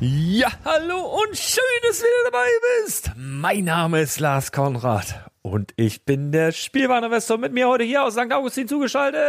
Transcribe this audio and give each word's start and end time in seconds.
Ja, 0.00 0.52
hallo 0.64 1.00
und 1.00 1.36
schön, 1.36 1.64
dass 1.82 1.98
du 1.98 2.04
wieder 2.04 2.30
dabei 2.30 2.46
bist. 2.84 3.10
Mein 3.16 3.64
Name 3.64 4.00
ist 4.00 4.20
Lars 4.20 4.52
Konrad 4.52 5.28
und 5.42 5.74
ich 5.74 6.04
bin 6.04 6.30
der 6.30 6.52
Spielwareninvestor. 6.52 7.36
Mit 7.36 7.52
mir 7.52 7.66
heute 7.66 7.82
hier 7.82 8.04
aus 8.04 8.12
St. 8.12 8.32
Augustin 8.32 8.68
zugeschaltet, 8.68 9.20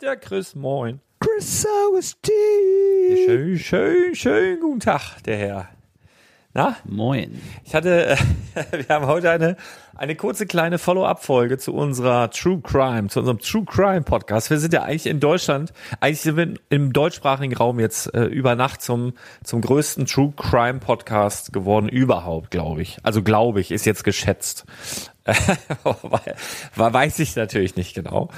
der 0.00 0.16
Chris. 0.16 0.54
Moin. 0.54 1.02
Chris 1.20 1.66
Augustin. 1.86 2.32
Schön, 3.26 3.58
schön, 3.58 4.14
schön 4.14 4.60
guten 4.60 4.80
Tag, 4.80 5.22
der 5.24 5.36
Herr. 5.36 5.68
Na? 6.54 6.76
Moin. 6.86 7.38
Ich 7.66 7.74
hatte, 7.74 8.16
wir 8.70 8.88
haben 8.88 9.06
heute 9.06 9.30
eine, 9.30 9.58
eine 9.96 10.16
kurze 10.16 10.46
kleine 10.46 10.78
Follow-up-Folge 10.78 11.58
zu 11.58 11.72
unserer 11.72 12.30
True 12.30 12.60
Crime, 12.62 13.08
zu 13.08 13.20
unserem 13.20 13.38
True 13.38 13.64
Crime 13.64 14.02
Podcast. 14.02 14.50
Wir 14.50 14.58
sind 14.58 14.72
ja 14.72 14.82
eigentlich 14.82 15.06
in 15.06 15.20
Deutschland, 15.20 15.72
eigentlich 16.00 16.20
sind 16.20 16.36
wir 16.36 16.54
im 16.68 16.92
deutschsprachigen 16.92 17.54
Raum 17.56 17.78
jetzt 17.78 18.12
äh, 18.14 18.24
über 18.24 18.56
Nacht 18.56 18.82
zum, 18.82 19.14
zum 19.44 19.60
größten 19.60 20.06
True 20.06 20.32
Crime 20.36 20.80
Podcast 20.80 21.52
geworden 21.52 21.88
überhaupt, 21.88 22.50
glaube 22.50 22.82
ich. 22.82 22.98
Also 23.02 23.22
glaube 23.22 23.60
ich, 23.60 23.70
ist 23.70 23.86
jetzt 23.86 24.04
geschätzt. 24.04 24.64
weiß 26.74 27.18
ich 27.20 27.36
natürlich 27.36 27.76
nicht 27.76 27.94
genau. 27.94 28.28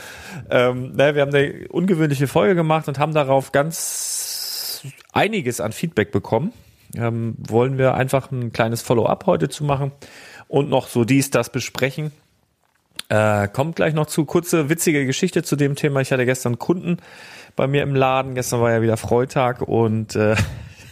Ähm, 0.50 0.92
ne, 0.92 1.14
wir 1.14 1.22
haben 1.22 1.34
eine 1.34 1.68
ungewöhnliche 1.68 2.28
Folge 2.28 2.54
gemacht 2.54 2.86
und 2.86 2.98
haben 2.98 3.12
darauf 3.14 3.50
ganz 3.52 4.84
einiges 5.12 5.60
an 5.60 5.72
Feedback 5.72 6.12
bekommen 6.12 6.52
ähm, 6.94 7.34
wollen 7.38 7.78
wir 7.78 7.94
einfach 7.94 8.30
ein 8.30 8.52
kleines 8.52 8.82
Follow-up 8.82 9.26
heute 9.26 9.48
zu 9.48 9.64
machen 9.64 9.92
und 10.48 10.68
noch 10.68 10.88
so 10.88 11.04
dies, 11.04 11.30
das 11.30 11.50
besprechen. 11.50 12.12
Äh, 13.08 13.48
kommt 13.48 13.76
gleich 13.76 13.94
noch 13.94 14.06
zu. 14.06 14.24
Kurze, 14.24 14.68
witzige 14.68 15.06
Geschichte 15.06 15.42
zu 15.42 15.56
dem 15.56 15.76
Thema. 15.76 16.00
Ich 16.00 16.10
hatte 16.10 16.26
gestern 16.26 16.58
Kunden 16.58 16.98
bei 17.54 17.66
mir 17.66 17.82
im 17.82 17.94
Laden. 17.94 18.34
Gestern 18.34 18.60
war 18.60 18.72
ja 18.72 18.82
wieder 18.82 18.96
Freitag 18.96 19.62
und 19.62 20.16
äh, 20.16 20.34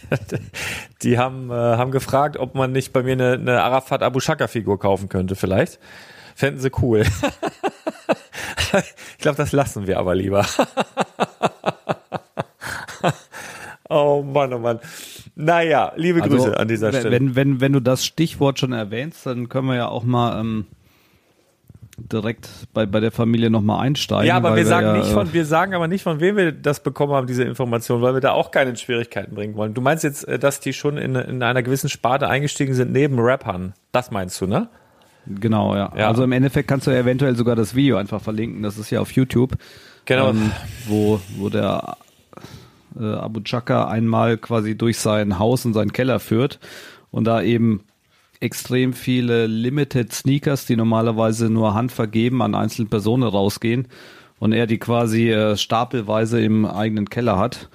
die 1.01 1.17
haben, 1.17 1.49
äh, 1.51 1.53
haben 1.53 1.91
gefragt, 1.91 2.37
ob 2.37 2.55
man 2.55 2.71
nicht 2.71 2.93
bei 2.93 3.03
mir 3.03 3.13
eine, 3.13 3.33
eine 3.33 3.61
Arafat 3.61 4.01
Abu 4.03 4.19
Shaka 4.19 4.47
Figur 4.47 4.79
kaufen 4.79 5.09
könnte 5.09 5.35
vielleicht. 5.35 5.79
Fänden 6.35 6.61
sie 6.61 6.71
cool. 6.81 7.01
ich 8.73 9.17
glaube, 9.17 9.37
das 9.37 9.51
lassen 9.51 9.87
wir 9.87 9.99
aber 9.99 10.15
lieber. 10.15 10.45
oh 13.89 14.21
Mann, 14.21 14.53
oh 14.53 14.59
Mann. 14.59 14.79
Naja, 15.35 15.91
liebe 15.95 16.23
also, 16.23 16.37
Grüße 16.37 16.57
an 16.57 16.67
dieser 16.67 16.91
Stelle. 16.91 17.11
Wenn, 17.11 17.35
wenn, 17.35 17.61
wenn 17.61 17.73
du 17.73 17.81
das 17.81 18.05
Stichwort 18.05 18.59
schon 18.59 18.71
erwähnst, 18.71 19.25
dann 19.25 19.49
können 19.49 19.67
wir 19.67 19.75
ja 19.75 19.87
auch 19.87 20.03
mal 20.03 20.39
ähm, 20.39 20.65
direkt 21.97 22.49
bei, 22.73 22.85
bei 22.85 23.01
der 23.01 23.11
Familie 23.11 23.49
nochmal 23.49 23.85
einsteigen. 23.85 24.27
Ja, 24.27 24.37
aber 24.37 24.55
wir 24.55 24.65
sagen 24.65 24.87
ja, 24.87 24.97
nicht 24.97 25.11
von, 25.11 25.33
wir 25.33 25.45
sagen 25.45 25.73
aber 25.73 25.87
nicht, 25.87 26.03
von 26.03 26.19
wem 26.19 26.37
wir 26.37 26.51
das 26.53 26.81
bekommen 26.81 27.13
haben, 27.13 27.27
diese 27.27 27.43
Information, 27.43 28.01
weil 28.01 28.13
wir 28.13 28.21
da 28.21 28.31
auch 28.31 28.51
keine 28.51 28.75
Schwierigkeiten 28.77 29.35
bringen 29.35 29.55
wollen. 29.55 29.73
Du 29.73 29.81
meinst 29.81 30.03
jetzt, 30.03 30.25
äh, 30.27 30.39
dass 30.39 30.61
die 30.61 30.71
schon 30.71 30.97
in, 30.97 31.15
in 31.15 31.43
einer 31.43 31.63
gewissen 31.63 31.89
Sparte 31.89 32.29
eingestiegen 32.29 32.73
sind 32.73 32.93
neben 32.93 33.19
Rappern. 33.19 33.73
Das 33.91 34.11
meinst 34.11 34.39
du, 34.39 34.47
ne? 34.47 34.69
Genau, 35.27 35.75
ja. 35.75 35.91
Ja. 35.97 36.07
Also 36.07 36.23
im 36.23 36.31
Endeffekt 36.31 36.67
kannst 36.67 36.87
du 36.87 36.91
ja 36.91 36.99
eventuell 36.99 37.35
sogar 37.35 37.55
das 37.55 37.75
Video 37.75 37.97
einfach 37.97 38.21
verlinken. 38.21 38.61
Das 38.61 38.77
ist 38.77 38.89
ja 38.89 38.99
auf 39.01 39.11
YouTube. 39.11 39.53
Genau. 40.05 40.29
Ähm, 40.29 40.51
wo, 40.87 41.19
wo 41.37 41.49
der 41.49 41.97
äh, 42.99 43.03
Abu 43.03 43.41
Chaka 43.41 43.87
einmal 43.87 44.37
quasi 44.37 44.77
durch 44.77 44.97
sein 44.97 45.39
Haus 45.39 45.65
und 45.65 45.73
seinen 45.73 45.93
Keller 45.93 46.19
führt 46.19 46.59
und 47.11 47.25
da 47.25 47.41
eben 47.41 47.81
extrem 48.39 48.93
viele 48.93 49.47
Limited 49.47 50.13
Sneakers, 50.13 50.65
die 50.65 50.75
normalerweise 50.75 51.49
nur 51.49 51.73
handvergeben 51.73 52.41
an 52.41 52.55
einzelne 52.55 52.87
Personen 52.87 53.23
rausgehen 53.23 53.87
und 54.39 54.51
er 54.51 54.67
die 54.67 54.77
quasi 54.77 55.31
äh, 55.31 55.57
stapelweise 55.57 56.41
im 56.41 56.65
eigenen 56.65 57.09
Keller 57.09 57.37
hat 57.37 57.69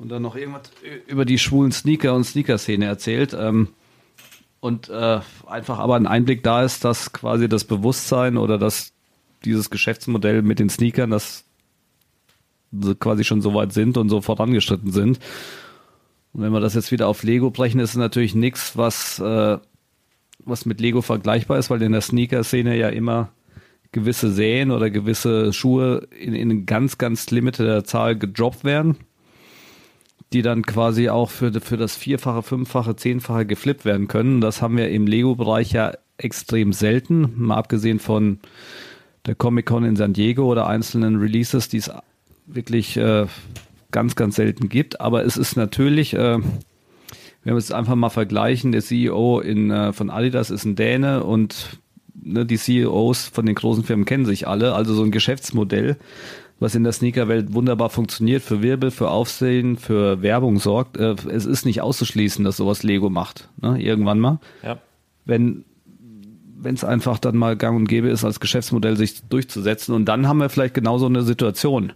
und 0.00 0.08
dann 0.08 0.22
noch 0.22 0.34
irgendwas 0.34 0.62
über 1.06 1.24
die 1.24 1.38
schwulen 1.38 1.72
Sneaker 1.72 2.14
und 2.14 2.24
Sneaker-Szene 2.24 2.86
erzählt. 2.86 3.36
Ähm, 3.38 3.68
und 4.60 4.88
äh, 4.88 5.20
einfach 5.46 5.78
aber 5.78 5.96
ein 5.96 6.06
Einblick 6.06 6.42
da 6.42 6.62
ist, 6.64 6.84
dass 6.84 7.12
quasi 7.12 7.48
das 7.48 7.64
Bewusstsein 7.64 8.36
oder 8.36 8.58
dass 8.58 8.92
dieses 9.44 9.70
Geschäftsmodell 9.70 10.42
mit 10.42 10.58
den 10.58 10.68
Sneakern, 10.68 11.10
das 11.10 11.44
sie 11.44 11.49
quasi 12.98 13.24
schon 13.24 13.42
so 13.42 13.54
weit 13.54 13.72
sind 13.72 13.96
und 13.96 14.08
so 14.08 14.20
vorangeschritten 14.20 14.92
sind. 14.92 15.18
Und 16.32 16.42
wenn 16.42 16.52
wir 16.52 16.60
das 16.60 16.74
jetzt 16.74 16.92
wieder 16.92 17.08
auf 17.08 17.22
Lego 17.22 17.50
brechen, 17.50 17.80
ist 17.80 17.90
es 17.90 17.96
natürlich 17.96 18.34
nichts, 18.34 18.76
was, 18.76 19.18
äh, 19.18 19.58
was 20.44 20.66
mit 20.66 20.80
Lego 20.80 21.02
vergleichbar 21.02 21.58
ist, 21.58 21.70
weil 21.70 21.82
in 21.82 21.92
der 21.92 22.00
Sneaker-Szene 22.00 22.76
ja 22.76 22.88
immer 22.88 23.30
gewisse 23.92 24.30
Säen 24.30 24.70
oder 24.70 24.90
gewisse 24.90 25.52
Schuhe 25.52 26.06
in, 26.16 26.34
in 26.34 26.66
ganz, 26.66 26.98
ganz 26.98 27.30
limiteder 27.30 27.84
Zahl 27.84 28.16
gedroppt 28.16 28.62
werden, 28.62 28.96
die 30.32 30.42
dann 30.42 30.62
quasi 30.62 31.08
auch 31.08 31.30
für, 31.30 31.52
für 31.60 31.76
das 31.76 31.96
Vierfache, 31.96 32.42
Fünffache, 32.42 32.94
Zehnfache 32.94 33.46
geflippt 33.46 33.84
werden 33.84 34.06
können. 34.06 34.40
Das 34.40 34.62
haben 34.62 34.76
wir 34.76 34.90
im 34.90 35.08
Lego-Bereich 35.08 35.72
ja 35.72 35.92
extrem 36.18 36.72
selten, 36.72 37.32
mal 37.36 37.56
abgesehen 37.56 37.98
von 37.98 38.38
der 39.26 39.34
Comic-Con 39.34 39.84
in 39.84 39.96
San 39.96 40.12
Diego 40.12 40.44
oder 40.44 40.68
einzelnen 40.68 41.16
Releases, 41.16 41.68
die 41.68 41.78
es 41.78 41.90
wirklich 42.54 42.96
äh, 42.96 43.26
ganz, 43.90 44.16
ganz 44.16 44.36
selten 44.36 44.68
gibt. 44.68 45.00
Aber 45.00 45.24
es 45.24 45.36
ist 45.36 45.56
natürlich, 45.56 46.14
äh, 46.14 46.38
wenn 47.44 47.54
wir 47.54 47.56
es 47.56 47.72
einfach 47.72 47.94
mal 47.94 48.10
vergleichen, 48.10 48.72
der 48.72 48.82
CEO 48.82 49.40
in, 49.40 49.70
äh, 49.70 49.92
von 49.92 50.10
Adidas 50.10 50.50
ist 50.50 50.64
ein 50.64 50.76
Däne 50.76 51.24
und 51.24 51.80
ne, 52.14 52.46
die 52.46 52.58
CEOs 52.58 53.26
von 53.28 53.46
den 53.46 53.54
großen 53.54 53.84
Firmen 53.84 54.04
kennen 54.04 54.26
sich 54.26 54.46
alle. 54.46 54.74
Also 54.74 54.94
so 54.94 55.02
ein 55.02 55.10
Geschäftsmodell, 55.10 55.96
was 56.58 56.74
in 56.74 56.84
der 56.84 56.92
Sneakerwelt 56.92 57.54
wunderbar 57.54 57.90
funktioniert, 57.90 58.42
für 58.42 58.62
Wirbel, 58.62 58.90
für 58.90 59.10
Aufsehen, 59.10 59.76
für 59.76 60.22
Werbung 60.22 60.58
sorgt. 60.58 60.96
Äh, 60.96 61.16
es 61.30 61.46
ist 61.46 61.64
nicht 61.64 61.80
auszuschließen, 61.80 62.44
dass 62.44 62.56
sowas 62.56 62.82
Lego 62.82 63.10
macht. 63.10 63.48
Ne? 63.60 63.80
Irgendwann 63.82 64.20
mal. 64.20 64.38
Ja. 64.62 64.78
Wenn 65.24 65.64
wenn 66.62 66.74
es 66.74 66.84
einfach 66.84 67.18
dann 67.18 67.36
mal 67.36 67.56
gang 67.56 67.76
und 67.76 67.88
gäbe 67.88 68.08
ist, 68.08 68.24
als 68.24 68.38
Geschäftsmodell 68.38 68.96
sich 68.96 69.22
durchzusetzen. 69.22 69.94
Und 69.94 70.04
dann 70.06 70.28
haben 70.28 70.38
wir 70.38 70.48
vielleicht 70.48 70.74
genauso 70.74 71.06
eine 71.06 71.22
Situation. 71.22 71.92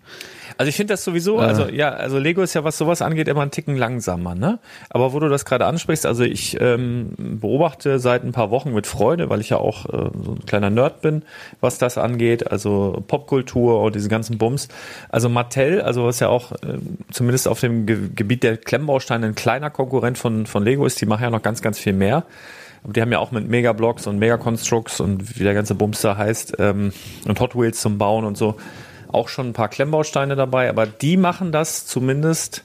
Also 0.57 0.69
ich 0.69 0.77
finde 0.77 0.95
das 0.95 1.03
sowieso, 1.03 1.39
also 1.39 1.69
ja, 1.69 1.91
also 1.91 2.19
Lego 2.19 2.43
ist 2.43 2.55
ja, 2.55 2.63
was 2.63 2.79
sowas 2.79 3.03
angeht, 3.03 3.27
immer 3.27 3.43
einen 3.43 3.51
Ticken 3.51 3.77
langsamer, 3.77 4.35
ne? 4.35 4.61
Aber 4.91 5.13
wo 5.13 5.19
du 5.19 5.29
das 5.29 5.45
gerade 5.45 5.67
ansprichst, 5.67 6.07
also 6.07 6.23
ich 6.23 6.57
ähm, 6.61 7.15
beobachte 7.41 7.99
seit 7.99 8.23
ein 8.23 8.33
paar 8.33 8.51
Wochen 8.51 8.73
mit 8.73 8.87
Freude, 8.87 9.31
weil 9.31 9.41
ich 9.41 9.51
ja 9.51 9.57
auch 9.57 9.87
äh, 9.87 10.11
so 10.25 10.33
ein 10.33 10.47
kleiner 10.47 10.71
Nerd 10.71 11.03
bin, 11.03 11.23
was 11.61 11.79
das 11.79 11.99
angeht, 11.99 12.51
also 12.53 13.03
Popkultur 13.09 13.83
und 13.83 13.95
diese 13.97 14.09
ganzen 14.09 14.39
Bums. 14.39 14.69
Also 15.09 15.29
Mattel, 15.29 15.81
also 15.81 16.05
was 16.05 16.21
ja 16.21 16.29
auch 16.29 16.53
äh, 16.53 16.79
zumindest 17.11 17.49
auf 17.49 17.61
dem 17.61 17.87
Ge 17.87 18.11
Gebiet 18.15 18.43
der 18.43 18.57
Klemmbausteine 18.57 19.27
ein 19.27 19.35
kleiner 19.35 19.71
Konkurrent 19.71 20.19
von, 20.19 20.47
von 20.47 20.65
Lego 20.65 20.87
ist, 20.87 21.01
die 21.01 21.07
machen 21.07 21.23
ja 21.23 21.31
noch 21.31 21.43
ganz, 21.43 21.63
ganz 21.63 21.79
viel 21.79 21.95
mehr. 21.95 22.25
Aber 22.85 22.93
die 22.93 23.01
haben 23.01 23.11
ja 23.11 23.19
auch 23.19 23.33
mit 23.33 23.49
Megablocks 23.49 24.07
und 24.07 24.19
Megaconstructs 24.19 25.01
und 25.01 25.39
wie 25.39 25.43
der 25.43 25.55
ganze 25.55 25.75
Bums 25.75 26.01
da 26.03 26.17
heißt 26.17 26.57
ähm, 26.59 26.93
und 27.27 27.41
Hot 27.41 27.57
Wheels 27.57 27.81
zum 27.81 27.99
Bauen 27.99 28.25
und 28.25 28.37
so 28.37 28.57
auch 29.15 29.29
schon 29.29 29.49
ein 29.49 29.53
paar 29.53 29.69
Klemmbausteine 29.69 30.37
dabei, 30.37 30.69
aber 30.69 30.87
die 30.87 31.17
machen 31.17 31.53
das 31.53 31.87
zumindest, 31.87 32.65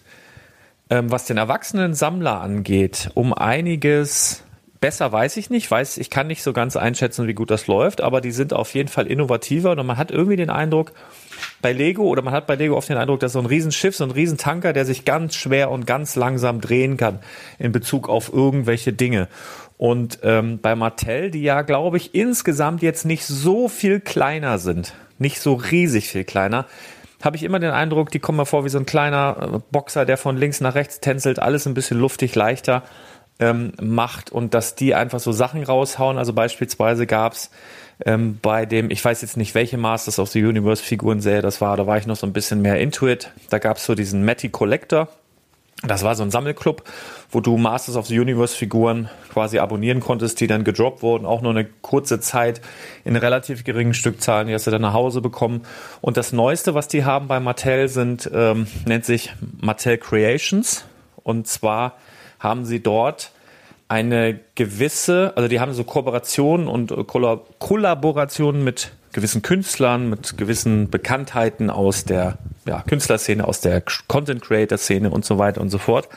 ähm, 0.90 1.12
was 1.12 1.26
den 1.26 1.38
erwachsenen 1.38 1.94
Sammler 1.94 2.42
angeht, 2.42 3.12
um 3.14 3.34
einiges 3.34 4.44
besser 4.82 5.12
weiß 5.12 5.38
ich 5.38 5.50
nicht, 5.50 5.70
weiß, 5.70 5.98
ich 5.98 6.10
kann 6.10 6.28
nicht 6.28 6.44
so 6.44 6.54
ganz 6.54 6.78
einschätzen, 6.78 7.28
wie 7.28 7.34
gut 7.34 7.52
das 7.52 7.68
läuft, 7.68 8.02
aber 8.02 8.22
die 8.22 8.32
sind 8.32 8.54
auf 8.54 8.74
jeden 8.74 8.90
Fall 8.90 9.08
innovativer 9.08 9.72
und 9.72 9.86
man 9.86 9.98
hat 9.98 10.12
irgendwie 10.12 10.38
den 10.38 10.50
Eindruck, 10.50 10.94
bei 11.62 11.74
Lego 11.74 12.04
oder 12.04 12.22
man 12.22 12.34
hat 12.34 12.48
bei 12.48 12.56
Lego 12.56 12.76
oft 12.76 12.90
den 12.90 12.98
Eindruck, 12.98 13.20
dass 13.20 13.34
so 13.34 13.40
ein 13.40 13.46
Riesenschiff, 13.46 13.96
so 13.96 14.04
ein 14.04 14.12
Riesentanker, 14.12 14.74
der 14.74 14.86
sich 14.86 15.06
ganz 15.06 15.36
schwer 15.36 15.72
und 15.72 15.86
ganz 15.86 16.16
langsam 16.16 16.62
drehen 16.62 16.98
kann 16.98 17.20
in 17.58 17.72
Bezug 17.72 18.10
auf 18.10 18.32
irgendwelche 18.32 18.94
Dinge. 18.94 19.28
Und 19.78 20.20
ähm, 20.24 20.60
bei 20.62 20.76
Mattel, 20.76 21.32
die 21.32 21.42
ja, 21.42 21.62
glaube 21.62 21.98
ich, 21.98 22.14
insgesamt 22.14 22.82
jetzt 22.82 23.06
nicht 23.06 23.26
so 23.26 23.70
viel 23.70 24.00
kleiner 24.00 24.58
sind, 24.58 24.94
nicht 25.20 25.40
so 25.40 25.54
riesig 25.54 26.10
viel 26.10 26.24
kleiner, 26.24 26.66
habe 27.22 27.36
ich 27.36 27.44
immer 27.44 27.60
den 27.60 27.72
Eindruck, 27.72 28.12
die 28.12 28.20
kommen 28.20 28.38
mir 28.38 28.46
vor 28.46 28.66
wie 28.66 28.70
so 28.70 28.78
ein 28.78 28.86
kleiner 28.86 29.38
äh, 29.56 29.60
Boxer, 29.72 30.06
der 30.06 30.18
von 30.18 30.38
links 30.38 30.62
nach 30.62 30.76
rechts 30.76 31.00
tänzelt, 31.00 31.40
alles 31.40 31.66
ein 31.66 31.74
bisschen 31.74 32.00
luftig 32.00 32.34
leichter 32.36 32.84
ähm, 33.40 33.74
macht 33.82 34.32
und 34.32 34.54
dass 34.54 34.76
die 34.76 34.96
einfach 34.96 35.20
so 35.20 35.32
Sachen 35.32 35.64
raushauen. 35.64 36.18
Also 36.18 36.34
beispielsweise 36.34 37.08
gab's 37.08 37.52
ähm, 38.06 38.38
bei 38.42 38.66
dem, 38.66 38.90
ich 38.92 39.04
weiß 39.04 39.22
jetzt 39.22 39.38
nicht, 39.38 39.56
welche 39.56 39.78
Masters 39.78 40.20
of 40.20 40.30
the 40.30 40.44
Universe 40.44 40.84
Figuren 40.84 41.22
Serie 41.22 41.42
das 41.42 41.60
war, 41.60 41.76
da 41.76 41.88
war 41.88 41.98
ich 41.98 42.08
noch 42.08 42.16
so 42.16 42.26
ein 42.26 42.34
bisschen 42.34 42.62
mehr 42.62 42.80
into 42.80 43.08
it. 43.08 43.32
Da 43.50 43.60
gab's 43.60 43.86
so 43.86 43.96
diesen 43.96 44.24
Matty 44.24 44.50
Collector. 44.50 45.10
Das 45.84 46.04
war 46.04 46.14
so 46.16 46.24
ein 46.24 46.32
Sammelclub, 46.32 46.84
wo 47.32 47.40
du 47.40 47.58
Masters 47.58 47.96
of 47.96 48.08
the 48.08 48.20
Universe 48.20 48.56
Figuren 48.56 49.10
quasi 49.32 49.60
abonnieren 49.60 50.02
konntest, 50.02 50.42
die 50.42 50.48
dann 50.48 50.66
gedroppt 50.66 51.02
wurden, 51.02 51.26
auch 51.26 51.42
nur 51.42 51.52
eine 51.52 51.66
kurze 51.66 52.20
Zeit 52.20 52.60
in 53.06 53.16
relativ 53.16 53.64
geringen 53.64 53.94
Stückzahlen, 53.94 54.48
die 54.50 54.54
hast 54.54 54.68
du 54.68 54.72
dann 54.72 54.82
nach 54.82 54.94
Hause 54.94 55.22
bekommen. 55.22 55.62
Und 56.02 56.18
das 56.18 56.34
Neueste, 56.34 56.74
was 56.74 56.90
die 56.90 57.06
haben 57.06 57.28
bei 57.28 57.40
Mattel, 57.40 57.88
sind 57.88 58.30
ähm, 58.34 58.68
nennt 58.86 59.06
sich 59.06 59.32
Mattel 59.62 59.98
Creations. 59.98 60.84
Und 61.24 61.48
zwar 61.48 61.94
haben 62.40 62.66
sie 62.66 62.82
dort 62.82 63.32
eine 63.88 64.40
gewisse, 64.56 65.34
also 65.36 65.48
die 65.48 65.60
haben 65.62 65.74
so 65.74 65.84
Kooperationen 65.86 66.68
und 66.68 66.92
Kolla- 67.08 67.42
Kollaborationen 67.60 68.64
mit 68.64 68.92
gewissen 69.14 69.42
Künstlern, 69.42 70.10
mit 70.10 70.38
gewissen 70.38 70.90
Bekanntheiten 70.90 71.70
aus 71.70 72.06
der 72.06 72.38
ja, 72.66 72.82
Künstlerszene, 72.82 73.48
aus 73.48 73.62
der 73.62 73.82
Content 74.08 74.42
Creator 74.42 74.78
Szene 74.78 75.10
und 75.10 75.26
so 75.26 75.38
weiter 75.38 75.62
und 75.62 75.70
so 75.70 75.78
fort. 75.78 76.10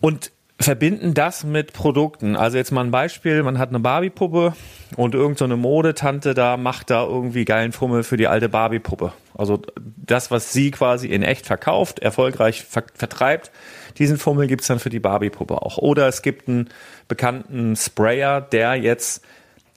Und 0.00 0.32
verbinden 0.60 1.14
das 1.14 1.44
mit 1.44 1.72
Produkten. 1.72 2.34
Also 2.34 2.56
jetzt 2.56 2.72
mal 2.72 2.84
ein 2.84 2.90
Beispiel, 2.90 3.42
man 3.42 3.58
hat 3.58 3.68
eine 3.68 3.78
Barbie-Puppe 3.78 4.54
und 4.96 5.14
irgendeine 5.14 5.54
so 5.54 5.60
Modetante 5.60 6.34
da 6.34 6.56
macht 6.56 6.90
da 6.90 7.04
irgendwie 7.04 7.44
geilen 7.44 7.72
Fummel 7.72 8.02
für 8.02 8.16
die 8.16 8.26
alte 8.26 8.48
Barbie-Puppe. 8.48 9.12
Also 9.36 9.62
das, 9.76 10.32
was 10.32 10.52
sie 10.52 10.72
quasi 10.72 11.06
in 11.08 11.22
echt 11.22 11.46
verkauft, 11.46 12.00
erfolgreich 12.00 12.64
ver 12.64 12.82
vertreibt, 12.94 13.52
diesen 13.98 14.18
Fummel 14.18 14.48
gibt's 14.48 14.66
dann 14.66 14.80
für 14.80 14.90
die 14.90 15.00
Barbie-Puppe 15.00 15.62
auch. 15.62 15.78
Oder 15.78 16.08
es 16.08 16.22
gibt 16.22 16.48
einen 16.48 16.68
bekannten 17.06 17.76
Sprayer, 17.76 18.40
der 18.40 18.74
jetzt 18.74 19.22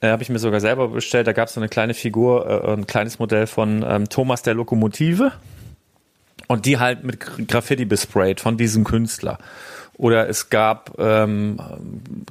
äh, 0.02 0.08
habe 0.08 0.22
ich 0.22 0.28
mir 0.28 0.38
sogar 0.38 0.60
selber 0.60 0.88
bestellt. 0.88 1.26
Da 1.26 1.32
gab 1.32 1.48
es 1.48 1.54
so 1.54 1.60
eine 1.60 1.70
kleine 1.70 1.94
Figur, 1.94 2.46
äh, 2.46 2.72
ein 2.72 2.86
kleines 2.86 3.18
Modell 3.18 3.46
von 3.46 3.82
ähm, 3.88 4.10
Thomas 4.10 4.42
der 4.42 4.52
Lokomotive. 4.52 5.32
Und 6.48 6.66
die 6.66 6.78
halt 6.78 7.04
mit 7.04 7.22
Gra- 7.22 7.46
Graffiti 7.46 7.86
besprayt 7.86 8.40
von 8.40 8.58
diesem 8.58 8.84
Künstler. 8.84 9.38
Oder 9.96 10.28
es 10.28 10.50
gab, 10.50 10.98
ähm, 10.98 11.58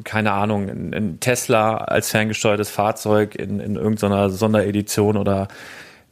keine 0.03 0.33
Ahnung, 0.33 0.67
ein, 0.69 1.19
Tesla 1.19 1.77
als 1.77 2.11
ferngesteuertes 2.11 2.69
Fahrzeug 2.69 3.35
in, 3.35 3.59
in 3.59 3.77
irgendeiner 3.77 4.29
Sonderedition 4.29 5.15
oder 5.15 5.47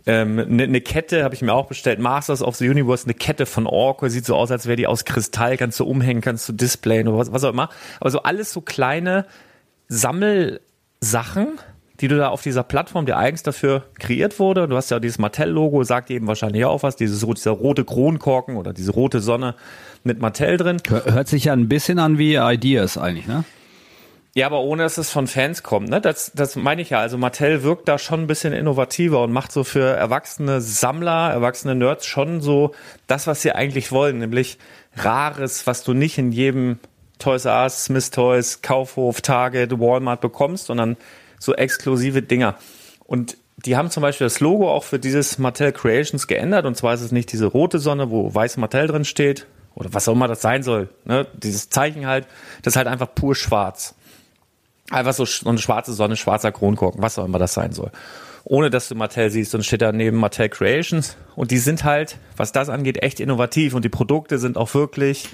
ähm, 0.06 0.40
eine, 0.40 0.64
eine 0.64 0.82
Kette 0.82 1.24
habe 1.24 1.36
ich 1.36 1.42
mir 1.42 1.54
auch 1.54 1.68
bestellt. 1.68 2.00
Masters 2.00 2.42
of 2.42 2.56
the 2.56 2.70
Universe, 2.70 3.04
eine 3.04 3.16
Kette 3.16 3.46
von 3.46 3.68
Orko, 3.68 4.08
sieht 4.08 4.26
so 4.26 4.36
aus, 4.36 4.50
als 4.50 4.66
wäre 4.66 4.78
die 4.78 4.88
aus 4.88 5.06
Kristall, 5.06 5.58
kannst 5.58 5.80
du 5.80 5.86
umhängen, 5.86 6.22
kannst 6.22 6.48
du 6.48 6.54
displayen 6.54 7.08
oder 7.10 7.18
was, 7.18 7.34
was 7.34 7.44
auch 7.44 7.52
immer. 7.52 7.70
Aber 8.00 8.10
so 8.10 8.24
alles 8.24 8.54
so 8.54 8.62
kleine 8.62 9.26
Sammelsachen, 11.02 11.60
die 12.00 12.08
du 12.08 12.18
da 12.18 12.30
auf 12.30 12.42
dieser 12.42 12.64
Plattform, 12.64 13.06
die 13.06 13.14
eigens 13.14 13.44
dafür 13.44 13.84
kreiert 14.00 14.40
wurde. 14.40 14.68
Du 14.68 14.76
hast 14.76 14.90
ja 14.92 15.00
dieses 15.00 15.18
Mattel-Logo, 15.18 15.84
sagt 15.84 16.10
eben 16.12 16.28
wahrscheinlich 16.28 16.64
auch 16.66 16.84
was, 16.84 16.96
dieses, 16.96 17.26
dieser 17.26 17.52
rote 17.52 17.84
Kronkorken 17.84 18.56
oder 18.58 18.74
diese 18.74 18.92
rote 18.92 19.20
Sonne 19.20 19.56
mit 20.04 20.20
Mattel 20.22 20.58
drin. 20.58 20.78
Hör- 20.88 21.06
Hört 21.06 21.28
sich 21.28 21.46
ja 21.46 21.54
ein 21.54 21.68
bisschen 21.68 22.00
an 22.00 22.18
wie 22.18 22.36
Ideas 22.36 22.98
eigentlich, 22.98 23.28
ne? 23.28 23.44
Ja, 24.36 24.46
aber 24.46 24.62
ohne 24.62 24.84
dass 24.84 24.98
es 25.00 25.10
von 25.10 25.26
Fans 25.26 25.64
kommt, 25.64 25.90
ne? 25.90 26.00
Das, 26.00 26.32
das 26.36 26.56
meine 26.56 26.82
ich 26.82 26.92
ja. 26.92 27.00
Also 27.00 27.18
Mattel 27.18 27.64
wirkt 27.64 27.88
da 27.88 27.98
schon 27.98 28.22
ein 28.22 28.28
bisschen 28.28 28.54
innovativer 28.54 29.24
und 29.24 29.32
macht 29.34 29.52
so 29.52 29.64
für 29.64 29.84
erwachsene 29.96 30.62
Sammler, 30.62 31.32
erwachsene 31.32 31.76
Nerds 31.76 32.06
schon 32.06 32.40
so 32.40 32.74
das, 33.08 33.26
was 33.28 33.42
sie 33.42 33.52
eigentlich 33.54 33.92
wollen, 33.92 34.20
nämlich 34.20 34.60
Rares, 34.96 35.66
was 35.68 35.84
du 35.84 35.94
nicht 35.94 36.18
in 36.20 36.32
jedem 36.32 36.78
Toys 37.20 37.46
R 37.46 37.64
Us, 37.64 37.86
Smith 37.86 38.10
Toys, 38.12 38.62
Kaufhof, 38.62 39.22
Target, 39.22 39.80
Walmart 39.80 40.22
bekommst, 40.22 40.66
sondern 40.66 40.98
so 41.38 41.54
exklusive 41.54 42.22
Dinger. 42.22 42.56
Und 43.06 43.38
die 43.66 43.76
haben 43.76 43.90
zum 43.90 44.02
Beispiel 44.02 44.26
das 44.26 44.40
Logo 44.40 44.72
auch 44.72 44.84
für 44.84 45.00
dieses 45.00 45.38
Mattel 45.38 45.72
Creations 45.72 46.28
geändert. 46.28 46.66
Und 46.66 46.76
zwar 46.76 46.94
ist 46.94 47.02
es 47.02 47.12
nicht 47.12 47.32
diese 47.32 47.46
rote 47.46 47.80
Sonne, 47.80 48.10
wo 48.10 48.34
weiß 48.34 48.58
Mattel 48.58 48.88
drin 48.88 49.06
steht 49.06 49.48
oder 49.76 49.94
was 49.94 50.08
auch 50.08 50.14
immer 50.14 50.28
das 50.28 50.42
sein 50.42 50.64
soll. 50.64 50.90
Ne? 51.06 51.28
Dieses 51.34 51.70
Zeichen 51.70 52.08
halt, 52.08 52.26
das 52.62 52.74
ist 52.74 52.78
halt 52.78 52.88
einfach 52.88 53.14
pur 53.14 53.36
schwarz. 53.36 53.96
Einfach 54.92 55.14
so, 55.14 55.26
so 55.26 55.50
eine 55.50 55.60
schwarze 55.60 55.94
Sonne, 55.94 56.16
schwarzer 56.16 56.52
Kronkorken, 56.52 57.02
was 57.02 57.20
auch 57.20 57.26
immer 57.26 57.38
das 57.38 57.54
sein 57.54 57.74
soll. 57.74 57.92
Ohne 58.46 58.70
dass 58.70 58.88
du 58.88 58.96
Mattel 58.96 59.30
siehst 59.30 59.54
und 59.54 59.64
steht 59.64 59.82
da 59.82 59.92
neben 59.92 60.18
Mattel 60.18 60.50
Creations. 60.50 61.18
Und 61.36 61.52
die 61.52 61.58
sind 61.58 61.84
halt, 61.84 62.18
was 62.38 62.52
das 62.52 62.70
angeht, 62.70 63.04
echt 63.04 63.20
innovativ 63.20 63.74
und 63.74 63.84
die 63.84 63.90
Produkte 63.90 64.40
sind 64.40 64.58
auch 64.58 64.74
wirklich 64.74 65.30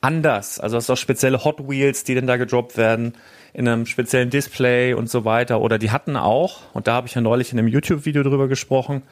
anders. 0.00 0.60
Also 0.60 0.76
hast 0.76 0.88
du 0.88 0.92
auch 0.92 0.98
spezielle 0.98 1.44
Hot 1.44 1.68
Wheels, 1.68 2.04
die 2.04 2.14
dann 2.14 2.26
da 2.26 2.36
gedroppt 2.36 2.76
werden 2.76 3.14
in 3.52 3.66
einem 3.66 3.86
speziellen 3.86 4.30
Display 4.30 4.94
und 4.94 5.10
so 5.10 5.24
weiter. 5.24 5.60
Oder 5.60 5.78
die 5.78 5.90
hatten 5.90 6.16
auch, 6.16 6.60
und 6.74 6.86
da 6.86 6.94
habe 6.94 7.08
ich 7.08 7.14
ja 7.14 7.20
neulich 7.20 7.52
in 7.52 7.58
einem 7.58 7.68
YouTube-Video 7.68 8.22
drüber 8.22 8.48
gesprochen, 8.48 9.02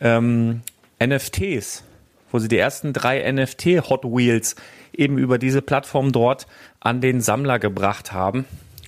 ähm, 0.00 0.62
NFTs, 1.02 1.84
wo 2.30 2.38
sie 2.38 2.48
die 2.48 2.58
ersten 2.58 2.92
drei 2.92 3.30
NFT 3.30 3.88
Hot 3.88 4.04
Wheels 4.04 4.56
eben 4.92 5.18
über 5.18 5.38
diese 5.38 5.62
Plattform 5.62 6.12
dort 6.12 6.46
an 6.80 7.00
den 7.00 7.20
Sammler 7.20 7.58
gebracht 7.58 8.12
haben. 8.12 8.44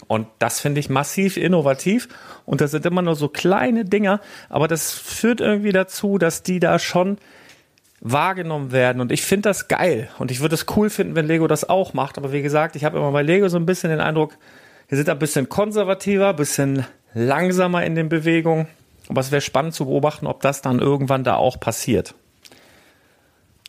Und 0.06 0.26
das 0.40 0.60
finde 0.60 0.80
ich 0.80 0.90
massiv 0.90 1.36
innovativ. 1.36 2.08
Und 2.44 2.60
das 2.60 2.72
sind 2.72 2.84
immer 2.84 3.00
nur 3.00 3.14
so 3.14 3.28
kleine 3.28 3.84
Dinger, 3.84 4.20
aber 4.48 4.66
das 4.66 4.92
führt 4.92 5.40
irgendwie 5.40 5.72
dazu, 5.72 6.18
dass 6.18 6.42
die 6.42 6.58
da 6.58 6.80
schon 6.80 7.18
wahrgenommen 8.00 8.72
werden. 8.72 9.00
Und 9.00 9.12
ich 9.12 9.22
finde 9.22 9.48
das 9.48 9.68
geil. 9.68 10.08
Und 10.18 10.30
ich 10.30 10.40
würde 10.40 10.54
es 10.54 10.66
cool 10.76 10.90
finden, 10.90 11.14
wenn 11.14 11.26
Lego 11.26 11.46
das 11.46 11.68
auch 11.68 11.92
macht. 11.92 12.18
Aber 12.18 12.32
wie 12.32 12.42
gesagt, 12.42 12.76
ich 12.76 12.84
habe 12.84 12.98
immer 12.98 13.12
bei 13.12 13.22
Lego 13.22 13.48
so 13.48 13.58
ein 13.58 13.66
bisschen 13.66 13.90
den 13.90 14.00
Eindruck, 14.00 14.36
wir 14.88 14.96
sind 14.96 15.08
ein 15.08 15.18
bisschen 15.18 15.48
konservativer, 15.48 16.30
ein 16.30 16.36
bisschen 16.36 16.86
langsamer 17.14 17.84
in 17.84 17.94
den 17.94 18.08
Bewegungen. 18.08 18.66
Aber 19.08 19.20
es 19.20 19.30
wäre 19.30 19.40
spannend 19.40 19.74
zu 19.74 19.86
beobachten, 19.86 20.26
ob 20.26 20.40
das 20.40 20.62
dann 20.62 20.78
irgendwann 20.78 21.24
da 21.24 21.36
auch 21.36 21.60
passiert. 21.60 22.14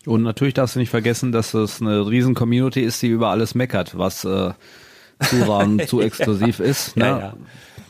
Und 0.06 0.24
natürlich 0.24 0.56
darfst 0.56 0.76
du 0.76 0.80
nicht 0.80 0.90
vergessen, 0.90 1.32
dass 1.32 1.54
es 1.54 1.82
eine 1.82 2.08
riesen 2.08 2.34
Community 2.34 2.82
ist, 2.82 3.02
die 3.02 3.08
über 3.08 3.30
alles 3.30 3.54
meckert, 3.54 3.98
was 3.98 4.26
äh, 4.26 4.52
zu 5.30 5.42
rar 5.48 5.64
und 5.64 5.88
zu 5.88 6.02
exklusiv 6.02 6.60
ist. 6.60 6.98
Ne? 6.98 7.06
Ja, 7.06 7.20
ja. 7.20 7.34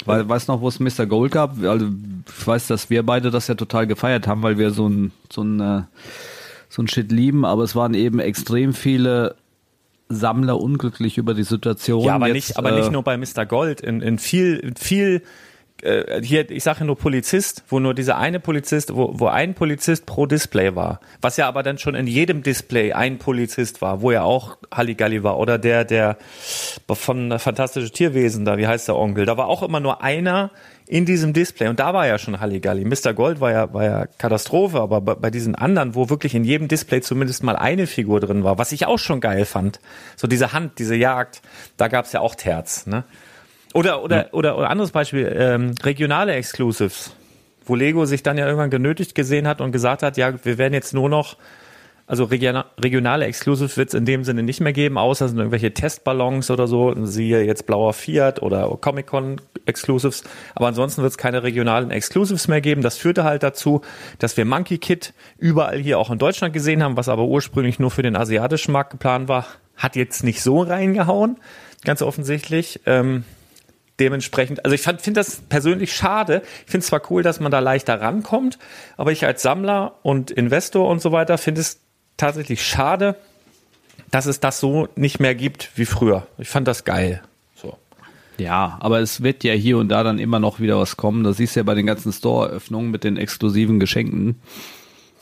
Weil, 0.06 0.28
weißt 0.28 0.48
noch, 0.48 0.62
wo 0.62 0.68
es 0.68 0.80
Mr. 0.80 1.06
Gold 1.06 1.32
gab? 1.32 1.64
Also, 1.64 1.88
ich 1.88 2.48
weiß, 2.48 2.68
dass 2.68 2.90
wir 2.90 3.04
beide 3.04 3.30
das 3.30 3.48
ja 3.48 3.56
total 3.56 3.88
gefeiert 3.88 4.28
haben, 4.28 4.42
weil 4.42 4.58
wir 4.58 4.72
so 4.72 4.88
ein, 4.88 5.12
so 5.32 5.44
ein, 5.44 5.60
äh, 5.60 5.84
so 6.70 6.82
ein 6.82 6.88
Shit 6.88 7.12
lieben, 7.12 7.46
aber 7.46 7.64
es 7.64 7.76
waren 7.76 7.94
eben 7.94 8.20
extrem 8.20 8.74
viele 8.74 9.36
Sammler 10.10 10.60
unglücklich 10.60 11.18
über 11.18 11.34
die 11.34 11.44
Situation. 11.44 12.04
Ja, 12.04 12.16
aber 12.16 12.28
Jetzt, 12.28 12.36
nicht, 12.36 12.58
aber 12.58 12.74
äh, 12.74 12.80
nicht 12.80 12.92
nur 12.92 13.04
bei 13.04 13.18
Mr. 13.18 13.46
Gold. 13.46 13.82
In, 13.82 14.02
in 14.02 14.18
viel, 14.18 14.58
in 14.58 14.76
viel 14.76 15.22
äh, 15.84 16.22
hier, 16.24 16.50
ich 16.50 16.64
sage 16.64 16.86
nur 16.86 16.98
Polizist, 16.98 17.64
wo 17.70 17.80
nur 17.80 17.94
dieser 17.94 18.18
eine 18.18 18.40
Polizist, 18.40 18.96
wo, 18.96 19.20
wo 19.20 19.28
ein 19.28 19.54
Polizist 19.54 20.06
pro 20.06 20.26
Display 20.26 20.76
war. 20.76 21.00
Was 21.22 21.38
ja 21.38 21.48
aber 21.48 21.64
dann 21.64 21.78
schon 21.78 21.96
in 21.96 22.08
jedem 22.08 22.44
Display 22.44 22.94
ein 22.94 23.18
Polizist 23.18 23.82
war, 23.82 24.02
wo 24.02 24.12
ja 24.12 24.24
auch 24.24 24.58
Halligalli 24.74 25.24
war. 25.24 25.38
Oder 25.38 25.58
der, 25.58 25.86
der 25.86 26.18
von 26.88 27.40
Fantastische 27.40 27.92
Tierwesen 27.92 28.46
da, 28.46 28.58
wie 28.58 28.68
heißt 28.68 28.88
der 28.88 28.96
Onkel? 28.96 29.26
Da 29.26 29.38
war 29.38 29.48
auch 29.48 29.64
immer 29.64 29.80
nur 29.80 30.04
einer 30.04 30.52
in 30.88 31.06
diesem 31.06 31.34
Display. 31.34 31.70
Und 31.70 31.80
da 31.80 31.94
war 31.94 32.06
ja 32.06 32.18
schon 32.18 32.40
Halligalli. 32.40 32.84
Mr. 32.84 33.14
Gold 33.14 33.40
war 33.40 33.52
ja, 33.52 33.74
war 33.74 33.84
ja 33.84 34.06
Katastrophe, 34.18 34.80
aber 34.80 35.02
bei, 35.02 35.16
bei 35.16 35.30
diesen 35.32 35.56
anderen, 35.56 35.96
wo 35.96 36.10
wirklich 36.10 36.36
in 36.36 36.44
jedem 36.44 36.68
Display 36.68 37.02
zumindest 37.02 37.44
mal 37.44 37.56
eine 37.56 37.88
Figur 37.88 38.20
drin 38.20 38.44
war, 38.44 38.58
was 38.58 38.72
ich 38.72 38.86
auch 38.86 39.00
schon 39.00 39.22
geil 39.22 39.46
fand. 39.46 39.80
So 40.18 40.28
diese 40.28 40.54
Hand, 40.54 40.80
diese 40.80 40.96
Jagd, 40.96 41.42
da 41.78 41.88
gab's 41.88 42.12
ja 42.12 42.20
auch 42.20 42.36
Terz, 42.36 42.88
ne? 42.88 43.06
Oder, 43.74 44.04
oder, 44.04 44.30
oder, 44.34 44.58
oder 44.58 44.70
anderes 44.70 44.92
Beispiel, 44.92 45.34
ähm, 45.38 45.74
regionale 45.84 46.34
Exclusives, 46.34 47.14
wo 47.66 47.76
Lego 47.76 48.06
sich 48.06 48.22
dann 48.24 48.38
ja 48.38 48.46
irgendwann 48.46 48.70
genötigt 48.70 49.16
gesehen 49.16 49.48
hat 49.48 49.62
und 49.62 49.72
gesagt 49.72 50.04
hat, 50.04 50.18
ja, 50.18 50.34
wir 50.44 50.58
werden 50.58 50.74
jetzt 50.74 50.94
nur 50.94 51.08
noch, 51.08 51.38
also 52.06 52.26
regiona- 52.26 52.66
regionale 52.84 53.26
Exclusives 53.26 53.78
wird 53.78 53.90
es 53.90 53.94
in 53.94 54.04
dem 54.04 54.26
Sinne 54.26 54.44
nicht 54.44 54.60
mehr 54.60 54.74
geben, 54.74 54.98
außer 54.98 55.26
es 55.26 55.32
sind 55.32 55.38
irgendwelche 55.38 55.74
Testballons 55.74 56.52
oder 56.52 56.68
so, 56.68 56.94
siehe 57.06 57.44
jetzt 57.44 57.66
blauer 57.66 57.94
Fiat 57.94 58.42
oder 58.42 58.68
Comic-Con 58.82 59.40
Exclusives, 59.66 60.24
aber 60.56 60.68
ansonsten 60.68 61.02
wird 61.04 61.12
es 61.12 61.18
keine 61.18 61.44
regionalen 61.44 61.92
Exclusives 61.92 62.50
mehr 62.50 62.60
geben. 62.60 62.82
Das 62.82 62.98
führte 62.98 63.24
halt 63.24 63.44
dazu, 63.44 63.82
dass 64.20 64.36
wir 64.36 64.44
Monkey 64.44 64.80
Kid 64.80 65.14
überall 65.38 65.78
hier 65.78 66.00
auch 66.00 66.10
in 66.10 66.18
Deutschland 66.18 66.54
gesehen 66.54 66.84
haben, 66.84 66.98
was 66.98 67.08
aber 67.08 67.24
ursprünglich 67.24 67.80
nur 67.80 67.92
für 67.92 68.02
den 68.02 68.18
asiatischen 68.18 68.74
Markt 68.74 68.90
geplant 68.90 69.30
war, 69.30 69.46
hat 69.78 69.96
jetzt 69.96 70.24
nicht 70.26 70.42
so 70.42 70.62
reingehauen, 70.62 71.38
ganz 71.86 72.02
offensichtlich. 72.02 72.82
Ähm, 72.86 73.24
dementsprechend, 74.02 74.66
also 74.66 74.74
ich 74.74 74.82
finde 74.82 75.14
das 75.14 75.42
persönlich 75.48 75.94
schade. 75.94 76.42
Ich 76.66 76.72
finde 76.72 76.80
es 76.80 76.88
zwar 76.88 77.02
cool, 77.12 77.22
dass 77.22 77.40
man 77.40 77.52
da 77.52 77.60
leichter 77.60 78.02
rankommt, 78.02 78.58
aber 78.98 79.12
ich 79.12 79.26
als 79.26 79.44
Sammler 79.44 79.94
und 80.02 80.32
Investor 80.32 80.90
und 80.90 81.02
so 81.02 81.12
weiter 81.12 81.38
finde 81.38 81.62
es 81.62 81.80
tatsächlich 82.18 82.66
schade, 82.66 83.16
dass 84.10 84.26
es 84.26 84.40
das 84.40 84.60
so 84.60 84.90
nicht 84.96 85.20
mehr 85.20 85.36
gibt 85.36 85.70
wie 85.76 85.86
früher. 85.86 86.28
Ich 86.40 86.50
fand 86.50 86.68
das 86.68 86.84
geil. 86.84 87.22
So. 87.56 87.78
Ja, 88.38 88.78
aber 88.82 89.00
es 89.00 89.22
wird 89.22 89.44
ja 89.44 89.54
hier 89.54 89.78
und 89.78 89.90
da 89.90 90.04
dann 90.04 90.18
immer 90.18 90.40
noch 90.40 90.60
wieder 90.60 90.80
was 90.80 90.98
kommen. 90.98 91.24
Das 91.24 91.38
siehst 91.38 91.56
du 91.56 91.60
ja 91.60 91.64
bei 91.64 91.76
den 91.76 91.86
ganzen 91.86 92.12
Store-Eröffnungen 92.12 92.90
mit 92.90 93.04
den 93.04 93.18
exklusiven 93.18 93.80
Geschenken. 93.80 94.42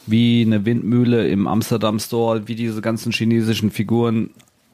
Wie 0.05 0.41
eine 0.41 0.65
Windmühle 0.65 1.27
im 1.27 1.47
Amsterdam 1.47 1.99
Store, 1.99 2.47
wie 2.47 2.55
diese 2.55 2.81
ganzen 2.81 3.11
chinesischen 3.11 3.71
Figuren. 3.71 4.31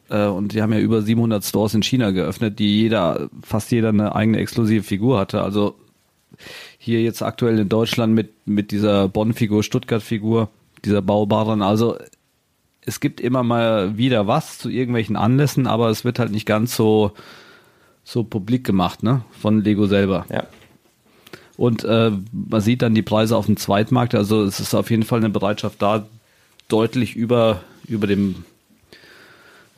Äh, 0.09 0.25
Und 0.25 0.53
die 0.53 0.61
haben 0.61 0.73
ja 0.73 0.79
über 0.79 1.01
700 1.01 1.43
Stores 1.43 1.73
in 1.73 1.83
China 1.83 2.11
geöffnet, 2.11 2.59
die 2.59 2.81
jeder, 2.81 3.29
fast 3.41 3.71
jeder 3.71 3.89
eine 3.89 4.15
eigene 4.15 4.39
exklusive 4.39 4.83
Figur 4.83 5.19
hatte. 5.19 5.41
Also 5.41 5.75
hier 6.77 7.01
jetzt 7.01 7.21
aktuell 7.21 7.59
in 7.59 7.69
Deutschland 7.69 8.13
mit, 8.13 8.47
mit 8.47 8.71
dieser 8.71 9.07
Bonn-Figur, 9.07 9.63
Stuttgart-Figur, 9.63 10.49
dieser 10.83 11.01
Baubaren. 11.01 11.61
Also 11.61 11.97
es 12.81 12.99
gibt 12.99 13.19
immer 13.19 13.43
mal 13.43 13.97
wieder 13.97 14.27
was 14.27 14.57
zu 14.57 14.69
irgendwelchen 14.69 15.15
Anlässen, 15.15 15.65
aber 15.67 15.89
es 15.89 16.05
wird 16.05 16.19
halt 16.19 16.31
nicht 16.31 16.45
ganz 16.45 16.75
so, 16.75 17.13
so 18.03 18.23
publik 18.23 18.63
gemacht, 18.63 19.01
ne? 19.01 19.23
Von 19.41 19.63
Lego 19.63 19.87
selber. 19.87 20.25
Ja. 20.29 20.43
Und 21.57 21.83
äh, 21.85 22.11
man 22.31 22.61
sieht 22.61 22.81
dann 22.81 22.93
die 22.93 23.01
Preise 23.01 23.37
auf 23.37 23.45
dem 23.45 23.57
Zweitmarkt. 23.57 24.13
Also 24.13 24.43
es 24.43 24.59
ist 24.59 24.75
auf 24.75 24.91
jeden 24.91 25.03
Fall 25.03 25.19
eine 25.19 25.29
Bereitschaft 25.29 25.81
da, 25.81 26.05
deutlich 26.67 27.15
über, 27.15 27.61
über 27.87 28.07
dem, 28.07 28.43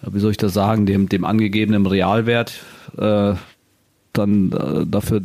wie 0.01 0.19
soll 0.19 0.31
ich 0.31 0.37
das 0.37 0.53
sagen, 0.53 0.85
dem, 0.85 1.09
dem 1.09 1.25
angegebenen 1.25 1.85
Realwert 1.85 2.63
äh, 2.97 3.33
dann 4.13 4.51
äh, 4.51 4.85
dafür 4.85 5.21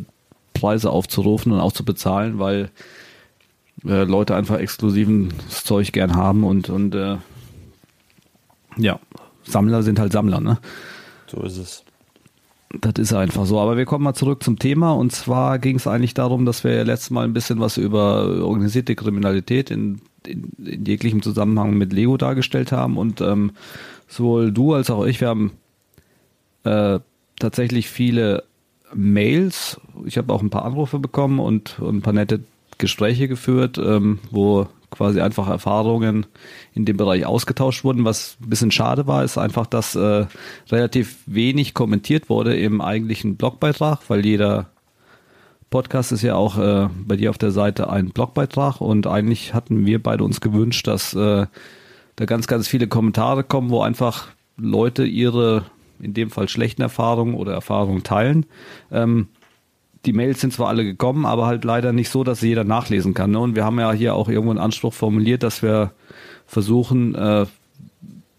Preise 0.53 0.89
aufzurufen 0.89 1.51
und 1.51 1.59
auch 1.59 1.71
zu 1.71 1.83
bezahlen, 1.85 2.39
weil 2.39 2.69
äh, 3.85 4.03
Leute 4.03 4.35
einfach 4.35 4.59
exklusiven 4.59 5.33
Zeug 5.49 5.91
gern 5.91 6.15
haben 6.15 6.43
und, 6.43 6.69
und 6.69 6.95
äh, 6.95 7.17
ja, 8.77 8.99
Sammler 9.43 9.83
sind 9.83 9.99
halt 9.99 10.13
Sammler, 10.13 10.39
ne? 10.39 10.59
So 11.27 11.41
ist 11.41 11.57
es. 11.57 11.83
Das 12.81 12.93
ist 12.97 13.13
einfach 13.13 13.45
so. 13.45 13.59
Aber 13.59 13.77
wir 13.77 13.85
kommen 13.85 14.03
mal 14.03 14.15
zurück 14.15 14.41
zum 14.41 14.57
Thema. 14.57 14.93
Und 14.93 15.11
zwar 15.11 15.59
ging 15.59 15.75
es 15.75 15.85
eigentlich 15.85 16.15
darum, 16.15 16.45
dass 16.45 16.63
wir 16.63 16.73
ja 16.73 16.83
letztes 16.83 17.11
Mal 17.11 17.25
ein 17.25 17.33
bisschen 17.33 17.59
was 17.59 17.77
über 17.77 18.43
organisierte 18.43 18.95
Kriminalität 18.95 19.69
in, 19.69 20.01
in, 20.25 20.51
in 20.57 20.85
jeglichem 20.85 21.21
Zusammenhang 21.21 21.75
mit 21.77 21.93
Lego 21.93 22.17
dargestellt 22.17 22.71
haben. 22.71 22.97
Und 22.97 23.21
ähm, 23.21 23.51
sowohl 24.07 24.51
du 24.51 24.73
als 24.73 24.89
auch 24.89 25.05
ich, 25.05 25.21
wir 25.21 25.27
haben 25.27 25.51
äh, 26.63 26.99
tatsächlich 27.39 27.89
viele 27.89 28.43
Mails. 28.93 29.79
Ich 30.05 30.17
habe 30.17 30.33
auch 30.33 30.41
ein 30.41 30.49
paar 30.49 30.65
Anrufe 30.65 30.99
bekommen 30.99 31.39
und, 31.39 31.79
und 31.79 31.97
ein 31.97 32.01
paar 32.01 32.13
nette 32.13 32.41
Gespräche 32.77 33.27
geführt, 33.27 33.77
ähm, 33.77 34.19
wo 34.31 34.67
quasi 34.89 35.21
einfach 35.21 35.47
Erfahrungen 35.47 36.25
in 36.73 36.85
dem 36.85 36.97
Bereich 36.97 37.25
ausgetauscht 37.25 37.83
wurden. 37.83 38.05
Was 38.05 38.37
ein 38.41 38.49
bisschen 38.49 38.71
schade 38.71 39.07
war, 39.07 39.23
ist 39.23 39.37
einfach, 39.37 39.65
dass 39.65 39.95
äh, 39.95 40.25
relativ 40.69 41.17
wenig 41.25 41.73
kommentiert 41.73 42.29
wurde 42.29 42.55
im 42.55 42.81
eigentlichen 42.81 43.35
Blogbeitrag, 43.35 44.01
weil 44.07 44.25
jeder 44.25 44.69
Podcast 45.69 46.11
ist 46.11 46.21
ja 46.21 46.35
auch 46.35 46.59
äh, 46.59 46.87
bei 47.07 47.15
dir 47.15 47.31
auf 47.31 47.39
der 47.39 47.51
Seite 47.51 47.89
ein 47.89 48.09
Blogbeitrag 48.09 48.79
und 48.79 49.07
eigentlich 49.07 49.55
hatten 49.55 49.85
wir 49.87 50.01
beide 50.01 50.23
uns 50.23 50.39
gewünscht, 50.39 50.85
dass 50.85 51.15
äh, 51.15 51.47
da 52.15 52.25
ganz, 52.25 52.47
ganz 52.47 52.67
viele 52.67 52.87
Kommentare 52.87 53.43
kommen, 53.43 53.69
wo 53.69 53.81
einfach 53.81 54.27
Leute 54.57 55.05
ihre, 55.05 55.65
in 55.99 56.13
dem 56.13 56.29
Fall 56.29 56.47
schlechten 56.47 56.81
Erfahrungen 56.81 57.35
oder 57.35 57.53
Erfahrungen 57.53 58.03
teilen. 58.03 58.45
Ähm, 58.91 59.27
die 60.05 60.13
Mails 60.13 60.41
sind 60.41 60.53
zwar 60.53 60.67
alle 60.67 60.83
gekommen, 60.83 61.25
aber 61.25 61.45
halt 61.45 61.63
leider 61.63 61.93
nicht 61.93 62.09
so, 62.09 62.23
dass 62.23 62.41
sie 62.41 62.49
jeder 62.49 62.65
nachlesen 62.65 63.13
kann. 63.13 63.31
Ne? 63.31 63.39
Und 63.39 63.55
wir 63.55 63.63
haben 63.63 63.79
ja 63.79 63.91
hier 63.93 64.15
auch 64.15 64.27
irgendwo 64.27 64.51
einen 64.51 64.59
Anspruch 64.59 64.93
formuliert, 64.93 65.43
dass 65.43 65.63
wir 65.63 65.93
versuchen, 66.45 67.15
äh, 67.15 67.45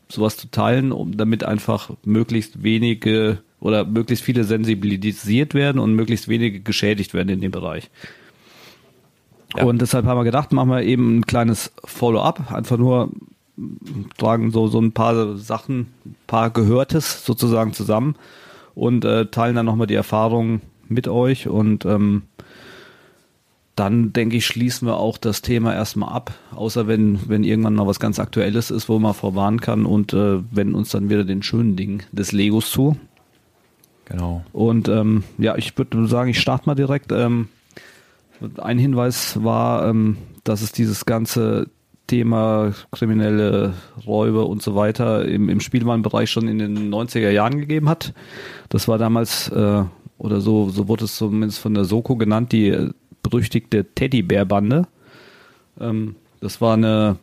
sowas 0.08 0.36
zu 0.36 0.50
teilen, 0.50 0.92
um 0.92 1.16
damit 1.16 1.44
einfach 1.44 1.90
möglichst 2.04 2.62
wenige 2.62 3.38
oder 3.60 3.84
möglichst 3.84 4.24
viele 4.24 4.44
sensibilisiert 4.44 5.54
werden 5.54 5.78
und 5.78 5.94
möglichst 5.94 6.28
wenige 6.28 6.60
geschädigt 6.60 7.14
werden 7.14 7.30
in 7.30 7.40
dem 7.40 7.50
Bereich. 7.50 7.90
Ja. 9.56 9.64
Und 9.64 9.80
deshalb 9.80 10.04
haben 10.04 10.18
wir 10.18 10.24
gedacht, 10.24 10.52
machen 10.52 10.68
wir 10.68 10.82
eben 10.82 11.18
ein 11.18 11.26
kleines 11.26 11.72
Follow-up, 11.84 12.52
einfach 12.52 12.76
nur 12.76 13.10
tragen 14.16 14.50
so, 14.50 14.66
so 14.68 14.80
ein 14.80 14.92
paar 14.92 15.36
Sachen, 15.36 15.92
ein 16.04 16.16
paar 16.26 16.50
Gehörtes 16.50 17.24
sozusagen 17.24 17.72
zusammen 17.72 18.16
und 18.74 19.04
äh, 19.04 19.26
teilen 19.26 19.56
dann 19.56 19.66
nochmal 19.66 19.86
die 19.86 19.94
Erfahrungen 19.94 20.60
mit 20.88 21.08
euch 21.08 21.48
und 21.48 21.84
ähm, 21.84 22.22
dann 23.76 24.12
denke 24.12 24.36
ich, 24.36 24.46
schließen 24.46 24.86
wir 24.86 24.98
auch 24.98 25.18
das 25.18 25.42
Thema 25.42 25.74
erstmal 25.74 26.12
ab, 26.12 26.32
außer 26.54 26.86
wenn, 26.86 27.28
wenn 27.28 27.42
irgendwann 27.42 27.74
noch 27.74 27.88
was 27.88 27.98
ganz 27.98 28.20
Aktuelles 28.20 28.70
ist, 28.70 28.88
wo 28.88 28.98
man 28.98 29.14
vorwarnen 29.14 29.60
kann 29.60 29.84
und 29.84 30.12
äh, 30.12 30.40
wenden 30.52 30.74
uns 30.74 30.90
dann 30.90 31.10
wieder 31.10 31.24
den 31.24 31.42
schönen 31.42 31.74
Dingen 31.74 32.04
des 32.12 32.30
Legos 32.30 32.70
zu. 32.70 32.96
Genau. 34.04 34.44
Und 34.52 34.88
ähm, 34.88 35.24
ja, 35.38 35.56
ich 35.56 35.76
würde 35.76 36.06
sagen, 36.06 36.30
ich 36.30 36.40
starte 36.40 36.66
mal 36.66 36.74
direkt. 36.74 37.10
Ähm, 37.10 37.48
ein 38.58 38.78
Hinweis 38.78 39.42
war, 39.42 39.88
ähm, 39.88 40.18
dass 40.44 40.62
es 40.62 40.72
dieses 40.72 41.04
ganze 41.04 41.68
Thema 42.06 42.72
kriminelle 42.92 43.74
Räuber 44.06 44.46
und 44.46 44.62
so 44.62 44.74
weiter 44.74 45.24
im, 45.24 45.48
im 45.48 45.60
Spielwarenbereich 45.60 46.30
schon 46.30 46.48
in 46.48 46.58
den 46.58 46.92
90er 46.92 47.30
Jahren 47.30 47.58
gegeben 47.58 47.88
hat. 47.88 48.12
Das 48.68 48.88
war 48.88 48.98
damals, 48.98 49.48
äh, 49.48 49.84
oder 50.18 50.40
so, 50.40 50.68
so 50.68 50.88
wurde 50.88 51.04
es 51.04 51.16
zumindest 51.16 51.60
von 51.60 51.74
der 51.74 51.84
Soko 51.84 52.16
genannt, 52.16 52.52
die 52.52 52.68
äh, 52.68 52.90
berüchtigte 53.22 53.84
Teddybär-Bande. 53.94 54.86
Ähm, 55.80 56.16
das 56.40 56.60
war 56.60 56.74
eine 56.74 57.16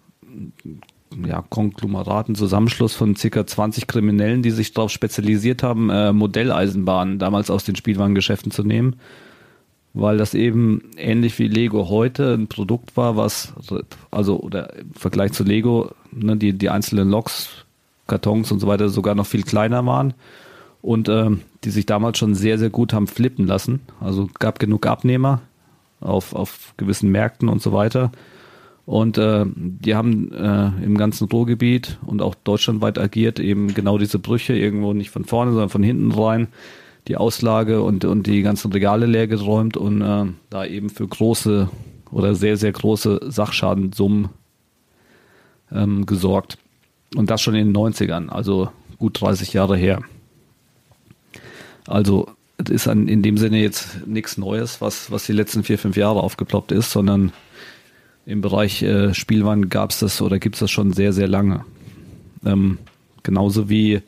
ja, 1.26 1.44
Konglomeraten, 1.50 2.36
Zusammenschluss 2.36 2.94
von 2.94 3.16
circa 3.16 3.46
20 3.46 3.86
Kriminellen, 3.86 4.42
die 4.42 4.52
sich 4.52 4.74
darauf 4.74 4.92
spezialisiert 4.92 5.62
haben, 5.62 5.90
äh, 5.90 6.12
Modelleisenbahnen 6.12 7.20
damals 7.20 7.52
aus 7.52 7.64
den 7.64 7.76
Spielwarengeschäften 7.76 8.52
zu 8.52 8.64
nehmen 8.64 8.96
weil 9.94 10.18
das 10.18 10.34
eben 10.34 10.92
ähnlich 10.98 11.38
wie 11.40 11.48
Lego 11.48 11.90
heute 11.90 12.34
ein 12.34 12.48
Produkt 12.48 12.96
war, 12.96 13.18
was, 13.18 13.54
also, 14.10 14.40
oder 14.40 14.78
im 14.78 14.94
Vergleich 14.94 15.34
zu 15.34 15.44
Lego, 15.44 15.92
ne, 16.12 16.38
die, 16.38 16.54
die 16.54 16.70
einzelnen 16.70 17.10
Loks, 17.10 17.50
Kartons 18.08 18.52
und 18.52 18.60
so 18.60 18.68
weiter 18.68 18.90
sogar 18.90 19.16
noch 19.16 19.26
viel 19.26 19.44
kleiner 19.44 19.86
waren 19.86 20.14
und 20.82 21.10
ähm, 21.10 21.42
die 21.64 21.70
sich 21.70 21.86
damals 21.86 22.18
schon 22.18 22.36
sehr, 22.36 22.58
sehr 22.58 22.70
gut 22.70 22.94
haben 22.94 23.08
flippen 23.08 23.48
lassen. 23.48 23.82
Also 24.00 24.30
gab 24.40 24.60
genug 24.60 24.86
Abnehmer 24.86 25.42
auf, 26.00 26.34
auf 26.34 26.74
gewissen 26.78 27.12
Märkten 27.12 27.50
und 27.50 27.62
so 27.62 27.72
weiter. 27.72 28.12
Und 28.86 29.18
äh, 29.18 29.46
die 29.56 29.96
haben 29.96 30.32
äh, 30.34 30.72
im 30.84 30.98
ganzen 30.98 31.30
Ruhrgebiet 31.30 32.00
und 32.06 32.22
auch 32.22 32.36
deutschlandweit 32.36 32.98
agiert, 32.98 33.40
eben 33.40 33.74
genau 33.74 33.98
diese 33.98 34.20
Brüche 34.20 34.54
irgendwo 34.54 34.94
nicht 34.94 35.12
von 35.12 35.24
vorne, 35.24 35.52
sondern 35.52 35.70
von 35.70 35.84
hinten 35.84 36.12
rein 36.12 36.48
die 37.08 37.18
Auslage 37.18 37.82
und, 37.82 38.06
und 38.06 38.28
die 38.28 38.42
ganzen 38.42 38.72
Regale 38.72 39.06
leer 39.06 39.28
geräumt 39.28 39.78
und 39.78 40.02
äh, 40.02 40.26
da 40.50 40.66
eben 40.66 40.90
für 40.90 41.08
große 41.08 41.70
oder 42.12 42.36
sehr, 42.36 42.58
sehr 42.58 42.72
große 42.72 43.20
Sachschadensummen 43.28 44.30
ähm, 45.72 46.06
gesorgt. 46.06 46.58
Und 47.16 47.30
das 47.30 47.42
schon 47.42 47.56
in 47.56 47.74
den 47.74 47.76
90ern, 47.78 48.30
also 48.30 48.70
gut 48.98 49.20
30 49.20 49.54
Jahre 49.54 49.76
her. 49.76 50.02
Also 51.88 52.30
es 52.58 52.70
ist 52.70 52.88
an, 52.88 53.08
in 53.08 53.22
dem 53.22 53.38
Sinne 53.38 53.60
jetzt 53.62 54.06
nichts 54.06 54.38
Neues, 54.38 54.82
was, 54.82 55.12
was 55.12 55.26
die 55.26 55.34
letzten 55.34 55.64
vier, 55.64 55.80
fünf 55.80 55.98
Jahre 55.98 56.22
aufgeploppt 56.22 56.72
ist, 56.72 56.92
sondern 56.92 57.32
im 58.26 58.42
Bereich 58.42 58.84
äh, 58.84 59.14
Spielwaren 59.14 59.70
gab 59.70 59.90
es 59.90 60.00
das 60.00 60.22
oder 60.22 60.38
gibt 60.40 60.56
es 60.56 60.60
das 60.60 60.72
schon 60.72 60.94
sehr, 60.94 61.12
sehr 61.12 61.28
lange. 61.28 61.66
Ähm, 62.46 62.78
genauso 63.24 63.70
wie 63.70 64.02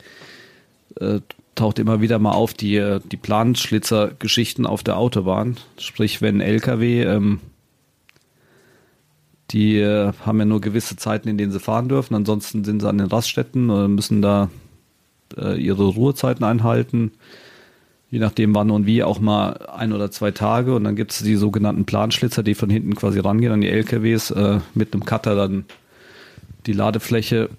äh, 1.00 1.19
taucht 1.55 1.79
immer 1.79 2.01
wieder 2.01 2.19
mal 2.19 2.31
auf 2.31 2.53
die, 2.53 3.00
die 3.12 3.17
Planschlitzer-Geschichten 3.17 4.65
auf 4.65 4.83
der 4.83 4.98
Autobahn. 4.98 5.57
Sprich, 5.77 6.22
wenn 6.22 6.41
LKW, 6.41 7.03
ähm, 7.03 7.39
die 9.51 9.77
äh, 9.77 10.13
haben 10.25 10.39
ja 10.39 10.45
nur 10.45 10.62
gewisse 10.62 10.95
Zeiten, 10.95 11.29
in 11.29 11.38
denen 11.38 11.51
sie 11.51 11.60
fahren 11.60 11.89
dürfen. 11.89 12.15
Ansonsten 12.15 12.63
sind 12.63 12.81
sie 12.81 12.89
an 12.89 12.98
den 12.98 13.07
Raststätten 13.07 13.69
oder 13.69 13.88
müssen 13.88 14.22
da 14.22 14.50
äh, 15.38 15.60
ihre 15.62 15.86
Ruhezeiten 15.86 16.43
einhalten. 16.43 17.12
Je 18.10 18.19
nachdem 18.19 18.53
wann 18.53 18.72
und 18.72 18.86
wie 18.86 19.03
auch 19.03 19.19
mal 19.19 19.67
ein 19.75 19.93
oder 19.93 20.12
zwei 20.12 20.31
Tage. 20.31 20.75
Und 20.75 20.83
dann 20.83 20.95
gibt 20.95 21.12
es 21.12 21.19
die 21.19 21.36
sogenannten 21.36 21.86
Planschlitzer, 21.86 22.43
die 22.43 22.55
von 22.55 22.69
hinten 22.69 22.95
quasi 22.95 23.19
rangehen 23.19 23.53
an 23.53 23.62
die 23.62 23.69
LKWs, 23.69 24.31
äh, 24.31 24.60
mit 24.74 24.93
einem 24.93 25.05
Cutter 25.05 25.36
dann 25.36 25.65
die 26.65 26.74
Ladefläche 26.74 27.50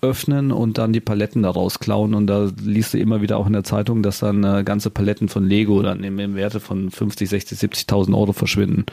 öffnen 0.00 0.52
und 0.52 0.78
dann 0.78 0.92
die 0.92 1.00
Paletten 1.00 1.42
daraus 1.42 1.78
klauen. 1.80 2.14
Und 2.14 2.26
da 2.28 2.50
liest 2.62 2.94
du 2.94 2.98
immer 2.98 3.20
wieder 3.20 3.38
auch 3.38 3.46
in 3.46 3.52
der 3.52 3.64
Zeitung, 3.64 4.02
dass 4.02 4.20
dann 4.20 4.44
äh, 4.44 4.62
ganze 4.64 4.90
Paletten 4.90 5.28
von 5.28 5.44
Lego 5.44 5.82
dann 5.82 6.04
im, 6.04 6.18
im 6.18 6.34
Werte 6.34 6.60
von 6.60 6.90
50, 6.90 7.28
60, 7.28 7.58
70.000 7.58 8.16
Euro 8.16 8.32
verschwinden. 8.32 8.86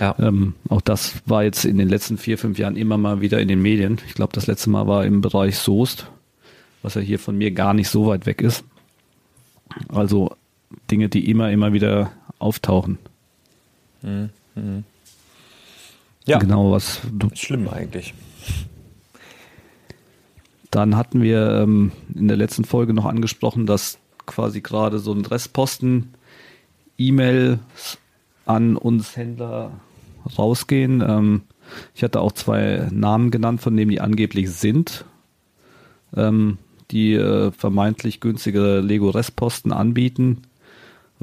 Ja. 0.00 0.14
Ähm, 0.18 0.54
auch 0.68 0.80
das 0.80 1.14
war 1.26 1.44
jetzt 1.44 1.64
in 1.64 1.78
den 1.78 1.88
letzten 1.88 2.18
vier, 2.18 2.38
fünf 2.38 2.58
Jahren 2.58 2.76
immer 2.76 2.98
mal 2.98 3.20
wieder 3.20 3.40
in 3.40 3.48
den 3.48 3.62
Medien. 3.62 4.00
Ich 4.06 4.14
glaube, 4.14 4.32
das 4.32 4.46
letzte 4.46 4.70
Mal 4.70 4.86
war 4.86 5.04
im 5.04 5.20
Bereich 5.20 5.58
Soest, 5.58 6.06
was 6.82 6.94
ja 6.94 7.00
hier 7.00 7.18
von 7.18 7.36
mir 7.36 7.50
gar 7.50 7.74
nicht 7.74 7.88
so 7.88 8.06
weit 8.06 8.26
weg 8.26 8.40
ist. 8.40 8.64
Also 9.88 10.36
Dinge, 10.90 11.08
die 11.08 11.30
immer, 11.30 11.50
immer 11.50 11.72
wieder 11.72 12.12
auftauchen. 12.38 12.98
Mhm. 14.02 14.30
mhm. 14.54 14.84
Ja. 16.26 16.38
Genau, 16.38 16.72
was 16.72 17.02
du. 17.12 17.28
Schlimm 17.34 17.68
eigentlich. 17.68 18.14
Dann 20.74 20.96
hatten 20.96 21.22
wir 21.22 21.60
ähm, 21.62 21.92
in 22.16 22.26
der 22.26 22.36
letzten 22.36 22.64
Folge 22.64 22.94
noch 22.94 23.04
angesprochen, 23.04 23.64
dass 23.64 23.98
quasi 24.26 24.60
gerade 24.60 24.98
so 24.98 25.12
ein 25.12 25.24
Restposten 25.24 26.14
E-Mail 26.98 27.60
an 28.44 28.76
uns 28.76 29.16
Händler 29.16 29.70
rausgehen. 30.36 31.00
Ähm, 31.00 31.42
ich 31.94 32.02
hatte 32.02 32.20
auch 32.20 32.32
zwei 32.32 32.88
Namen 32.90 33.30
genannt, 33.30 33.60
von 33.60 33.76
denen 33.76 33.92
die 33.92 34.00
angeblich 34.00 34.50
sind, 34.50 35.04
ähm, 36.16 36.58
die 36.90 37.14
äh, 37.14 37.52
vermeintlich 37.52 38.18
günstige 38.18 38.80
Lego 38.80 39.10
Restposten 39.10 39.72
anbieten 39.72 40.42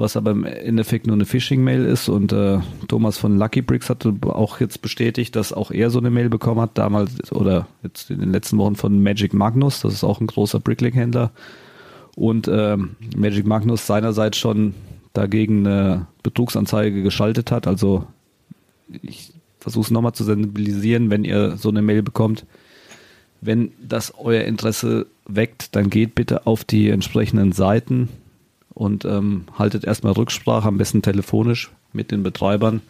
was 0.02 0.16
aber 0.16 0.32
im 0.32 0.44
Endeffekt 0.44 1.06
nur 1.06 1.14
eine 1.14 1.24
Phishing-Mail 1.24 1.84
ist. 1.84 2.08
Und 2.08 2.32
äh, 2.32 2.58
Thomas 2.88 3.16
von 3.16 3.38
Lucky 3.38 3.62
Bricks 3.62 3.88
hatte 3.88 4.12
auch 4.22 4.60
jetzt 4.60 4.82
bestätigt, 4.82 5.36
dass 5.36 5.52
auch 5.52 5.70
er 5.70 5.90
so 5.90 6.00
eine 6.00 6.10
Mail 6.10 6.28
bekommen 6.28 6.60
hat, 6.60 6.76
damals 6.76 7.32
oder 7.32 7.68
jetzt 7.82 8.10
in 8.10 8.18
den 8.18 8.32
letzten 8.32 8.58
Wochen 8.58 8.74
von 8.74 9.02
Magic 9.02 9.32
Magnus, 9.32 9.80
das 9.80 9.94
ist 9.94 10.04
auch 10.04 10.20
ein 10.20 10.26
großer 10.26 10.60
Bricklink-Händler. 10.60 11.30
Und 12.16 12.48
äh, 12.48 12.76
Magic 13.16 13.46
Magnus 13.46 13.86
seinerseits 13.86 14.36
schon 14.36 14.74
dagegen 15.12 15.66
eine 15.66 16.06
Betrugsanzeige 16.22 17.02
geschaltet 17.02 17.50
hat. 17.50 17.66
Also 17.66 18.04
ich 19.02 19.32
versuche 19.60 19.84
es 19.84 19.90
nochmal 19.92 20.12
zu 20.14 20.24
sensibilisieren, 20.24 21.10
wenn 21.10 21.24
ihr 21.24 21.56
so 21.56 21.68
eine 21.68 21.80
Mail 21.80 22.02
bekommt. 22.02 22.44
Wenn 23.40 23.70
das 23.80 24.12
euer 24.18 24.42
Interesse 24.42 25.06
weckt, 25.26 25.76
dann 25.76 25.90
geht 25.90 26.16
bitte 26.16 26.46
auf 26.46 26.64
die 26.64 26.90
entsprechenden 26.90 27.52
Seiten 27.52 28.08
und 28.74 29.04
ähm, 29.04 29.44
haltet 29.58 29.84
erstmal 29.84 30.12
Rücksprache, 30.12 30.68
am 30.68 30.78
besten 30.78 31.02
telefonisch 31.02 31.70
mit 31.92 32.10
den 32.10 32.22
Betreibern 32.22 32.80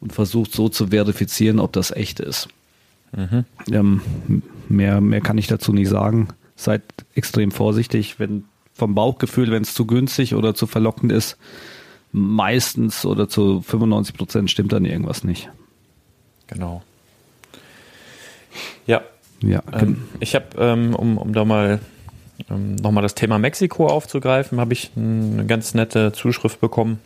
und 0.00 0.12
versucht 0.12 0.52
so 0.52 0.68
zu 0.68 0.88
verifizieren, 0.88 1.60
ob 1.60 1.72
das 1.72 1.90
echt 1.90 2.20
ist. 2.20 2.48
Mhm. 3.12 3.44
Ähm, 3.70 4.00
mehr, 4.68 5.00
mehr 5.00 5.20
kann 5.20 5.38
ich 5.38 5.46
dazu 5.46 5.72
nicht 5.72 5.88
sagen. 5.88 6.28
Seid 6.56 6.82
extrem 7.14 7.50
vorsichtig, 7.50 8.18
wenn 8.18 8.44
vom 8.74 8.94
Bauchgefühl, 8.94 9.50
wenn 9.50 9.62
es 9.62 9.74
zu 9.74 9.86
günstig 9.86 10.34
oder 10.34 10.54
zu 10.54 10.66
verlockend 10.66 11.12
ist, 11.12 11.36
meistens 12.12 13.04
oder 13.04 13.28
zu 13.28 13.60
95 13.62 14.16
Prozent 14.16 14.50
stimmt 14.50 14.72
dann 14.72 14.84
irgendwas 14.84 15.22
nicht. 15.22 15.50
Genau. 16.46 16.82
Ja. 18.86 19.02
Ja. 19.42 19.62
Ähm, 19.72 20.02
ich 20.18 20.34
habe, 20.34 20.46
ähm, 20.58 20.94
um, 20.94 21.18
um 21.18 21.32
da 21.32 21.44
mal 21.44 21.80
ähm, 22.50 22.76
nochmal 22.76 23.02
das 23.02 23.14
Thema 23.14 23.38
Mexiko 23.38 23.86
aufzugreifen, 23.86 24.60
habe 24.60 24.72
ich 24.72 24.90
eine 24.96 25.46
ganz 25.46 25.74
nette 25.74 26.12
Zuschrift 26.12 26.60
bekommen. 26.60 27.00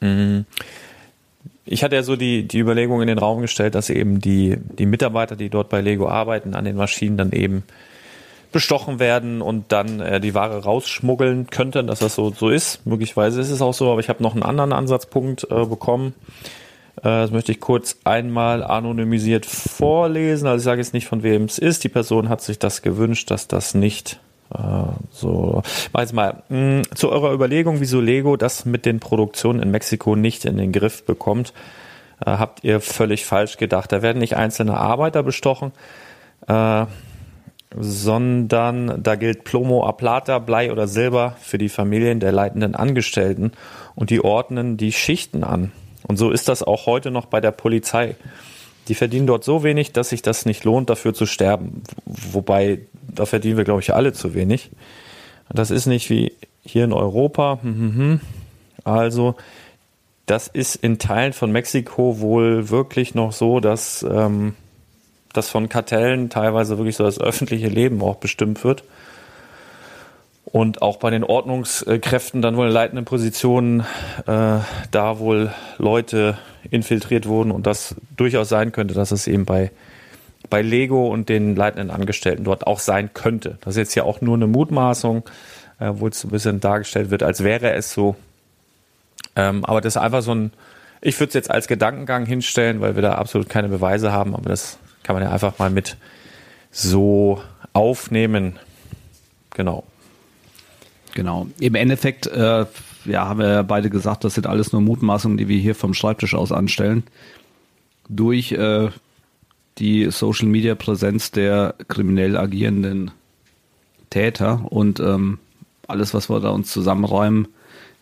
Mm. 0.00 0.40
Ich 1.68 1.82
hatte 1.82 1.96
ja 1.96 2.04
so 2.04 2.14
die, 2.14 2.46
die 2.46 2.60
Überlegung 2.60 3.00
in 3.02 3.08
den 3.08 3.18
Raum 3.18 3.40
gestellt, 3.40 3.74
dass 3.74 3.90
eben 3.90 4.20
die, 4.20 4.56
die 4.78 4.86
Mitarbeiter, 4.86 5.34
die 5.34 5.50
dort 5.50 5.68
bei 5.68 5.80
Lego 5.80 6.08
arbeiten, 6.08 6.54
an 6.54 6.64
den 6.64 6.76
Maschinen 6.76 7.16
dann 7.16 7.32
eben 7.32 7.64
bestochen 8.52 9.00
werden 9.00 9.42
und 9.42 9.72
dann 9.72 10.00
äh, 10.00 10.20
die 10.20 10.34
Ware 10.34 10.62
rausschmuggeln 10.62 11.48
könnten, 11.48 11.88
dass 11.88 11.98
das 11.98 12.14
so, 12.14 12.30
so 12.30 12.48
ist. 12.50 12.86
Möglicherweise 12.86 13.40
ist 13.40 13.50
es 13.50 13.60
auch 13.60 13.74
so, 13.74 13.90
aber 13.90 14.00
ich 14.00 14.08
habe 14.08 14.22
noch 14.22 14.34
einen 14.34 14.44
anderen 14.44 14.72
Ansatzpunkt 14.72 15.48
äh, 15.50 15.66
bekommen. 15.66 16.14
Äh, 16.98 17.02
das 17.02 17.30
möchte 17.32 17.52
ich 17.52 17.60
kurz 17.60 17.98
einmal 18.04 18.62
anonymisiert 18.62 19.44
vorlesen. 19.44 20.46
Also 20.46 20.58
ich 20.58 20.64
sage 20.64 20.80
jetzt 20.80 20.94
nicht, 20.94 21.06
von 21.06 21.22
wem 21.22 21.44
es 21.44 21.58
ist. 21.58 21.84
Die 21.84 21.88
Person 21.88 22.28
hat 22.28 22.40
sich 22.40 22.58
das 22.58 22.82
gewünscht, 22.82 23.30
dass 23.30 23.48
das 23.48 23.74
nicht 23.74 24.20
so, 25.10 25.62
mach 25.92 26.00
jetzt 26.00 26.12
mal 26.12 26.42
hm, 26.48 26.82
zu 26.94 27.10
eurer 27.10 27.32
Überlegung, 27.32 27.80
wieso 27.80 28.00
Lego 28.00 28.36
das 28.36 28.64
mit 28.64 28.86
den 28.86 29.00
Produktionen 29.00 29.60
in 29.60 29.70
Mexiko 29.70 30.14
nicht 30.16 30.44
in 30.44 30.56
den 30.56 30.72
Griff 30.72 31.04
bekommt, 31.04 31.52
äh, 32.24 32.30
habt 32.30 32.62
ihr 32.64 32.80
völlig 32.80 33.26
falsch 33.26 33.56
gedacht. 33.56 33.92
Da 33.92 34.02
werden 34.02 34.18
nicht 34.18 34.36
einzelne 34.36 34.76
Arbeiter 34.76 35.22
bestochen, 35.22 35.72
äh, 36.46 36.86
sondern 37.78 39.02
da 39.02 39.16
gilt 39.16 39.44
Plomo 39.44 39.84
a 39.84 39.92
Plata, 39.92 40.38
Blei 40.38 40.70
oder 40.72 40.86
Silber 40.86 41.36
für 41.40 41.58
die 41.58 41.68
Familien 41.68 42.20
der 42.20 42.32
leitenden 42.32 42.74
Angestellten 42.74 43.52
und 43.94 44.10
die 44.10 44.22
ordnen 44.22 44.76
die 44.76 44.92
Schichten 44.92 45.44
an. 45.44 45.72
Und 46.06 46.16
so 46.16 46.30
ist 46.30 46.48
das 46.48 46.62
auch 46.62 46.86
heute 46.86 47.10
noch 47.10 47.26
bei 47.26 47.40
der 47.40 47.50
Polizei. 47.50 48.14
Die 48.88 48.94
verdienen 48.94 49.26
dort 49.26 49.42
so 49.42 49.64
wenig, 49.64 49.92
dass 49.92 50.10
sich 50.10 50.22
das 50.22 50.46
nicht 50.46 50.64
lohnt, 50.64 50.88
dafür 50.88 51.12
zu 51.12 51.26
sterben. 51.26 51.82
Wobei, 52.04 52.82
da 53.14 53.26
verdienen 53.26 53.56
wir, 53.56 53.64
glaube 53.64 53.80
ich, 53.80 53.94
alle 53.94 54.12
zu 54.12 54.34
wenig. 54.34 54.70
Das 55.48 55.70
ist 55.70 55.86
nicht 55.86 56.10
wie 56.10 56.32
hier 56.62 56.84
in 56.84 56.92
Europa. 56.92 57.58
Hm, 57.62 57.78
hm, 57.78 57.96
hm. 57.96 58.20
Also, 58.84 59.36
das 60.26 60.48
ist 60.48 60.76
in 60.76 60.98
Teilen 60.98 61.32
von 61.32 61.52
Mexiko 61.52 62.20
wohl 62.20 62.70
wirklich 62.70 63.14
noch 63.14 63.32
so, 63.32 63.60
dass 63.60 64.04
ähm, 64.08 64.54
das 65.32 65.48
von 65.48 65.68
Kartellen 65.68 66.30
teilweise 66.30 66.78
wirklich 66.78 66.96
so 66.96 67.04
das 67.04 67.20
öffentliche 67.20 67.68
Leben 67.68 68.02
auch 68.02 68.16
bestimmt 68.16 68.64
wird. 68.64 68.84
Und 70.44 70.80
auch 70.80 70.96
bei 70.98 71.10
den 71.10 71.24
Ordnungskräften 71.24 72.40
dann 72.40 72.56
wohl 72.56 72.68
in 72.68 72.72
leitenden 72.72 73.04
Positionen 73.04 73.80
äh, 74.26 74.58
da 74.90 75.18
wohl 75.18 75.52
Leute 75.78 76.38
infiltriert 76.70 77.26
wurden 77.26 77.50
und 77.50 77.66
das 77.66 77.96
durchaus 78.16 78.48
sein 78.48 78.72
könnte, 78.72 78.94
dass 78.94 79.10
es 79.10 79.26
eben 79.26 79.44
bei, 79.44 79.70
bei 80.48 80.62
Lego 80.62 81.08
und 81.08 81.28
den 81.28 81.56
leitenden 81.56 81.90
Angestellten 81.90 82.44
dort 82.44 82.66
auch 82.66 82.80
sein 82.80 83.10
könnte. 83.14 83.58
Das 83.62 83.74
ist 83.74 83.78
jetzt 83.78 83.94
ja 83.94 84.04
auch 84.04 84.20
nur 84.20 84.36
eine 84.36 84.46
Mutmaßung, 84.46 85.24
äh, 85.78 85.92
wo 85.94 86.08
es 86.08 86.24
ein 86.24 86.30
bisschen 86.30 86.60
dargestellt 86.60 87.10
wird, 87.10 87.22
als 87.22 87.44
wäre 87.44 87.72
es 87.72 87.92
so. 87.92 88.16
Ähm, 89.34 89.64
aber 89.64 89.80
das 89.80 89.96
ist 89.96 90.02
einfach 90.02 90.22
so 90.22 90.34
ein, 90.34 90.52
ich 91.00 91.18
würde 91.20 91.28
es 91.28 91.34
jetzt 91.34 91.50
als 91.50 91.68
Gedankengang 91.68 92.26
hinstellen, 92.26 92.80
weil 92.80 92.94
wir 92.94 93.02
da 93.02 93.14
absolut 93.14 93.48
keine 93.48 93.68
Beweise 93.68 94.12
haben, 94.12 94.34
aber 94.34 94.48
das 94.48 94.78
kann 95.02 95.14
man 95.14 95.22
ja 95.22 95.30
einfach 95.30 95.58
mal 95.58 95.70
mit 95.70 95.96
so 96.70 97.40
aufnehmen. 97.72 98.58
Genau. 99.50 99.84
Genau. 101.14 101.46
Im 101.60 101.74
Endeffekt, 101.74 102.26
äh, 102.26 102.66
ja, 103.06 103.26
haben 103.26 103.38
wir 103.38 103.62
beide 103.62 103.88
gesagt, 103.88 104.24
das 104.24 104.34
sind 104.34 104.46
alles 104.46 104.72
nur 104.72 104.82
Mutmaßungen, 104.82 105.38
die 105.38 105.48
wir 105.48 105.58
hier 105.58 105.74
vom 105.74 105.94
Schreibtisch 105.94 106.34
aus 106.34 106.52
anstellen. 106.52 107.04
Durch 108.08 108.52
äh, 108.52 108.88
die 109.78 110.10
Social 110.10 110.48
Media 110.48 110.74
Präsenz 110.74 111.30
der 111.30 111.74
kriminell 111.88 112.36
agierenden 112.36 113.10
Täter 114.10 114.66
und 114.70 115.00
ähm, 115.00 115.38
alles, 115.86 116.14
was 116.14 116.30
wir 116.30 116.40
da 116.40 116.50
uns 116.50 116.70
zusammenräumen, 116.72 117.48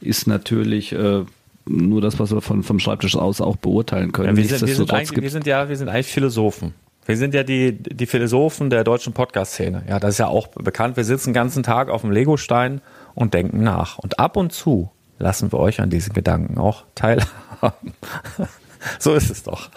ist 0.01 0.27
natürlich 0.27 0.93
äh, 0.93 1.25
nur 1.67 2.01
das, 2.01 2.19
was 2.19 2.33
wir 2.33 2.41
von, 2.41 2.63
vom 2.63 2.79
Schreibtisch 2.79 3.17
aus 3.17 3.41
auch 3.41 3.57
beurteilen 3.57 4.13
können. 4.13 4.29
Ja, 4.29 4.37
wir, 4.37 4.45
sind, 4.45 4.67
wir, 4.67 4.75
sind 4.75 4.91
wir, 4.91 5.31
sind, 5.31 5.47
ja, 5.47 5.69
wir 5.69 5.77
sind 5.77 5.89
eigentlich 5.89 6.07
Philosophen. 6.07 6.75
Wir 7.07 7.17
sind 7.17 7.35
ja 7.35 7.43
die, 7.43 7.73
die 7.73 8.07
Philosophen 8.07 8.71
der 8.71 8.83
deutschen 8.83 9.13
Podcast-Szene. 9.13 9.85
Ja, 9.89 10.01
das 10.01 10.13
ist 10.13 10.19
ja 10.19 10.29
auch 10.29 10.49
bekannt. 10.49 10.97
Wir 10.97 11.05
sitzen 11.05 11.31
den 11.31 11.35
ganzen 11.35 11.63
Tag 11.63 11.91
auf 11.91 12.01
dem 12.01 12.11
Legostein 12.11 12.81
und 13.15 13.35
denken 13.35 13.63
nach. 13.63 13.99
Und 13.99 14.19
ab 14.19 14.37
und 14.37 14.53
zu 14.53 14.91
lassen 15.19 15.53
wir 15.53 15.59
euch 15.59 15.81
an 15.81 15.91
diesen 15.91 16.15
Gedanken 16.15 16.59
auch 16.59 16.85
teilhaben. 16.95 17.93
so 18.99 19.15
ist 19.15 19.31
es 19.31 19.43
doch. 19.43 19.69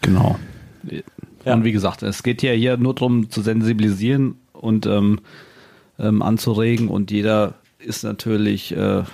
Genau. 0.00 0.38
Ja. 1.44 1.54
Und 1.54 1.64
wie 1.64 1.72
gesagt, 1.72 2.02
es 2.02 2.22
geht 2.22 2.42
ja 2.42 2.52
hier 2.52 2.76
nur 2.76 2.94
darum 2.94 3.30
zu 3.30 3.42
sensibilisieren 3.42 4.36
und 4.52 4.86
ähm, 4.86 5.20
ähm, 5.98 6.22
anzuregen 6.22 6.88
und 6.88 7.10
jeder 7.10 7.54
ist 7.78 8.04
natürlich, 8.04 8.76
äh, 8.76 9.04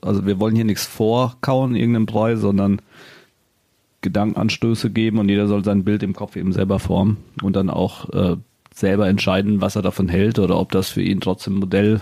also 0.00 0.26
wir 0.26 0.40
wollen 0.40 0.54
hier 0.54 0.64
nichts 0.64 0.86
vorkauen, 0.86 1.74
irgendeinem 1.74 2.06
Brei, 2.06 2.36
sondern 2.36 2.80
Gedankenanstöße 4.00 4.90
geben 4.90 5.18
und 5.18 5.28
jeder 5.28 5.46
soll 5.46 5.64
sein 5.64 5.84
Bild 5.84 6.02
im 6.02 6.14
Kopf 6.14 6.36
eben 6.36 6.52
selber 6.52 6.78
formen 6.78 7.18
und 7.42 7.54
dann 7.54 7.70
auch 7.70 8.10
äh, 8.10 8.36
selber 8.74 9.08
entscheiden, 9.08 9.60
was 9.60 9.76
er 9.76 9.82
davon 9.82 10.08
hält 10.08 10.38
oder 10.38 10.58
ob 10.58 10.72
das 10.72 10.88
für 10.88 11.02
ihn 11.02 11.20
trotzdem 11.20 11.56
ein 11.56 11.60
Modell 11.60 12.00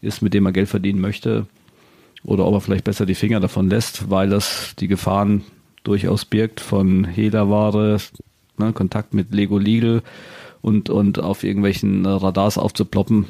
ist, 0.00 0.22
mit 0.22 0.34
dem 0.34 0.46
er 0.46 0.52
Geld 0.52 0.68
verdienen 0.68 1.00
möchte 1.00 1.46
oder 2.24 2.46
ob 2.46 2.54
er 2.54 2.60
vielleicht 2.60 2.84
besser 2.84 3.06
die 3.06 3.14
Finger 3.14 3.40
davon 3.40 3.68
lässt, 3.68 4.10
weil 4.10 4.28
das 4.28 4.74
die 4.78 4.88
Gefahren 4.88 5.42
durchaus 5.82 6.24
birgt 6.24 6.60
von 6.60 7.04
Hehlerware, 7.04 7.98
ne, 8.58 8.72
Kontakt 8.72 9.14
mit 9.14 9.32
Lego 9.32 9.58
Legal 9.58 10.02
und, 10.60 10.90
und 10.90 11.18
auf 11.18 11.44
irgendwelchen 11.44 12.06
Radars 12.06 12.58
aufzuploppen, 12.58 13.26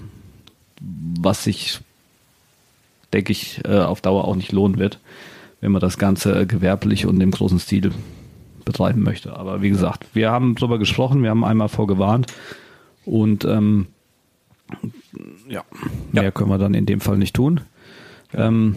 was 0.81 1.45
sich, 1.45 1.81
denke 3.13 3.33
ich, 3.33 3.61
äh, 3.65 3.79
auf 3.79 4.01
Dauer 4.01 4.25
auch 4.25 4.37
nicht 4.37 4.53
lohnen 4.53 4.79
wird, 4.79 4.99
wenn 5.61 5.73
man 5.73 5.81
das 5.81 5.99
Ganze 5.99 6.47
gewerblich 6.47 7.07
und 7.07 7.21
im 7.21 7.31
großen 7.31 7.59
Stil 7.59 7.93
betreiben 8.65 9.03
möchte. 9.03 9.37
Aber 9.37 9.63
wie 9.63 9.71
gesagt, 9.71 10.07
wir 10.13 10.31
haben 10.31 10.55
darüber 10.55 10.79
gesprochen, 10.79 11.23
wir 11.23 11.31
haben 11.31 11.45
einmal 11.45 11.69
vorgewarnt 11.69 12.33
und 13.05 13.45
ähm, 13.45 13.87
ja, 15.49 15.65
mehr 16.13 16.25
ja. 16.25 16.31
können 16.31 16.51
wir 16.51 16.59
dann 16.59 16.75
in 16.75 16.87
dem 16.87 17.01
Fall 17.01 17.19
nicht 17.19 17.35
tun. 17.35 17.61
Ähm, 18.35 18.77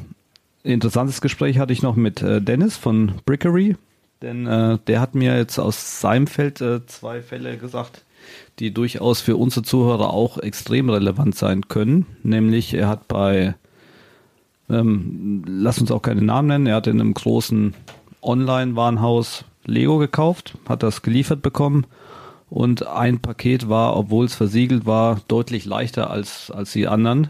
interessantes 0.66 1.22
Gespräch 1.22 1.60
hatte 1.60 1.74
ich 1.74 1.82
noch 1.82 1.96
mit 1.96 2.22
äh, 2.22 2.42
Dennis 2.42 2.76
von 2.76 3.14
Brickery, 3.26 3.76
denn 4.22 4.48
äh, 4.48 4.80
der 4.88 5.00
hat 5.00 5.16
mir 5.16 5.38
jetzt 5.38 5.60
aus 5.60 6.02
seinem 6.02 6.28
Feld 6.28 6.62
äh, 6.62 6.86
zwei 6.86 7.22
Fälle 7.22 7.58
gesagt, 7.58 8.04
die 8.60 8.74
durchaus 8.74 9.22
für 9.22 9.38
unsere 9.38 9.64
Zuhörer 9.64 10.12
auch 10.12 10.38
extrem 10.40 10.90
relevant 10.90 11.36
sein 11.36 11.68
können. 11.68 12.06
Nämlich 12.24 12.74
er 12.74 12.88
hat 12.88 13.08
bei, 13.08 13.56
ähm, 14.70 15.44
lass 15.48 15.80
uns 15.80 15.92
auch 15.92 16.02
keine 16.02 16.22
Namen 16.22 16.48
nennen, 16.48 16.68
er 16.68 16.76
hat 16.76 16.88
in 16.88 17.00
einem 17.00 17.14
großen 17.14 17.76
Online-Warenhaus 18.22 19.46
Lego 19.66 19.98
gekauft, 19.98 20.58
hat 20.68 20.84
das 20.84 21.02
geliefert 21.02 21.42
bekommen 21.42 21.86
und 22.50 22.88
ein 22.88 23.20
Paket 23.20 23.70
war, 23.70 23.96
obwohl 23.96 24.26
es 24.26 24.36
versiegelt 24.36 24.86
war, 24.86 25.22
deutlich 25.28 25.66
leichter 25.66 26.10
als, 26.10 26.52
als 26.52 26.72
die 26.72 26.88
anderen. 26.88 27.30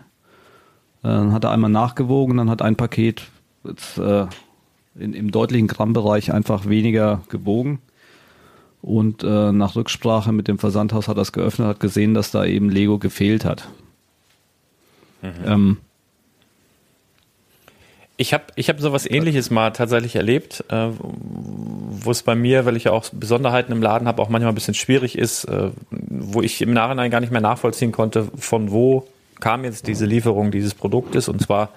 Dann 1.06 1.34
hat 1.34 1.44
er 1.44 1.52
einmal 1.52 1.70
nachgewogen, 1.70 2.38
dann 2.38 2.50
hat 2.50 2.64
ein 2.64 2.76
Paket 2.76 3.24
jetzt, 3.64 4.00
äh, 4.00 4.26
in, 4.98 5.14
im 5.14 5.30
deutlichen 5.30 5.68
Grammbereich 5.68 6.34
einfach 6.34 6.68
weniger 6.68 7.22
gewogen. 7.30 7.80
Und 8.82 9.24
äh, 9.24 9.52
nach 9.52 9.76
Rücksprache 9.76 10.32
mit 10.32 10.48
dem 10.48 10.58
Versandhaus 10.58 11.08
hat 11.08 11.18
er 11.18 11.22
es 11.22 11.32
geöffnet, 11.32 11.68
hat 11.68 11.80
gesehen, 11.80 12.14
dass 12.16 12.32
da 12.32 12.44
eben 12.44 12.70
Lego 12.70 12.98
gefehlt 12.98 13.46
hat. 13.46 13.68
Mhm. 15.22 15.30
Ähm, 15.46 15.78
ich 18.18 18.34
habe 18.34 18.46
ich 18.56 18.70
hab 18.70 18.80
sowas 18.80 19.06
ähnliches 19.06 19.52
mal 19.52 19.72
tatsächlich 19.72 20.16
erlebt, 20.16 20.64
äh, 20.70 20.90
wo 21.00 22.10
es 22.10 22.24
bei 22.24 22.34
mir, 22.34 22.66
weil 22.66 22.78
ich 22.78 22.86
ja 22.86 22.92
auch 22.94 23.10
Besonderheiten 23.12 23.72
im 23.72 23.82
Laden 23.82 24.08
habe, 24.08 24.22
auch 24.22 24.30
manchmal 24.30 24.54
ein 24.54 24.56
bisschen 24.56 24.74
schwierig 24.74 25.18
ist, 25.18 25.46
äh, 25.46 25.70
wo 25.92 26.42
ich 26.42 26.62
im 26.62 26.74
Nachhinein 26.74 27.12
gar 27.12 27.20
nicht 27.20 27.32
mehr 27.32 27.42
nachvollziehen 27.42 27.92
konnte, 27.92 28.28
von 28.38 28.72
wo 28.72 29.08
kam 29.40 29.64
jetzt 29.64 29.88
diese 29.88 30.06
Lieferung 30.06 30.52
dieses 30.52 30.74
Produktes. 30.74 31.28
Und 31.28 31.42
zwar 31.42 31.70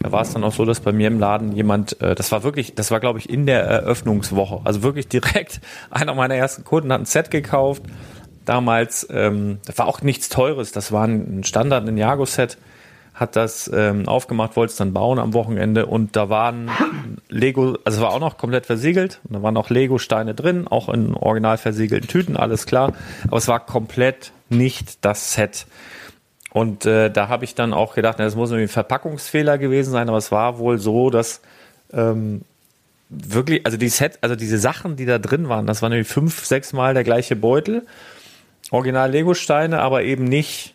war 0.00 0.22
es 0.22 0.32
dann 0.32 0.44
auch 0.44 0.52
so, 0.52 0.64
dass 0.64 0.80
bei 0.80 0.92
mir 0.92 1.08
im 1.08 1.18
Laden 1.18 1.52
jemand, 1.52 2.00
äh, 2.00 2.14
das 2.14 2.32
war 2.32 2.42
wirklich, 2.42 2.74
das 2.74 2.90
war 2.90 3.00
glaube 3.00 3.18
ich 3.18 3.28
in 3.28 3.46
der 3.46 3.62
Eröffnungswoche, 3.62 4.60
also 4.64 4.82
wirklich 4.82 5.08
direkt. 5.08 5.60
Einer 5.90 6.14
meiner 6.14 6.34
ersten 6.34 6.64
Kunden 6.64 6.92
hat 6.92 7.00
ein 7.00 7.06
Set 7.06 7.30
gekauft. 7.30 7.82
Damals, 8.46 9.06
ähm, 9.10 9.58
das 9.66 9.78
war 9.78 9.86
auch 9.86 10.02
nichts 10.02 10.28
Teures, 10.28 10.72
das 10.72 10.92
war 10.92 11.06
ein 11.06 11.44
Standard, 11.44 11.86
ein 11.86 11.96
Jago-Set. 11.96 12.56
Hat 13.12 13.36
das 13.36 13.70
ähm, 13.74 14.08
aufgemacht, 14.08 14.56
wollte 14.56 14.70
es 14.70 14.76
dann 14.76 14.94
bauen 14.94 15.18
am 15.18 15.34
Wochenende. 15.34 15.84
Und 15.84 16.16
da 16.16 16.30
waren 16.30 16.70
Lego, 17.28 17.76
also 17.84 18.00
war 18.00 18.12
auch 18.12 18.20
noch 18.20 18.38
komplett 18.38 18.64
versiegelt. 18.64 19.20
Und 19.24 19.34
da 19.34 19.42
waren 19.42 19.58
auch 19.58 19.68
Lego-Steine 19.68 20.34
drin, 20.34 20.66
auch 20.66 20.88
in 20.88 21.14
original 21.14 21.58
versiegelten 21.58 22.08
Tüten, 22.08 22.36
alles 22.38 22.64
klar, 22.64 22.94
aber 23.26 23.36
es 23.36 23.46
war 23.46 23.60
komplett 23.60 24.32
nicht 24.48 25.04
das 25.04 25.34
Set. 25.34 25.66
Und 26.52 26.84
äh, 26.84 27.10
da 27.10 27.28
habe 27.28 27.44
ich 27.44 27.54
dann 27.54 27.72
auch 27.72 27.94
gedacht, 27.94 28.16
na, 28.18 28.24
das 28.24 28.34
muss 28.34 28.50
irgendwie 28.50 28.64
ein 28.64 28.68
Verpackungsfehler 28.68 29.58
gewesen 29.58 29.92
sein, 29.92 30.08
aber 30.08 30.18
es 30.18 30.32
war 30.32 30.58
wohl 30.58 30.78
so, 30.78 31.10
dass 31.10 31.40
ähm, 31.92 32.42
wirklich, 33.08 33.64
also 33.64 33.76
die 33.76 33.88
Set, 33.88 34.18
also 34.20 34.34
diese 34.34 34.58
Sachen, 34.58 34.96
die 34.96 35.06
da 35.06 35.18
drin 35.18 35.48
waren, 35.48 35.66
das 35.66 35.82
waren 35.82 35.92
irgendwie 35.92 36.12
fünf, 36.12 36.44
sechs 36.44 36.72
Mal 36.72 36.94
der 36.94 37.04
gleiche 37.04 37.36
Beutel, 37.36 37.86
original 38.70 39.10
Lego-Steine, 39.10 39.80
aber 39.80 40.02
eben 40.02 40.24
nicht 40.24 40.74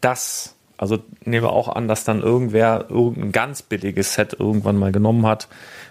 das 0.00 0.54
also 0.76 0.98
nehmen 1.24 1.44
wir 1.44 1.52
auch 1.52 1.68
an, 1.68 1.88
dass 1.88 2.04
dann 2.04 2.20
irgendwer 2.20 2.86
irgendein 2.88 3.32
ganz 3.32 3.62
billiges 3.62 4.14
Set 4.14 4.36
irgendwann 4.38 4.76
mal 4.76 4.92
genommen 4.92 5.26
hat, 5.26 5.48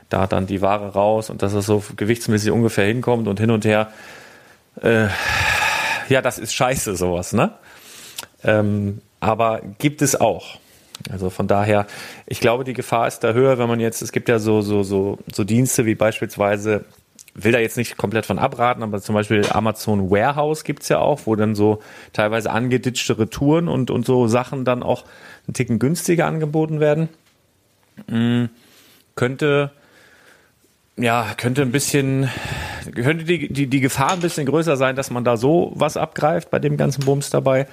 da 0.09 0.27
dann 0.27 0.45
die 0.45 0.61
Ware 0.61 0.93
raus 0.93 1.29
und 1.29 1.41
dass 1.41 1.53
es 1.53 1.65
so 1.65 1.83
gewichtsmäßig 1.95 2.51
ungefähr 2.51 2.85
hinkommt 2.85 3.27
und 3.27 3.39
hin 3.39 3.51
und 3.51 3.65
her. 3.65 3.91
Äh, 4.81 5.07
ja, 6.09 6.21
das 6.21 6.37
ist 6.37 6.53
scheiße, 6.53 6.95
sowas, 6.95 7.33
ne? 7.33 7.51
Ähm, 8.43 9.01
aber 9.23 9.61
gibt 9.79 10.01
es 10.01 10.19
auch. 10.19 10.59
Also 11.09 11.29
von 11.29 11.47
daher, 11.47 11.87
ich 12.27 12.39
glaube, 12.39 12.63
die 12.63 12.73
Gefahr 12.73 13.07
ist 13.07 13.19
da 13.19 13.33
höher, 13.33 13.57
wenn 13.57 13.67
man 13.67 13.79
jetzt, 13.79 14.01
es 14.01 14.11
gibt 14.11 14.29
ja 14.29 14.39
so, 14.39 14.61
so, 14.61 14.83
so, 14.83 15.17
so 15.31 15.43
Dienste 15.43 15.85
wie 15.85 15.95
beispielsweise 15.95 16.85
will 17.35 17.51
da 17.51 17.57
jetzt 17.57 17.77
nicht 17.77 17.97
komplett 17.97 18.25
von 18.25 18.37
abraten, 18.37 18.83
aber 18.83 19.01
zum 19.01 19.15
Beispiel 19.15 19.43
Amazon 19.49 20.11
Warehouse 20.11 20.63
gibt's 20.63 20.89
ja 20.89 20.99
auch, 20.99 21.21
wo 21.25 21.35
dann 21.35 21.55
so 21.55 21.81
teilweise 22.13 22.51
angeditschte 22.51 23.17
Retouren 23.17 23.67
und, 23.67 23.89
und 23.89 24.05
so 24.05 24.27
Sachen 24.27 24.65
dann 24.65 24.83
auch 24.83 25.03
einen 25.47 25.55
Ticken 25.55 25.79
günstiger 25.79 26.27
angeboten 26.27 26.79
werden. 26.79 27.09
Mhm. 28.07 28.49
Könnte, 29.15 29.71
ja, 30.95 31.33
könnte 31.35 31.63
ein 31.63 31.71
bisschen, 31.71 32.29
könnte 32.93 33.25
die, 33.25 33.51
die, 33.51 33.67
die 33.67 33.79
Gefahr 33.79 34.11
ein 34.11 34.19
bisschen 34.19 34.45
größer 34.45 34.77
sein, 34.77 34.95
dass 34.95 35.09
man 35.09 35.23
da 35.23 35.35
so 35.35 35.71
was 35.75 35.97
abgreift 35.97 36.51
bei 36.51 36.59
dem 36.59 36.77
ganzen 36.77 37.03
Bums 37.03 37.31
dabei. 37.31 37.67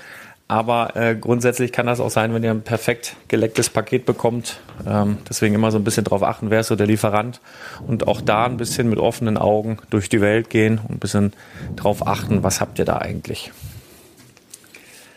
Aber 0.50 0.96
äh, 0.96 1.14
grundsätzlich 1.14 1.70
kann 1.70 1.86
das 1.86 2.00
auch 2.00 2.10
sein, 2.10 2.34
wenn 2.34 2.42
ihr 2.42 2.50
ein 2.50 2.62
perfekt 2.62 3.14
gelecktes 3.28 3.70
Paket 3.70 4.04
bekommt. 4.04 4.58
Ähm, 4.84 5.18
deswegen 5.28 5.54
immer 5.54 5.70
so 5.70 5.78
ein 5.78 5.84
bisschen 5.84 6.02
drauf 6.02 6.24
achten, 6.24 6.50
wer 6.50 6.58
ist 6.58 6.66
so 6.66 6.74
der 6.74 6.88
Lieferant. 6.88 7.40
Und 7.86 8.08
auch 8.08 8.20
da 8.20 8.46
ein 8.46 8.56
bisschen 8.56 8.88
mit 8.90 8.98
offenen 8.98 9.38
Augen 9.38 9.78
durch 9.90 10.08
die 10.08 10.20
Welt 10.20 10.50
gehen 10.50 10.78
und 10.78 10.96
ein 10.96 10.98
bisschen 10.98 11.34
drauf 11.76 12.04
achten, 12.04 12.42
was 12.42 12.60
habt 12.60 12.80
ihr 12.80 12.84
da 12.84 12.96
eigentlich. 12.96 13.52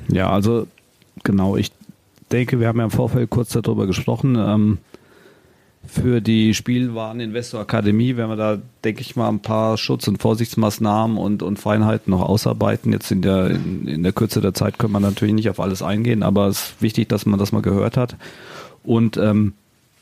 Ja, 0.08 0.30
also 0.30 0.68
genau, 1.24 1.58
ich 1.58 1.72
denke, 2.32 2.60
wir 2.60 2.68
haben 2.68 2.78
ja 2.78 2.86
im 2.86 2.92
Vorfeld 2.92 3.32
kurz 3.32 3.50
darüber 3.54 3.88
gesprochen. 3.88 4.36
Ähm, 4.36 4.78
für 5.86 6.22
die 6.22 6.54
Spielwareninvestor 6.54 7.60
Akademie 7.60 8.16
werden 8.16 8.30
wir 8.30 8.36
da, 8.36 8.58
denke 8.84 9.02
ich 9.02 9.16
mal, 9.16 9.30
ein 9.30 9.42
paar 9.42 9.78
Schutz- 9.78 10.08
und 10.08 10.22
Vorsichtsmaßnahmen 10.22 11.18
und, 11.18 11.44
und 11.44 11.60
Feinheiten 11.60 12.12
noch 12.12 12.22
ausarbeiten. 12.22 12.92
Jetzt 12.92 13.12
in 13.12 13.22
der, 13.22 13.52
in, 13.52 13.88
in 13.88 14.04
der 14.04 14.14
Kürze 14.14 14.42
der 14.42 14.54
Zeit 14.54 14.80
können 14.80 14.94
wir 14.94 15.00
natürlich 15.00 15.36
nicht 15.36 15.50
auf 15.50 15.60
alles 15.60 15.82
eingehen, 15.82 16.24
aber 16.24 16.48
es 16.48 16.70
ist 16.70 16.82
wichtig, 16.82 17.10
dass 17.10 17.26
man 17.26 17.40
das 17.40 17.52
mal 17.52 17.62
gehört 17.62 17.98
hat. 17.98 18.16
Und 18.84 19.18
ähm, 19.18 19.54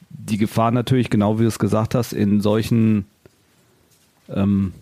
die 0.09 0.37
Gefahr 0.37 0.71
natürlich, 0.71 1.09
genau 1.09 1.39
wie 1.39 1.43
du 1.43 1.47
es 1.47 1.59
gesagt 1.59 1.95
hast, 1.95 2.13
in 2.13 2.41
solchen 2.41 3.05
ähm, 4.29 4.73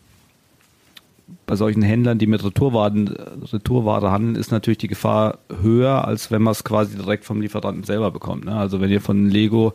bei 1.45 1.55
solchen 1.55 1.81
Händlern, 1.81 2.19
die 2.19 2.27
mit 2.27 2.43
Retourwaren, 2.43 3.07
Retourware 3.07 4.11
handeln, 4.11 4.35
ist 4.35 4.51
natürlich 4.51 4.77
die 4.77 4.87
Gefahr 4.87 5.39
höher, 5.61 6.07
als 6.07 6.29
wenn 6.31 6.41
man 6.41 6.51
es 6.51 6.63
quasi 6.63 6.95
direkt 6.95 7.25
vom 7.25 7.41
Lieferanten 7.41 7.83
selber 7.83 8.11
bekommt. 8.11 8.45
Ne? 8.45 8.55
Also 8.55 8.81
wenn 8.81 8.91
ihr 8.91 9.01
von 9.01 9.29
Lego 9.29 9.73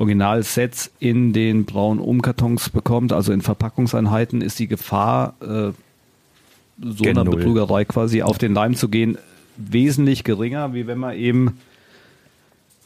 Originalsets 0.00 0.90
in 0.98 1.34
den 1.34 1.66
braunen 1.66 2.00
Umkartons 2.00 2.70
bekommt, 2.70 3.12
also 3.12 3.32
in 3.32 3.42
Verpackungseinheiten, 3.42 4.40
ist 4.40 4.58
die 4.58 4.66
Gefahr, 4.66 5.34
äh, 5.42 5.72
so 6.82 7.04
Gen 7.04 7.18
einer 7.18 7.24
Null. 7.24 7.36
Betrügerei 7.36 7.84
quasi 7.84 8.22
auf 8.22 8.38
den 8.38 8.54
Leim 8.54 8.74
zu 8.74 8.88
gehen, 8.88 9.18
wesentlich 9.58 10.24
geringer, 10.24 10.72
wie 10.72 10.86
wenn 10.86 10.98
man 10.98 11.16
eben 11.16 11.58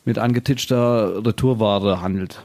mit 0.04 0.18
angetitschter 0.18 1.24
Retourware 1.24 2.02
handelt. 2.02 2.42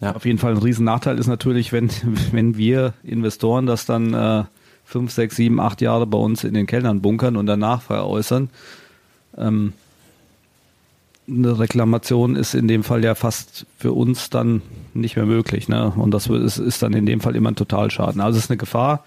Ja. 0.00 0.16
Auf 0.16 0.26
jeden 0.26 0.38
Fall 0.38 0.52
ein 0.52 0.58
Riesennachteil 0.58 1.16
ist 1.16 1.28
natürlich, 1.28 1.72
wenn, 1.72 1.88
wenn 2.32 2.56
wir 2.56 2.94
Investoren 3.04 3.66
das 3.66 3.86
dann 3.86 4.12
äh, 4.12 4.42
fünf, 4.84 5.12
sechs, 5.12 5.36
sieben, 5.36 5.60
acht 5.60 5.80
Jahre 5.80 6.08
bei 6.08 6.18
uns 6.18 6.42
in 6.42 6.52
den 6.52 6.66
Kellern 6.66 7.00
bunkern 7.00 7.36
und 7.36 7.46
danach 7.46 7.82
veräußern. 7.82 8.50
Ähm, 9.38 9.72
eine 11.28 11.58
Reklamation 11.58 12.36
ist 12.36 12.54
in 12.54 12.68
dem 12.68 12.84
Fall 12.84 13.04
ja 13.04 13.14
fast 13.14 13.66
für 13.78 13.92
uns 13.92 14.30
dann 14.30 14.62
nicht 14.94 15.16
mehr 15.16 15.26
möglich. 15.26 15.68
Ne? 15.68 15.92
Und 15.96 16.12
das 16.12 16.28
ist, 16.28 16.58
ist 16.58 16.82
dann 16.82 16.92
in 16.92 17.06
dem 17.06 17.20
Fall 17.20 17.36
immer 17.36 17.50
ein 17.50 17.56
Totalschaden. 17.56 18.20
Also 18.20 18.38
es 18.38 18.44
ist 18.44 18.50
eine 18.50 18.58
Gefahr, 18.58 19.04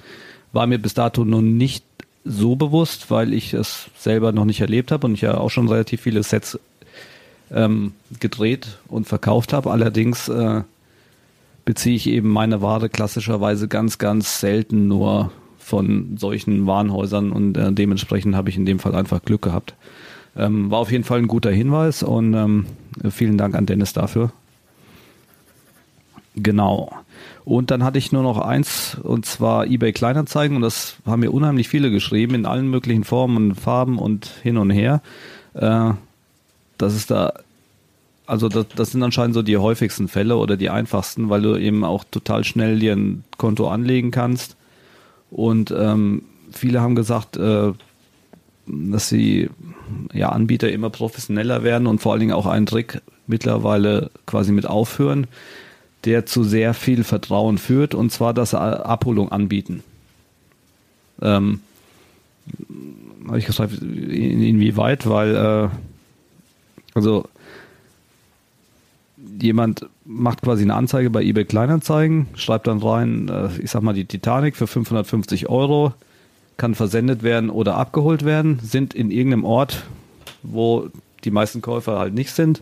war 0.51 0.67
mir 0.67 0.79
bis 0.79 0.93
dato 0.93 1.23
noch 1.23 1.41
nicht 1.41 1.85
so 2.25 2.55
bewusst, 2.55 3.09
weil 3.09 3.33
ich 3.33 3.53
es 3.53 3.89
selber 3.97 4.31
noch 4.31 4.45
nicht 4.45 4.61
erlebt 4.61 4.91
habe 4.91 5.07
und 5.07 5.13
ich 5.13 5.21
ja 5.21 5.37
auch 5.37 5.49
schon 5.49 5.69
relativ 5.69 6.01
viele 6.01 6.21
Sets 6.23 6.59
ähm, 7.51 7.93
gedreht 8.19 8.79
und 8.87 9.07
verkauft 9.07 9.53
habe. 9.53 9.71
Allerdings 9.71 10.27
äh, 10.27 10.61
beziehe 11.65 11.95
ich 11.95 12.07
eben 12.07 12.29
meine 12.29 12.61
Ware 12.61 12.89
klassischerweise 12.89 13.67
ganz, 13.67 13.97
ganz 13.97 14.39
selten 14.39 14.87
nur 14.87 15.31
von 15.57 16.17
solchen 16.17 16.67
Warenhäusern 16.67 17.31
und 17.31 17.55
äh, 17.57 17.71
dementsprechend 17.71 18.35
habe 18.35 18.49
ich 18.49 18.57
in 18.57 18.65
dem 18.65 18.79
Fall 18.79 18.95
einfach 18.95 19.21
Glück 19.23 19.43
gehabt. 19.43 19.75
Ähm, 20.39 20.71
war 20.71 20.79
auf 20.79 20.91
jeden 20.91 21.03
Fall 21.03 21.19
ein 21.19 21.27
guter 21.27 21.51
Hinweis 21.51 22.01
und 22.01 22.33
ähm, 22.33 22.65
vielen 23.09 23.37
Dank 23.37 23.55
an 23.55 23.65
Dennis 23.65 23.93
dafür. 23.93 24.31
Genau. 26.35 26.91
Und 27.43 27.71
dann 27.71 27.83
hatte 27.83 27.97
ich 27.97 28.11
nur 28.11 28.23
noch 28.23 28.37
eins, 28.37 28.95
und 29.01 29.25
zwar 29.25 29.65
eBay 29.65 29.91
Kleinanzeigen, 29.91 30.55
und 30.55 30.61
das 30.61 30.97
haben 31.05 31.21
mir 31.21 31.31
unheimlich 31.31 31.67
viele 31.67 31.91
geschrieben, 31.91 32.35
in 32.35 32.45
allen 32.45 32.69
möglichen 32.69 33.03
Formen 33.03 33.37
und 33.37 33.55
Farben 33.55 33.97
und 33.97 34.27
hin 34.43 34.57
und 34.57 34.69
her. 34.69 35.01
Äh, 35.55 35.91
das 36.77 36.95
ist 36.95 37.11
da, 37.11 37.33
also 38.25 38.47
das, 38.47 38.67
das 38.75 38.91
sind 38.91 39.03
anscheinend 39.03 39.33
so 39.33 39.41
die 39.41 39.57
häufigsten 39.57 40.07
Fälle 40.07 40.37
oder 40.37 40.55
die 40.55 40.69
einfachsten, 40.69 41.29
weil 41.29 41.41
du 41.41 41.57
eben 41.57 41.83
auch 41.83 42.03
total 42.09 42.43
schnell 42.43 42.79
dir 42.79 42.93
ein 42.93 43.23
Konto 43.37 43.67
anlegen 43.67 44.11
kannst. 44.11 44.55
Und 45.31 45.71
ähm, 45.71 46.23
viele 46.51 46.81
haben 46.81 46.95
gesagt, 46.95 47.35
äh, 47.35 47.73
dass 48.67 49.09
sie 49.09 49.49
ja 50.13 50.29
Anbieter 50.29 50.71
immer 50.71 50.89
professioneller 50.89 51.63
werden 51.63 51.87
und 51.87 51.99
vor 51.99 52.11
allen 52.11 52.21
Dingen 52.21 52.33
auch 52.33 52.45
einen 52.45 52.65
Trick 52.65 53.01
mittlerweile 53.27 54.11
quasi 54.25 54.51
mit 54.51 54.65
aufhören, 54.65 55.27
der 56.05 56.25
zu 56.25 56.43
sehr 56.43 56.73
viel 56.73 57.03
Vertrauen 57.03 57.57
führt, 57.57 57.93
und 57.93 58.11
zwar 58.11 58.33
das 58.33 58.53
Abholung 58.53 59.31
anbieten. 59.31 59.83
Ähm, 61.21 61.61
habe 63.27 63.39
ich 63.39 63.45
gefragt, 63.45 63.73
in, 63.81 64.41
inwieweit, 64.41 65.07
weil 65.07 65.35
äh, 65.35 65.69
also 66.95 67.27
jemand 69.39 69.85
macht 70.05 70.41
quasi 70.41 70.63
eine 70.63 70.75
Anzeige 70.75 71.09
bei 71.09 71.23
eBay 71.23 71.45
Kleinanzeigen, 71.45 72.27
schreibt 72.35 72.67
dann 72.67 72.79
rein, 72.79 73.29
äh, 73.29 73.49
ich 73.61 73.71
sag 73.71 73.83
mal 73.83 73.93
die 73.93 74.05
Titanic 74.05 74.55
für 74.55 74.67
550 74.67 75.49
Euro, 75.49 75.93
kann 76.59 76.75
versendet 76.75 77.23
werden 77.23 77.49
oder 77.49 77.75
abgeholt 77.77 78.23
werden, 78.23 78.59
sind 78.61 78.93
in 78.93 79.09
irgendeinem 79.09 79.45
Ort, 79.45 79.85
wo 80.43 80.89
die 81.23 81.31
meisten 81.31 81.61
Käufer 81.61 81.97
halt 81.97 82.13
nicht 82.13 82.31
sind. 82.31 82.61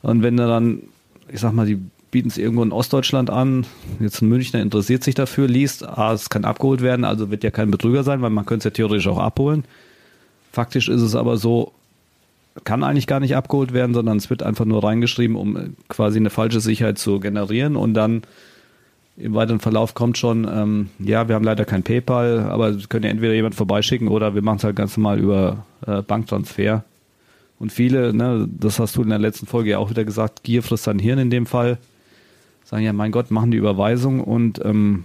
Und 0.00 0.22
wenn 0.22 0.36
dann, 0.36 0.84
ich 1.28 1.40
sag 1.40 1.52
mal, 1.52 1.66
die 1.66 1.78
bieten 2.10 2.28
es 2.28 2.38
irgendwo 2.38 2.62
in 2.62 2.72
Ostdeutschland 2.72 3.28
an, 3.28 3.66
jetzt 4.00 4.22
ein 4.22 4.28
Münchner 4.28 4.62
interessiert 4.62 5.04
sich 5.04 5.14
dafür, 5.14 5.46
liest, 5.48 5.86
ah, 5.86 6.12
es 6.12 6.30
kann 6.30 6.44
abgeholt 6.44 6.80
werden, 6.80 7.04
also 7.04 7.30
wird 7.30 7.44
ja 7.44 7.50
kein 7.50 7.70
Betrüger 7.70 8.04
sein, 8.04 8.22
weil 8.22 8.30
man 8.30 8.46
könnte 8.46 8.68
es 8.68 8.72
ja 8.72 8.76
theoretisch 8.76 9.08
auch 9.08 9.18
abholen. 9.18 9.64
Faktisch 10.52 10.88
ist 10.88 11.02
es 11.02 11.14
aber 11.14 11.36
so, 11.36 11.72
kann 12.64 12.82
eigentlich 12.82 13.06
gar 13.06 13.20
nicht 13.20 13.36
abgeholt 13.36 13.72
werden, 13.72 13.94
sondern 13.94 14.16
es 14.16 14.30
wird 14.30 14.42
einfach 14.42 14.64
nur 14.64 14.82
reingeschrieben, 14.82 15.36
um 15.36 15.76
quasi 15.88 16.18
eine 16.18 16.30
falsche 16.30 16.60
Sicherheit 16.60 16.98
zu 16.98 17.20
generieren 17.20 17.76
und 17.76 17.94
dann 17.94 18.22
im 19.18 19.34
weiteren 19.34 19.60
Verlauf 19.60 19.94
kommt 19.94 20.16
schon, 20.16 20.48
ähm, 20.50 20.90
ja, 20.98 21.28
wir 21.28 21.34
haben 21.34 21.44
leider 21.44 21.64
kein 21.64 21.82
PayPal, 21.82 22.40
aber 22.40 22.72
können 22.88 23.04
ja 23.04 23.10
entweder 23.10 23.34
jemand 23.34 23.54
vorbeischicken 23.54 24.08
oder 24.08 24.34
wir 24.34 24.42
machen 24.42 24.58
es 24.58 24.64
halt 24.64 24.76
ganz 24.76 24.96
normal 24.96 25.18
über 25.18 25.66
äh, 25.86 26.02
Banktransfer. 26.02 26.84
Und 27.58 27.72
viele, 27.72 28.14
ne, 28.14 28.48
das 28.48 28.78
hast 28.78 28.96
du 28.96 29.02
in 29.02 29.08
der 29.08 29.18
letzten 29.18 29.46
Folge 29.46 29.70
ja 29.70 29.78
auch 29.78 29.90
wieder 29.90 30.04
gesagt, 30.04 30.44
Gier 30.44 30.62
frisst 30.62 30.84
sein 30.84 31.00
Hirn 31.00 31.18
in 31.18 31.30
dem 31.30 31.46
Fall, 31.46 31.78
sagen 32.64 32.84
ja, 32.84 32.92
mein 32.92 33.10
Gott, 33.10 33.32
machen 33.32 33.50
die 33.50 33.56
Überweisung 33.56 34.22
und 34.22 34.64
ähm, 34.64 35.04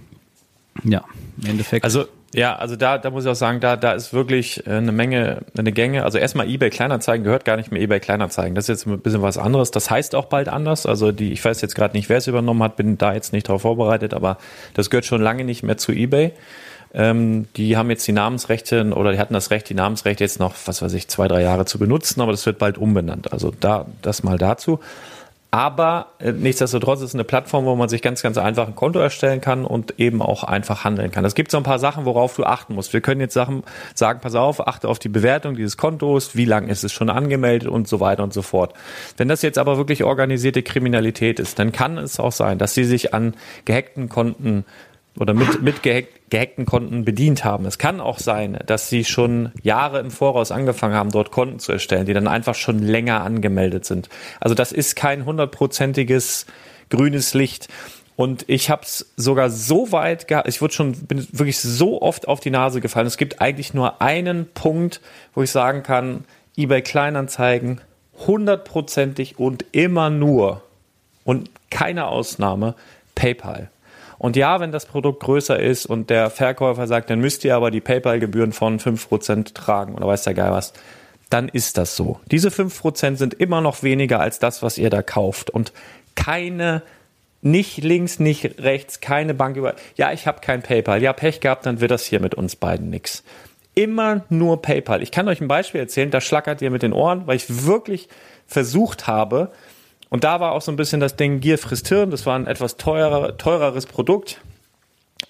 ja, 0.84 1.04
im 1.42 1.50
Endeffekt. 1.50 1.84
Also 1.84 2.04
ja, 2.34 2.56
also 2.56 2.74
da, 2.74 2.98
da 2.98 3.10
muss 3.10 3.24
ich 3.24 3.30
auch 3.30 3.36
sagen, 3.36 3.60
da, 3.60 3.76
da 3.76 3.92
ist 3.92 4.12
wirklich 4.12 4.66
äh, 4.66 4.70
eine 4.70 4.92
Menge, 4.92 5.42
eine 5.56 5.72
Gänge. 5.72 6.04
Also 6.04 6.18
erstmal 6.18 6.48
eBay 6.48 6.70
Kleinanzeigen 6.70 7.24
gehört 7.24 7.44
gar 7.44 7.56
nicht 7.56 7.70
mehr 7.70 7.80
eBay 7.80 8.00
Kleinanzeigen. 8.00 8.54
Das 8.54 8.64
ist 8.64 8.68
jetzt 8.68 8.86
ein 8.86 9.00
bisschen 9.00 9.22
was 9.22 9.38
anderes. 9.38 9.70
Das 9.70 9.90
heißt 9.90 10.14
auch 10.14 10.26
bald 10.26 10.48
anders. 10.48 10.84
Also 10.84 11.12
die, 11.12 11.32
ich 11.32 11.44
weiß 11.44 11.60
jetzt 11.60 11.74
gerade 11.74 11.96
nicht, 11.96 12.08
wer 12.08 12.18
es 12.18 12.26
übernommen 12.26 12.62
hat, 12.62 12.76
bin 12.76 12.98
da 12.98 13.14
jetzt 13.14 13.32
nicht 13.32 13.48
darauf 13.48 13.62
vorbereitet, 13.62 14.14
aber 14.14 14.38
das 14.74 14.90
gehört 14.90 15.04
schon 15.04 15.22
lange 15.22 15.44
nicht 15.44 15.62
mehr 15.62 15.76
zu 15.76 15.92
eBay. 15.92 16.32
Ähm, 16.92 17.46
die 17.56 17.76
haben 17.76 17.90
jetzt 17.90 18.06
die 18.06 18.12
Namensrechte 18.12 18.84
oder 18.94 19.12
die 19.12 19.18
hatten 19.18 19.34
das 19.34 19.50
Recht, 19.50 19.68
die 19.68 19.74
Namensrechte 19.74 20.24
jetzt 20.24 20.38
noch, 20.38 20.54
was 20.66 20.82
weiß 20.82 20.92
ich, 20.94 21.08
zwei, 21.08 21.28
drei 21.28 21.42
Jahre 21.42 21.64
zu 21.64 21.78
benutzen, 21.78 22.20
aber 22.20 22.32
das 22.32 22.46
wird 22.46 22.58
bald 22.58 22.78
umbenannt. 22.78 23.32
Also 23.32 23.52
da, 23.58 23.86
das 24.02 24.22
mal 24.22 24.38
dazu. 24.38 24.80
Aber 25.54 26.08
äh, 26.18 26.32
nichtsdestotrotz 26.32 26.98
ist 26.98 27.10
es 27.10 27.14
eine 27.14 27.22
Plattform, 27.22 27.64
wo 27.64 27.76
man 27.76 27.88
sich 27.88 28.02
ganz, 28.02 28.22
ganz 28.22 28.38
einfach 28.38 28.66
ein 28.66 28.74
Konto 28.74 28.98
erstellen 28.98 29.40
kann 29.40 29.64
und 29.64 30.00
eben 30.00 30.20
auch 30.20 30.42
einfach 30.42 30.82
handeln 30.82 31.12
kann. 31.12 31.24
Es 31.24 31.36
gibt 31.36 31.52
so 31.52 31.58
ein 31.58 31.62
paar 31.62 31.78
Sachen, 31.78 32.06
worauf 32.06 32.34
du 32.34 32.42
achten 32.42 32.74
musst. 32.74 32.92
Wir 32.92 33.00
können 33.00 33.20
jetzt 33.20 33.34
Sachen 33.34 33.62
sagen, 33.94 34.18
pass 34.20 34.34
auf, 34.34 34.66
achte 34.66 34.88
auf 34.88 34.98
die 34.98 35.08
Bewertung 35.08 35.54
dieses 35.54 35.76
Kontos, 35.76 36.34
wie 36.34 36.44
lang 36.44 36.66
ist 36.66 36.82
es 36.82 36.90
schon 36.90 37.08
angemeldet 37.08 37.68
und 37.68 37.86
so 37.86 38.00
weiter 38.00 38.24
und 38.24 38.32
so 38.32 38.42
fort. 38.42 38.74
Wenn 39.16 39.28
das 39.28 39.42
jetzt 39.42 39.56
aber 39.56 39.76
wirklich 39.76 40.02
organisierte 40.02 40.64
Kriminalität 40.64 41.38
ist, 41.38 41.56
dann 41.60 41.70
kann 41.70 41.98
es 41.98 42.18
auch 42.18 42.32
sein, 42.32 42.58
dass 42.58 42.74
sie 42.74 42.82
sich 42.82 43.14
an 43.14 43.36
gehackten 43.64 44.08
Konten 44.08 44.64
oder 45.18 45.34
mit, 45.34 45.62
mit 45.62 45.82
gehack, 45.82 46.06
gehackten 46.30 46.66
Konten 46.66 47.04
bedient 47.04 47.44
haben. 47.44 47.66
Es 47.66 47.78
kann 47.78 48.00
auch 48.00 48.18
sein, 48.18 48.58
dass 48.66 48.88
sie 48.88 49.04
schon 49.04 49.52
Jahre 49.62 50.00
im 50.00 50.10
Voraus 50.10 50.50
angefangen 50.50 50.94
haben, 50.94 51.10
dort 51.10 51.30
Konten 51.30 51.58
zu 51.58 51.72
erstellen, 51.72 52.06
die 52.06 52.14
dann 52.14 52.26
einfach 52.26 52.54
schon 52.54 52.80
länger 52.80 53.22
angemeldet 53.22 53.84
sind. 53.84 54.08
Also 54.40 54.54
das 54.54 54.72
ist 54.72 54.96
kein 54.96 55.24
hundertprozentiges 55.24 56.46
grünes 56.90 57.34
Licht. 57.34 57.68
Und 58.16 58.44
ich 58.48 58.70
habe 58.70 58.82
es 58.82 59.12
sogar 59.16 59.50
so 59.50 59.90
weit 59.90 60.28
gehabt, 60.28 60.48
ich 60.48 60.60
wurde 60.62 60.74
schon, 60.74 60.92
bin 60.92 61.26
wirklich 61.32 61.58
so 61.58 62.00
oft 62.00 62.28
auf 62.28 62.40
die 62.40 62.50
Nase 62.50 62.80
gefallen. 62.80 63.06
Es 63.06 63.16
gibt 63.16 63.40
eigentlich 63.40 63.74
nur 63.74 64.00
einen 64.00 64.46
Punkt, 64.52 65.00
wo 65.34 65.42
ich 65.42 65.50
sagen 65.50 65.82
kann, 65.82 66.24
eBay 66.56 66.82
Kleinanzeigen, 66.82 67.80
hundertprozentig 68.26 69.38
und 69.38 69.64
immer 69.72 70.10
nur 70.10 70.62
und 71.24 71.50
keine 71.70 72.06
Ausnahme, 72.06 72.76
PayPal. 73.16 73.70
Und 74.18 74.36
ja, 74.36 74.60
wenn 74.60 74.72
das 74.72 74.86
Produkt 74.86 75.22
größer 75.22 75.58
ist 75.58 75.86
und 75.86 76.10
der 76.10 76.30
Verkäufer 76.30 76.86
sagt, 76.86 77.10
dann 77.10 77.20
müsst 77.20 77.44
ihr 77.44 77.56
aber 77.56 77.70
die 77.70 77.80
PayPal-Gebühren 77.80 78.52
von 78.52 78.78
5% 78.78 79.54
tragen 79.54 79.94
oder 79.94 80.06
weiß 80.06 80.24
der 80.24 80.34
Geil 80.34 80.52
was, 80.52 80.72
dann 81.30 81.48
ist 81.48 81.78
das 81.78 81.96
so. 81.96 82.20
Diese 82.30 82.48
5% 82.48 83.16
sind 83.16 83.34
immer 83.34 83.60
noch 83.60 83.82
weniger 83.82 84.20
als 84.20 84.38
das, 84.38 84.62
was 84.62 84.78
ihr 84.78 84.90
da 84.90 85.02
kauft. 85.02 85.50
Und 85.50 85.72
keine, 86.14 86.82
nicht 87.42 87.78
links, 87.78 88.20
nicht 88.20 88.58
rechts, 88.62 89.00
keine 89.00 89.34
Bank 89.34 89.56
über. 89.56 89.74
Ja, 89.96 90.12
ich 90.12 90.26
habe 90.26 90.40
kein 90.40 90.62
PayPal. 90.62 91.02
Ja, 91.02 91.12
Pech 91.12 91.40
gehabt, 91.40 91.66
dann 91.66 91.80
wird 91.80 91.90
das 91.90 92.04
hier 92.04 92.20
mit 92.20 92.34
uns 92.34 92.56
beiden 92.56 92.90
nix. 92.90 93.24
Immer 93.74 94.24
nur 94.28 94.62
PayPal. 94.62 95.02
Ich 95.02 95.10
kann 95.10 95.26
euch 95.26 95.40
ein 95.40 95.48
Beispiel 95.48 95.80
erzählen, 95.80 96.10
da 96.10 96.20
schlackert 96.20 96.62
ihr 96.62 96.70
mit 96.70 96.82
den 96.82 96.92
Ohren, 96.92 97.26
weil 97.26 97.36
ich 97.36 97.66
wirklich 97.66 98.08
versucht 98.46 99.08
habe, 99.08 99.50
und 100.14 100.22
da 100.22 100.38
war 100.38 100.52
auch 100.52 100.62
so 100.62 100.70
ein 100.70 100.76
bisschen 100.76 101.00
das 101.00 101.16
Ding 101.16 101.40
Gier 101.40 101.58
frisst 101.58 101.88
Hirn. 101.88 102.12
Das 102.12 102.24
war 102.24 102.36
ein 102.38 102.46
etwas 102.46 102.76
teurer, 102.76 103.36
teureres 103.36 103.84
Produkt 103.84 104.40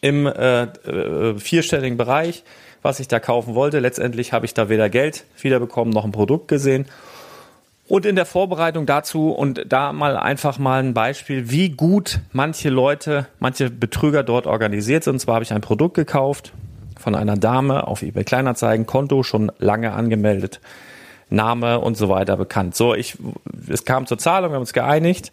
im 0.03 0.27
äh, 0.27 0.65
äh, 0.65 1.39
vierstelligen 1.39 1.97
Bereich, 1.97 2.45
was 2.83 3.01
ich 3.01 3.09
da 3.09 3.19
kaufen 3.19 3.55
wollte. 3.55 3.79
Letztendlich 3.79 4.35
habe 4.35 4.45
ich 4.45 4.53
da 4.53 4.69
weder 4.69 4.91
Geld 4.91 5.25
wiederbekommen 5.41 5.91
noch 5.95 6.05
ein 6.05 6.13
Produkt 6.13 6.49
gesehen. 6.49 6.85
Und 7.89 8.05
in 8.05 8.15
der 8.15 8.27
Vorbereitung 8.27 8.85
dazu 8.85 9.31
und 9.31 9.65
da 9.67 9.95
mal 9.95 10.19
einfach 10.19 10.59
mal 10.59 10.83
ein 10.83 10.93
Beispiel, 10.93 11.49
wie 11.49 11.71
gut 11.71 12.21
manche 12.33 12.69
Leute, 12.69 13.27
manche 13.39 13.71
Betrüger 13.71 14.23
dort 14.23 14.47
organisiert 14.47 15.05
sind. 15.05 15.15
Und 15.15 15.21
zwar 15.21 15.37
habe 15.37 15.45
ich 15.45 15.55
ein 15.55 15.63
Produkt 15.63 15.95
gekauft 15.95 16.53
von 17.01 17.15
einer 17.15 17.39
Dame 17.39 17.87
auf 17.87 18.03
eBay 18.03 18.25
Kleinanzeigen, 18.25 18.85
Konto 18.85 19.23
schon 19.23 19.51
lange 19.59 19.95
angemeldet, 19.95 20.61
Name 21.35 21.81
und 21.81 21.97
so 21.97 22.09
weiter 22.09 22.37
bekannt. 22.37 22.75
So, 22.75 22.95
ich, 22.95 23.17
es 23.69 23.85
kam 23.85 24.07
zur 24.07 24.19
Zahlung, 24.19 24.51
wir 24.51 24.55
haben 24.57 24.63
uns 24.63 24.73
geeinigt. 24.73 25.33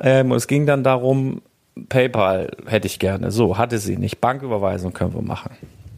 Ähm, 0.00 0.30
und 0.30 0.36
es 0.36 0.46
ging 0.46 0.66
dann 0.66 0.82
darum, 0.82 1.42
PayPal 1.88 2.50
hätte 2.66 2.86
ich 2.86 2.98
gerne. 2.98 3.30
So, 3.30 3.58
hatte 3.58 3.78
sie 3.78 3.96
nicht. 3.96 4.20
Banküberweisung 4.20 4.92
können 4.92 5.14
wir 5.14 5.22
machen. 5.22 5.56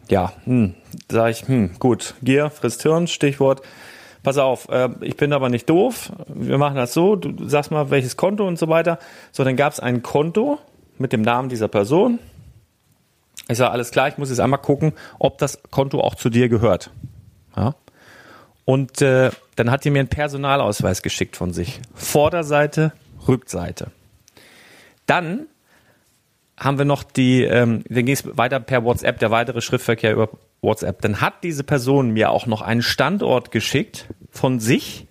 Ja, 0.09 0.33
hm, 0.45 0.75
sag 1.11 1.31
ich, 1.31 1.49
hm, 1.49 1.79
gut. 1.79 2.15
Gier, 2.23 2.51
frisst 2.51 2.83
Hirn, 2.83 3.07
Stichwort 3.07 3.63
pass 4.23 4.39
auf, 4.39 4.69
äh, 4.69 4.89
ich 5.01 5.17
bin 5.17 5.33
aber 5.33 5.49
nicht 5.49 5.69
doof, 5.69 6.13
wir 6.27 6.59
machen 6.59 6.77
das 6.77 6.93
so, 6.93 7.17
du 7.17 7.49
sagst 7.49 7.71
mal, 7.71 7.91
welches 7.91 8.17
Konto 8.17 8.47
und 8.47 8.59
so 8.59 8.69
weiter. 8.69 8.99
So, 9.33 9.45
dann 9.45 9.57
gab 9.57 9.73
es 9.73 9.81
ein 9.81 10.03
Konto 10.03 10.59
mit 10.99 11.13
dem 11.13 11.23
Namen 11.23 11.49
dieser 11.49 11.69
Person. 11.69 12.19
Ich 13.49 13.59
sage, 13.59 13.73
alles 13.73 13.91
klar, 13.91 14.09
ich 14.09 14.19
muss 14.19 14.31
jetzt 14.31 14.41
einmal 14.41 14.61
gucken, 14.61 14.93
ob 15.19 15.39
das 15.39 15.63
Konto 15.71 16.01
auch 16.01 16.15
zu 16.15 16.31
dir 16.31 16.49
gehört. 16.49 16.91
Ja? 17.57 17.75
Und 18.65 19.03
äh, 19.03 19.31
dann 19.57 19.71
hat 19.71 19.85
die 19.85 19.91
mir 19.91 20.01
einen 20.01 20.09
Personalausweis 20.09 21.03
geschickt 21.03 21.37
von 21.37 21.53
sich. 21.53 21.81
Vorderseite, 21.95 22.93
Rückseite. 23.27 23.91
Dann 25.07 25.47
haben 26.59 26.79
wir 26.79 26.85
noch 26.85 27.03
die, 27.03 27.43
ähm, 27.43 27.83
dann 27.89 28.05
ging 28.05 28.15
es 28.15 28.37
weiter 28.37 28.61
per 28.61 28.85
WhatsApp, 28.85 29.19
der 29.19 29.31
weitere 29.31 29.61
Schriftverkehr 29.61 30.13
über 30.13 30.29
WhatsApp. 30.61 31.03
Dann 31.03 31.21
hat 31.21 31.43
diese 31.43 31.65
Person 31.65 32.11
mir 32.11 32.31
auch 32.31 32.47
noch 32.47 32.63
einen 32.63 32.83
Standort 32.83 33.51
geschickt 33.51 34.07
von 34.31 34.61
sich. 34.61 35.09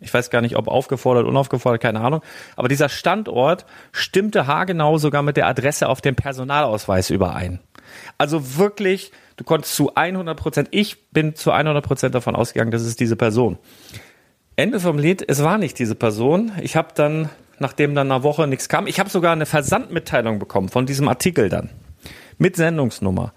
Ich 0.00 0.12
weiß 0.12 0.30
gar 0.30 0.40
nicht, 0.40 0.56
ob 0.56 0.66
aufgefordert, 0.66 1.26
unaufgefordert, 1.26 1.80
keine 1.80 2.00
Ahnung. 2.00 2.22
Aber 2.56 2.68
dieser 2.68 2.88
Standort 2.88 3.66
stimmte 3.92 4.46
haargenau 4.46 4.98
sogar 4.98 5.22
mit 5.22 5.36
der 5.36 5.46
Adresse 5.46 5.88
auf 5.88 6.00
dem 6.00 6.16
Personalausweis 6.16 7.10
überein. 7.10 7.60
Also 8.18 8.56
wirklich, 8.56 9.12
du 9.40 9.44
konntest 9.44 9.74
zu 9.74 9.94
100 9.94 10.38
Prozent, 10.38 10.68
ich 10.70 11.10
bin 11.12 11.34
zu 11.34 11.50
100 11.50 11.82
Prozent 11.82 12.14
davon 12.14 12.36
ausgegangen, 12.36 12.70
das 12.70 12.84
ist 12.84 13.00
diese 13.00 13.16
Person. 13.16 13.56
Ende 14.54 14.78
vom 14.80 14.98
Lied, 14.98 15.24
es 15.26 15.42
war 15.42 15.56
nicht 15.56 15.78
diese 15.78 15.94
Person. 15.94 16.52
Ich 16.60 16.76
habe 16.76 16.88
dann, 16.94 17.30
nachdem 17.58 17.94
dann 17.94 18.12
eine 18.12 18.22
Woche 18.22 18.46
nichts 18.46 18.68
kam, 18.68 18.86
ich 18.86 19.00
habe 19.00 19.08
sogar 19.08 19.32
eine 19.32 19.46
Versandmitteilung 19.46 20.38
bekommen 20.38 20.68
von 20.68 20.84
diesem 20.84 21.08
Artikel 21.08 21.48
dann 21.48 21.70
mit 22.36 22.56
Sendungsnummer. 22.56 23.32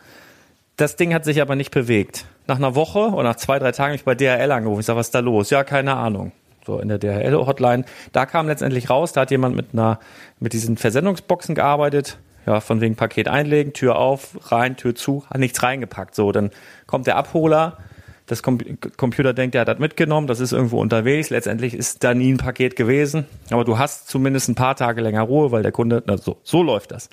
Das 0.75 0.97
Ding 0.97 1.13
hat 1.13 1.23
sich 1.23 1.41
aber 1.41 1.55
nicht 1.55 1.71
bewegt. 1.71 2.25
Nach 2.47 2.57
einer 2.57 2.75
Woche 2.75 2.99
oder 2.99 3.23
nach 3.23 3.37
zwei, 3.37 3.57
drei 3.57 3.71
Tagen 3.71 3.91
habe 3.91 3.95
ich 3.95 4.03
bei 4.03 4.15
DHL 4.15 4.51
angerufen. 4.51 4.81
Ich 4.81 4.85
sage, 4.85 4.99
was 4.99 5.07
ist 5.07 5.15
da 5.15 5.19
los? 5.19 5.51
Ja, 5.51 5.63
keine 5.63 5.95
Ahnung. 5.95 6.33
So 6.65 6.79
in 6.79 6.89
der 6.89 6.97
DHL-Hotline. 6.97 7.85
Da 8.11 8.25
kam 8.25 8.47
letztendlich 8.47 8.89
raus, 8.89 9.13
da 9.13 9.21
hat 9.21 9.31
jemand 9.31 9.55
mit 9.55 9.67
einer, 9.71 9.99
mit 10.41 10.51
diesen 10.51 10.75
Versendungsboxen 10.75 11.55
gearbeitet. 11.55 12.17
Ja, 12.45 12.59
von 12.59 12.81
wegen 12.81 12.95
Paket 12.95 13.27
einlegen, 13.27 13.73
Tür 13.73 13.95
auf, 13.95 14.51
rein, 14.51 14.75
Tür 14.75 14.95
zu, 14.95 15.23
hat 15.29 15.39
nichts 15.39 15.63
reingepackt. 15.63 16.13
So, 16.13 16.31
dann 16.31 16.51
kommt 16.87 17.07
der 17.07 17.15
Abholer, 17.15 17.77
das 18.25 18.41
Com 18.41 18.57
Computer 18.97 19.33
denkt, 19.33 19.55
er 19.55 19.61
hat 19.61 19.67
das 19.67 19.79
mitgenommen, 19.79 20.27
das 20.27 20.39
ist 20.39 20.53
irgendwo 20.53 20.79
unterwegs. 20.79 21.29
Letztendlich 21.29 21.73
ist 21.73 22.03
da 22.03 22.13
nie 22.13 22.33
ein 22.33 22.37
Paket 22.37 22.75
gewesen. 22.75 23.25
Aber 23.49 23.65
du 23.65 23.77
hast 23.77 24.07
zumindest 24.07 24.49
ein 24.49 24.55
paar 24.55 24.75
Tage 24.75 25.01
länger 25.01 25.23
Ruhe, 25.23 25.51
weil 25.51 25.63
der 25.63 25.71
Kunde, 25.71 26.03
na, 26.05 26.17
so, 26.17 26.37
so 26.43 26.63
läuft 26.63 26.91
das. 26.91 27.09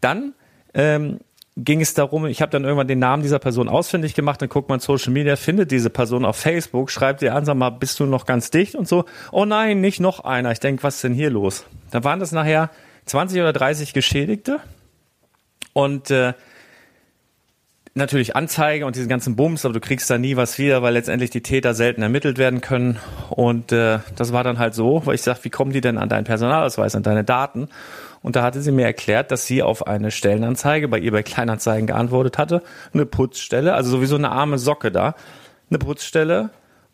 Dann 0.00 0.34
ähm, 0.74 1.18
ging 1.56 1.80
es 1.80 1.94
darum, 1.94 2.26
ich 2.26 2.40
habe 2.40 2.50
dann 2.50 2.64
irgendwann 2.64 2.88
den 2.88 2.98
Namen 2.98 3.22
dieser 3.22 3.38
Person 3.38 3.68
ausfindig 3.68 4.14
gemacht, 4.14 4.40
dann 4.40 4.48
guckt 4.48 4.68
man 4.68 4.80
Social 4.80 5.12
Media, 5.12 5.36
findet 5.36 5.70
diese 5.70 5.90
Person 5.90 6.24
auf 6.24 6.36
Facebook, 6.36 6.90
schreibt 6.90 7.22
ihr 7.22 7.34
an, 7.34 7.44
sag 7.44 7.56
mal, 7.56 7.70
bist 7.70 8.00
du 8.00 8.06
noch 8.06 8.24
ganz 8.24 8.50
dicht 8.50 8.74
und 8.74 8.88
so. 8.88 9.04
Oh 9.32 9.44
nein, 9.44 9.80
nicht 9.80 10.00
noch 10.00 10.20
einer. 10.20 10.52
Ich 10.52 10.60
denke, 10.60 10.82
was 10.82 10.96
ist 10.96 11.04
denn 11.04 11.14
hier 11.14 11.30
los? 11.30 11.66
Da 11.90 12.04
waren 12.04 12.20
das 12.20 12.32
nachher 12.32 12.70
20 13.12 13.42
oder 13.42 13.52
30 13.52 13.92
Geschädigte 13.92 14.58
und 15.74 16.10
äh, 16.10 16.32
natürlich 17.92 18.34
Anzeige 18.34 18.86
und 18.86 18.96
diesen 18.96 19.10
ganzen 19.10 19.36
Bums, 19.36 19.66
aber 19.66 19.74
du 19.74 19.80
kriegst 19.80 20.08
da 20.08 20.16
nie 20.16 20.36
was 20.36 20.58
wieder, 20.58 20.80
weil 20.80 20.94
letztendlich 20.94 21.28
die 21.28 21.42
Täter 21.42 21.74
selten 21.74 22.00
ermittelt 22.00 22.38
werden 22.38 22.62
können. 22.62 22.98
Und 23.28 23.70
äh, 23.70 23.98
das 24.16 24.32
war 24.32 24.44
dann 24.44 24.58
halt 24.58 24.72
so, 24.72 25.04
weil 25.04 25.14
ich 25.14 25.20
sag, 25.20 25.44
wie 25.44 25.50
kommen 25.50 25.72
die 25.72 25.82
denn 25.82 25.98
an 25.98 26.08
deinen 26.08 26.24
Personalausweis, 26.24 26.94
an 26.94 27.02
deine 27.02 27.22
Daten? 27.22 27.68
Und 28.22 28.34
da 28.34 28.42
hatte 28.42 28.62
sie 28.62 28.72
mir 28.72 28.86
erklärt, 28.86 29.30
dass 29.30 29.44
sie 29.44 29.62
auf 29.62 29.86
eine 29.86 30.10
Stellenanzeige 30.10 30.88
bei 30.88 30.98
eBay 30.98 31.22
Kleinanzeigen 31.22 31.86
geantwortet 31.88 32.38
hatte. 32.38 32.62
Eine 32.94 33.04
Putzstelle, 33.04 33.74
also 33.74 33.90
sowieso 33.90 34.16
eine 34.16 34.30
arme 34.30 34.56
Socke 34.56 34.90
da. 34.90 35.16
Eine 35.68 35.80
Putzstelle. 35.80 36.48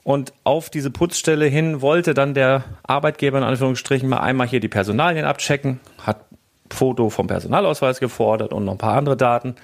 Und 0.09 0.33
auf 0.43 0.71
diese 0.71 0.91
Putzstelle 0.91 1.45
hin 1.45 1.83
wollte 1.83 2.15
dann 2.15 2.33
der 2.33 2.65
Arbeitgeber 2.83 3.37
in 3.37 3.45
Anführungsstrichen 3.45 4.09
mal 4.09 4.21
einmal 4.21 4.49
hier 4.49 4.59
die 4.59 4.67
Personalien 4.67 5.27
abchecken, 5.27 5.81
hat 6.03 6.25
Foto 6.71 7.11
vom 7.11 7.27
Personalausweis 7.27 8.01
gefordert 8.01 8.55
und 8.55 8.65
noch 8.65 8.73
ein 8.73 8.79
paar 8.79 8.97
andere 8.97 9.19
Daten. 9.19 9.55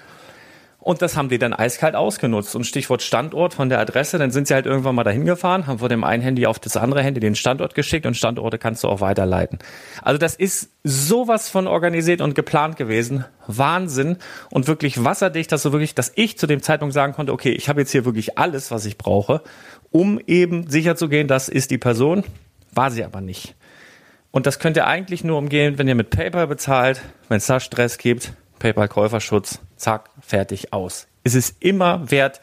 Und 0.85 1.01
das 1.01 1.17
haben 1.17 1.31
die 1.31 1.39
dann 1.39 1.55
eiskalt 1.55 1.95
ausgenutzt. 1.95 2.55
Und 2.55 2.65
Stichwort 2.65 3.01
Standort 3.01 3.55
von 3.55 3.71
der 3.71 3.81
Adresse, 3.81 4.19
dann 4.19 4.31
sind 4.31 4.49
sie 4.49 4.53
halt 4.53 4.67
irgendwann 4.67 4.95
mal 4.95 5.03
dahin 5.03 5.25
gefahren, 5.25 5.67
haben 5.67 5.79
von 5.79 5.89
dem 5.89 6.05
einen 6.05 6.23
Handy 6.23 6.45
auf 6.45 6.59
das 6.59 6.77
andere 6.77 7.03
Handy 7.03 7.21
den 7.21 7.35
Standort 7.35 7.75
geschickt 7.75 8.05
und 8.05 8.19
Standorte 8.19 8.59
kannst 8.59 8.85
du 8.85 8.89
auch 8.89 9.01
weiterleiten. 9.01 9.61
Also 10.03 10.19
das 10.19 10.35
ist 10.35 10.73
sowas 10.83 11.49
von 11.49 11.67
organisiert 11.67 12.21
und 12.21 12.35
geplant 12.35 12.77
gewesen. 12.77 13.25
Wahnsinn. 13.47 14.19
Und 14.51 14.69
wirklich 14.69 15.03
wasserdicht, 15.03 15.51
dass 15.53 15.63
so 15.63 15.73
wirklich, 15.73 15.95
dass 15.95 16.13
ich 16.17 16.37
zu 16.37 16.47
dem 16.47 16.61
Zeitpunkt 16.61 16.93
sagen 16.93 17.15
konnte, 17.15 17.33
okay, 17.33 17.53
ich 17.53 17.71
habe 17.71 17.81
jetzt 17.81 17.93
hier 17.93 18.05
wirklich 18.05 18.37
alles, 18.37 18.71
was 18.71 18.85
ich 18.85 18.99
brauche, 18.99 19.41
um 19.91 20.21
eben 20.27 20.69
sicher 20.69 20.97
zu 20.97 21.09
gehen, 21.09 21.29
das 21.29 21.49
ist 21.49 21.71
die 21.71 21.79
Person. 21.79 22.25
War 22.75 22.91
sie 22.91 23.05
aber 23.05 23.23
nicht. 23.23 23.55
Und 24.33 24.45
das 24.45 24.59
könnt 24.59 24.77
ihr 24.77 24.87
eigentlich 24.87 25.25
nur 25.25 25.39
umgehen, 25.39 25.79
wenn 25.79 25.89
ihr 25.89 25.95
mit 25.95 26.11
PayPal 26.11 26.47
bezahlt, 26.47 27.01
wenn 27.31 27.39
es 27.39 27.47
da 27.47 27.59
Stress 27.59 27.97
gibt, 27.97 28.35
PayPal-Käuferschutz, 28.65 29.59
zack, 29.77 30.09
fertig, 30.23 30.73
aus. 30.73 31.07
Es 31.23 31.35
ist 31.35 31.57
immer 31.61 32.11
wert, 32.11 32.41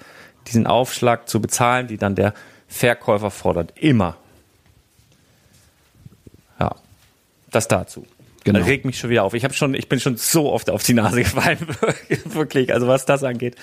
diesen 0.48 0.68
Aufschlag 0.68 1.28
zu 1.28 1.42
bezahlen, 1.42 1.88
die 1.88 1.98
dann 1.98 2.14
der 2.14 2.36
Verkäufer 2.68 3.32
fordert. 3.32 3.74
Immer. 3.76 4.18
Ja, 6.60 6.76
das 7.50 7.68
dazu. 7.68 8.06
Genau. 8.44 8.60
Das 8.60 8.68
regt 8.68 8.86
mich 8.86 9.00
schon 9.00 9.10
wieder 9.10 9.24
auf. 9.24 9.34
Ich 9.34 9.44
habe 9.44 9.56
schon, 9.56 9.74
ich 9.74 9.90
bin 9.90 10.00
schon 10.00 10.18
so 10.18 10.52
oft 10.52 10.70
auf 10.70 10.84
die 10.84 10.94
Nase 10.94 11.18
gefallen, 11.24 11.58
wirklich. 12.26 12.72
Also 12.72 12.88
was 12.88 13.06
das 13.06 13.24
angeht, 13.24 13.56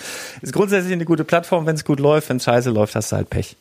ist 0.42 0.52
grundsätzlich 0.52 0.92
eine 0.92 1.04
gute 1.04 1.24
Plattform. 1.24 1.64
Wenn 1.64 1.76
es 1.76 1.84
gut 1.84 2.00
läuft, 2.00 2.28
wenn 2.28 2.38
es 2.38 2.44
scheiße 2.44 2.70
läuft, 2.70 2.96
hast 2.96 3.12
du 3.12 3.16
halt 3.16 3.30
Pech. 3.30 3.56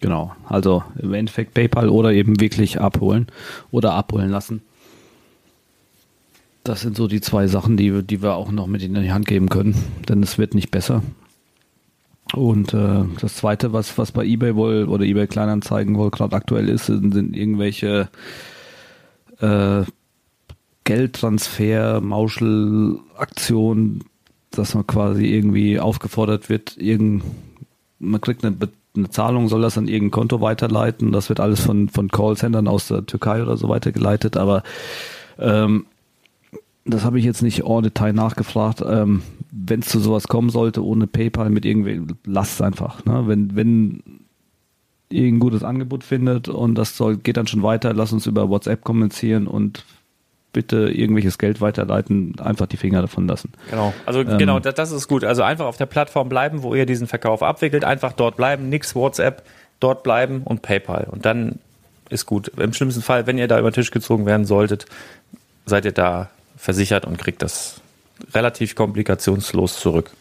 Genau. 0.00 0.36
Also 0.50 0.84
im 0.98 1.14
Endeffekt 1.14 1.54
PayPal 1.54 1.88
oder 1.88 2.12
eben 2.12 2.40
wirklich 2.40 2.78
abholen 2.78 3.28
oder 3.70 3.94
abholen 3.94 4.28
lassen. 4.28 4.62
Das 6.64 6.80
sind 6.80 6.96
so 6.96 7.08
die 7.08 7.20
zwei 7.20 7.48
Sachen, 7.48 7.76
die, 7.76 8.02
die 8.02 8.22
wir 8.22 8.34
auch 8.34 8.52
noch 8.52 8.66
mit 8.66 8.82
in 8.82 8.94
die 8.94 9.12
Hand 9.12 9.26
geben 9.26 9.48
können, 9.48 9.74
denn 10.08 10.22
es 10.22 10.38
wird 10.38 10.54
nicht 10.54 10.70
besser. 10.70 11.02
Und 12.34 12.72
äh, 12.72 13.04
das 13.20 13.36
Zweite, 13.36 13.72
was, 13.72 13.98
was 13.98 14.12
bei 14.12 14.24
eBay 14.24 14.54
wohl 14.54 14.88
oder 14.88 15.04
eBay 15.04 15.26
Kleinanzeigen 15.26 15.98
wohl 15.98 16.10
gerade 16.10 16.36
aktuell 16.36 16.68
ist, 16.68 16.86
sind, 16.86 17.12
sind 17.12 17.36
irgendwelche 17.36 18.08
äh, 19.40 19.82
Geldtransfer, 20.84 22.00
Mauschelaktionen, 22.00 24.04
dass 24.50 24.74
man 24.74 24.86
quasi 24.86 25.26
irgendwie 25.26 25.78
aufgefordert 25.78 26.48
wird, 26.48 26.76
irgend, 26.76 27.22
man 27.98 28.20
kriegt 28.20 28.44
eine, 28.44 28.56
eine 28.96 29.10
Zahlung, 29.10 29.48
soll 29.48 29.62
das 29.62 29.78
an 29.78 29.88
irgendein 29.88 30.12
Konto 30.12 30.40
weiterleiten. 30.40 31.12
Das 31.12 31.28
wird 31.28 31.40
alles 31.40 31.60
von, 31.60 31.88
von 31.88 32.08
Callcentern 32.08 32.68
aus 32.68 32.88
der 32.88 33.06
Türkei 33.06 33.42
oder 33.42 33.56
so 33.56 33.68
weitergeleitet, 33.68 34.36
aber 34.36 34.62
ähm, 35.38 35.86
das 36.84 37.04
habe 37.04 37.18
ich 37.18 37.24
jetzt 37.24 37.42
nicht 37.42 37.64
en 37.64 37.82
Detail 37.82 38.12
nachgefragt. 38.12 38.82
Ähm, 38.86 39.22
wenn 39.50 39.80
es 39.80 39.88
zu 39.88 40.00
sowas 40.00 40.28
kommen 40.28 40.50
sollte, 40.50 40.84
ohne 40.84 41.06
PayPal 41.06 41.50
mit 41.50 41.64
irgendwie, 41.64 42.02
lasst 42.24 42.54
es 42.54 42.60
einfach. 42.62 43.04
Ne? 43.04 43.24
Wenn, 43.26 43.54
wenn 43.54 44.02
ihr 45.10 45.26
ein 45.26 45.38
gutes 45.38 45.62
Angebot 45.62 46.04
findet 46.04 46.48
und 46.48 46.74
das 46.74 46.96
soll, 46.96 47.18
geht 47.18 47.36
dann 47.36 47.46
schon 47.46 47.62
weiter, 47.62 47.92
lasst 47.92 48.12
uns 48.12 48.26
über 48.26 48.48
WhatsApp 48.48 48.82
kommunizieren 48.82 49.46
und 49.46 49.84
bitte 50.52 50.90
irgendwelches 50.90 51.38
Geld 51.38 51.60
weiterleiten, 51.60 52.38
einfach 52.40 52.66
die 52.66 52.76
Finger 52.76 53.00
davon 53.00 53.26
lassen. 53.26 53.52
Genau, 53.70 53.94
also 54.04 54.20
ähm, 54.20 54.38
genau, 54.38 54.58
das, 54.58 54.74
das 54.74 54.90
ist 54.90 55.08
gut. 55.08 55.24
Also 55.24 55.42
einfach 55.42 55.66
auf 55.66 55.76
der 55.76 55.86
Plattform 55.86 56.28
bleiben, 56.28 56.62
wo 56.62 56.74
ihr 56.74 56.84
diesen 56.84 57.06
Verkauf 57.06 57.42
abwickelt, 57.42 57.84
einfach 57.84 58.12
dort 58.12 58.36
bleiben, 58.36 58.68
nix 58.68 58.94
WhatsApp, 58.94 59.44
dort 59.80 60.02
bleiben 60.02 60.42
und 60.44 60.62
PayPal. 60.62 61.06
Und 61.10 61.24
dann 61.24 61.58
ist 62.10 62.26
gut. 62.26 62.48
Im 62.58 62.72
schlimmsten 62.74 63.02
Fall, 63.02 63.26
wenn 63.26 63.38
ihr 63.38 63.48
da 63.48 63.58
über 63.58 63.70
den 63.70 63.74
Tisch 63.74 63.90
gezogen 63.90 64.26
werden 64.26 64.44
solltet, 64.44 64.86
seid 65.64 65.84
ihr 65.86 65.92
da 65.92 66.28
versichert 66.62 67.06
und 67.06 67.18
kriegt 67.18 67.42
das 67.42 67.80
relativ 68.34 68.76
komplikationslos 68.76 69.80
zurück. 69.80 70.12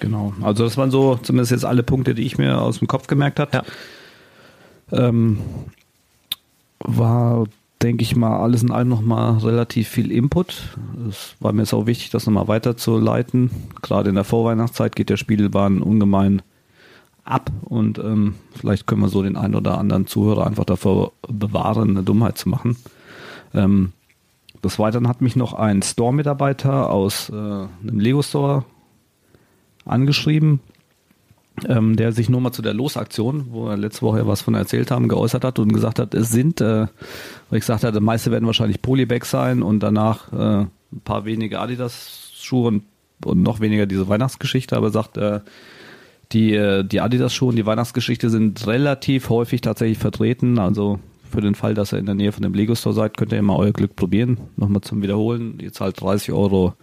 Genau, 0.00 0.32
also 0.40 0.64
das 0.64 0.78
waren 0.78 0.90
so 0.90 1.16
zumindest 1.16 1.52
jetzt 1.52 1.66
alle 1.66 1.82
Punkte, 1.82 2.14
die 2.14 2.22
ich 2.22 2.38
mir 2.38 2.62
aus 2.62 2.78
dem 2.78 2.88
Kopf 2.88 3.08
gemerkt 3.08 3.38
habe. 3.38 3.50
Ja. 3.52 3.64
Ähm, 4.90 5.38
war, 6.78 7.44
denke 7.82 8.04
ich 8.04 8.16
mal, 8.16 8.40
alles 8.40 8.62
in 8.62 8.70
allem 8.70 8.88
nochmal 8.88 9.36
relativ 9.36 9.88
viel 9.88 10.10
Input. 10.10 10.76
Es 11.10 11.34
war 11.40 11.52
mir 11.52 11.62
jetzt 11.62 11.74
auch 11.74 11.84
wichtig, 11.84 12.08
das 12.08 12.24
nochmal 12.24 12.48
weiterzuleiten. 12.48 13.50
Gerade 13.82 14.08
in 14.08 14.14
der 14.14 14.24
Vorweihnachtszeit 14.24 14.96
geht 14.96 15.10
der 15.10 15.18
Spielbahn 15.18 15.82
ungemein 15.82 16.40
ab 17.24 17.50
und 17.64 17.98
ähm, 17.98 18.36
vielleicht 18.54 18.86
können 18.86 19.02
wir 19.02 19.08
so 19.08 19.22
den 19.22 19.36
einen 19.36 19.56
oder 19.56 19.76
anderen 19.76 20.06
Zuhörer 20.06 20.46
einfach 20.46 20.64
davor 20.64 21.12
bewahren, 21.28 21.90
eine 21.90 22.02
Dummheit 22.02 22.38
zu 22.38 22.48
machen. 22.48 22.76
Ähm, 23.52 23.92
des 24.66 24.78
Weiteren 24.78 25.08
hat 25.08 25.20
mich 25.20 25.36
noch 25.36 25.54
ein 25.54 25.82
Store-Mitarbeiter 25.82 26.90
aus 26.90 27.30
äh, 27.30 27.34
einem 27.34 28.00
Lego-Store 28.00 28.64
angeschrieben, 29.84 30.60
ähm, 31.66 31.96
der 31.96 32.12
sich 32.12 32.28
nur 32.28 32.40
mal 32.40 32.52
zu 32.52 32.62
der 32.62 32.74
Losaktion, 32.74 33.46
wo 33.50 33.68
er 33.68 33.76
letzte 33.76 34.02
Woche 34.02 34.26
was 34.26 34.42
von 34.42 34.54
erzählt 34.54 34.90
haben, 34.90 35.08
geäußert 35.08 35.44
hat 35.44 35.58
und 35.58 35.72
gesagt 35.72 35.98
hat, 35.98 36.14
es 36.14 36.30
sind, 36.30 36.60
äh, 36.60 36.86
weil 37.48 37.58
ich 37.58 37.60
gesagt 37.60 37.84
hatte, 37.84 38.00
meiste 38.00 38.30
werden 38.30 38.46
wahrscheinlich 38.46 38.82
Polybags 38.82 39.30
sein 39.30 39.62
und 39.62 39.80
danach 39.80 40.32
äh, 40.32 40.66
ein 40.92 41.00
paar 41.04 41.24
wenige 41.24 41.60
Adidas-Schuhe 41.60 42.68
und, 42.68 42.82
und, 43.24 43.42
noch 43.42 43.60
weniger 43.60 43.86
diese 43.86 44.08
Weihnachtsgeschichte, 44.08 44.76
aber 44.76 44.90
sagt, 44.90 45.16
äh, 45.16 45.40
die, 46.32 46.54
äh, 46.54 46.84
die 46.84 47.00
Adidas-Schuhe 47.00 47.50
und 47.50 47.56
die 47.56 47.66
Weihnachtsgeschichte 47.66 48.30
sind 48.30 48.66
relativ 48.66 49.30
häufig 49.30 49.60
tatsächlich 49.60 49.98
vertreten. 49.98 50.58
Also 50.58 50.98
für 51.36 51.42
den 51.42 51.54
Fall, 51.54 51.74
dass 51.74 51.92
ihr 51.92 51.98
in 51.98 52.06
der 52.06 52.14
Nähe 52.14 52.32
von 52.32 52.42
dem 52.42 52.54
Lego 52.54 52.74
Store 52.74 52.94
seid, 52.94 53.16
könnt 53.16 53.30
ihr 53.30 53.38
immer 53.38 53.58
euer 53.58 53.72
Glück 53.72 53.94
probieren. 53.94 54.38
Nochmal 54.56 54.80
zum 54.80 55.02
Wiederholen. 55.02 55.58
Ihr 55.60 55.72
zahlt 55.72 56.00
30 56.00 56.32
Euro 56.32 56.74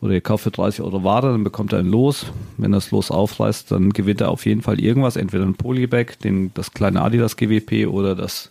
oder 0.00 0.12
ihr 0.12 0.20
kauft 0.20 0.44
für 0.44 0.50
30 0.50 0.82
Euro 0.82 1.02
Ware, 1.02 1.32
dann 1.32 1.42
bekommt 1.42 1.72
er 1.72 1.80
ein 1.80 1.86
Los. 1.86 2.26
Wenn 2.56 2.70
das 2.70 2.90
Los 2.92 3.10
aufreißt, 3.10 3.72
dann 3.72 3.92
gewinnt 3.92 4.20
er 4.20 4.30
auf 4.30 4.46
jeden 4.46 4.62
Fall 4.62 4.78
irgendwas. 4.78 5.16
Entweder 5.16 5.44
ein 5.44 5.54
Polybag, 5.54 6.18
den, 6.22 6.52
das 6.54 6.72
kleine 6.72 7.02
Adidas 7.02 7.36
GWP 7.36 7.88
oder 7.88 8.14
das 8.14 8.50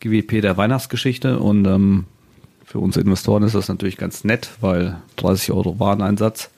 GWP 0.00 0.40
der 0.40 0.56
Weihnachtsgeschichte. 0.56 1.38
Und 1.38 1.66
ähm, 1.66 2.04
für 2.64 2.78
uns 2.78 2.96
Investoren 2.96 3.42
ist 3.42 3.54
das 3.54 3.68
natürlich 3.68 3.98
ganz 3.98 4.24
nett, 4.24 4.50
weil 4.60 4.96
30 5.16 5.52
Euro 5.52 5.78
Wareneinsatz 5.78 6.50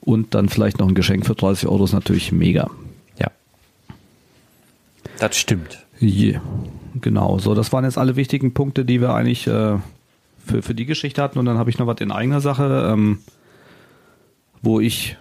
und 0.00 0.34
dann 0.34 0.48
vielleicht 0.48 0.78
noch 0.78 0.88
ein 0.88 0.94
Geschenk 0.94 1.26
für 1.26 1.34
30 1.34 1.68
Euro 1.68 1.84
ist 1.84 1.92
natürlich 1.92 2.32
mega. 2.32 2.70
Ja. 3.18 3.30
Das 5.18 5.36
stimmt. 5.36 5.81
Yeah. 6.02 6.42
Genau, 7.00 7.38
so, 7.38 7.54
das 7.54 7.72
waren 7.72 7.84
jetzt 7.84 7.96
alle 7.96 8.16
wichtigen 8.16 8.52
Punkte, 8.52 8.84
die 8.84 9.00
wir 9.00 9.14
eigentlich 9.14 9.46
äh, 9.46 9.78
für, 10.44 10.62
für 10.62 10.74
die 10.74 10.84
Geschichte 10.84 11.22
hatten. 11.22 11.38
Und 11.38 11.46
dann 11.46 11.58
habe 11.58 11.70
ich 11.70 11.78
noch 11.78 11.86
was 11.86 12.00
in 12.00 12.10
eigener 12.10 12.40
Sache, 12.40 12.90
ähm, 12.92 13.20
wo 14.60 14.80
ich 14.80 15.16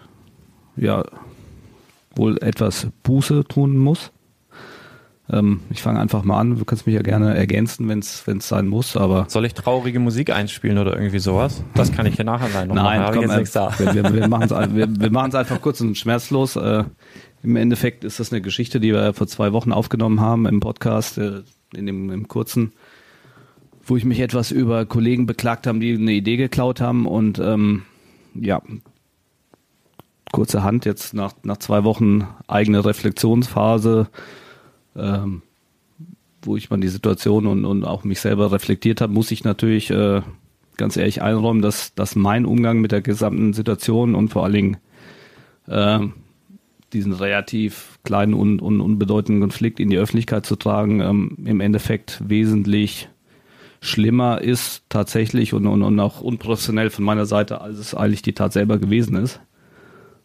ja 0.75 1.05
wohl 2.15 2.38
etwas 2.41 2.88
Buße 3.03 3.45
tun 3.47 3.77
muss. 3.77 4.11
Ähm, 5.32 5.61
ich 5.69 5.82
fange 5.82 5.99
einfach 5.99 6.23
mal 6.23 6.39
an. 6.39 6.57
Du 6.57 6.65
kannst 6.65 6.86
mich 6.86 6.95
ja 6.95 7.01
gerne 7.01 7.36
ergänzen, 7.36 7.88
wenn 7.88 7.99
es 7.99 8.25
sein 8.39 8.67
muss. 8.67 8.97
Aber 8.97 9.25
soll 9.29 9.45
ich 9.45 9.53
traurige 9.53 9.99
Musik 9.99 10.29
einspielen 10.32 10.77
oder 10.77 10.95
irgendwie 10.95 11.19
sowas? 11.19 11.63
Das 11.73 11.91
kann 11.91 12.05
ich 12.05 12.15
hier 12.15 12.25
nachher 12.25 12.49
sein. 12.49 12.67
Nein, 12.73 13.11
komm, 13.13 13.29
jetzt 13.29 13.55
äh, 13.55 13.69
wir, 13.79 13.95
wir, 13.95 14.13
wir 14.13 14.27
machen 14.27 14.43
es 14.43 14.75
wir, 14.75 14.88
wir 14.89 15.23
einfach 15.23 15.61
kurz 15.61 15.79
und 15.79 15.97
schmerzlos. 15.97 16.57
Äh, 16.57 16.84
Im 17.44 17.56
Endeffekt 17.56 18.04
ist 18.04 18.20
das 18.20 18.32
eine 18.32 18.42
Geschichte, 18.42 18.80
die 18.80 18.94
wir 18.94 19.14
vor 19.14 19.28
zwei 19.28 19.52
Wochen 19.54 19.72
aufgenommen 19.72 20.20
haben 20.20 20.46
im 20.46 20.60
Podcast, 20.60 21.18
äh, 21.18 21.42
in 21.74 21.86
dem 21.86 22.10
im 22.12 22.28
kurzen, 22.28 22.74
wo 23.84 23.98
ich 23.98 24.06
mich 24.06 24.20
etwas 24.20 24.52
über 24.52 24.86
Kollegen 24.86 25.26
beklagt 25.26 25.68
haben, 25.68 25.80
die 25.80 25.94
eine 25.94 26.14
Idee 26.14 26.38
geklaut 26.38 26.82
haben 26.82 27.06
und 27.06 27.39
ähm, 27.39 27.84
ja, 28.36 28.62
kurze 30.32 30.64
Hand 30.64 30.86
jetzt 30.86 31.14
nach, 31.14 31.34
nach 31.44 31.58
zwei 31.58 31.84
Wochen 31.84 32.28
eigene 32.48 32.86
Reflexionsphase 32.86 34.08
ähm, 34.96 35.42
wo 36.44 36.58
ich 36.58 36.70
mal 36.70 36.80
die 36.80 36.88
Situation 36.88 37.46
und, 37.46 37.66
und 37.66 37.84
auch 37.84 38.04
mich 38.04 38.20
selber 38.20 38.52
reflektiert 38.52 39.02
habe, 39.02 39.14
muss 39.14 39.32
ich 39.32 39.44
natürlich 39.44 39.92
äh, 39.92 40.22
ganz 40.78 40.98
ehrlich 40.98 41.22
einräumen, 41.22 41.62
dass, 41.62 41.94
dass 41.94 42.16
mein 42.16 42.46
Umgang 42.46 42.82
mit 42.82 42.92
der 42.92 43.02
gesamten 43.02 43.54
Situation 43.54 44.16
und 44.16 44.30
vor 44.30 44.44
allen 44.44 44.54
Dingen 44.54 44.78
äh, 45.68 46.00
diesen 46.94 47.14
relativ 47.14 48.00
kleinen 48.04 48.34
und, 48.34 48.62
und 48.62 48.82
unbedeutenden 48.82 49.42
Konflikt 49.42 49.80
in 49.80 49.89
die 49.89 49.98
Öffentlichkeit 49.98 50.46
zu 50.46 50.56
tragen, 50.56 51.02
ähm, 51.02 51.38
im 51.46 51.60
Endeffekt 51.60 52.22
wesentlich 52.28 53.10
schlimmer 53.82 54.42
ist 54.42 54.84
tatsächlich 54.89 55.54
und, 55.54 55.66
und, 55.66 55.82
und 55.82 56.00
auch 56.00 56.22
unprofessionell 56.22 56.92
von 56.92 57.04
meiner 57.04 57.26
Seite, 57.26 57.62
als 57.62 57.80
es 57.80 57.96
eigentlich 57.96 58.22
die 58.22 58.34
Tat 58.34 58.54
selber 58.54 58.78
gewesen 58.78 59.16
ist. 59.16 59.42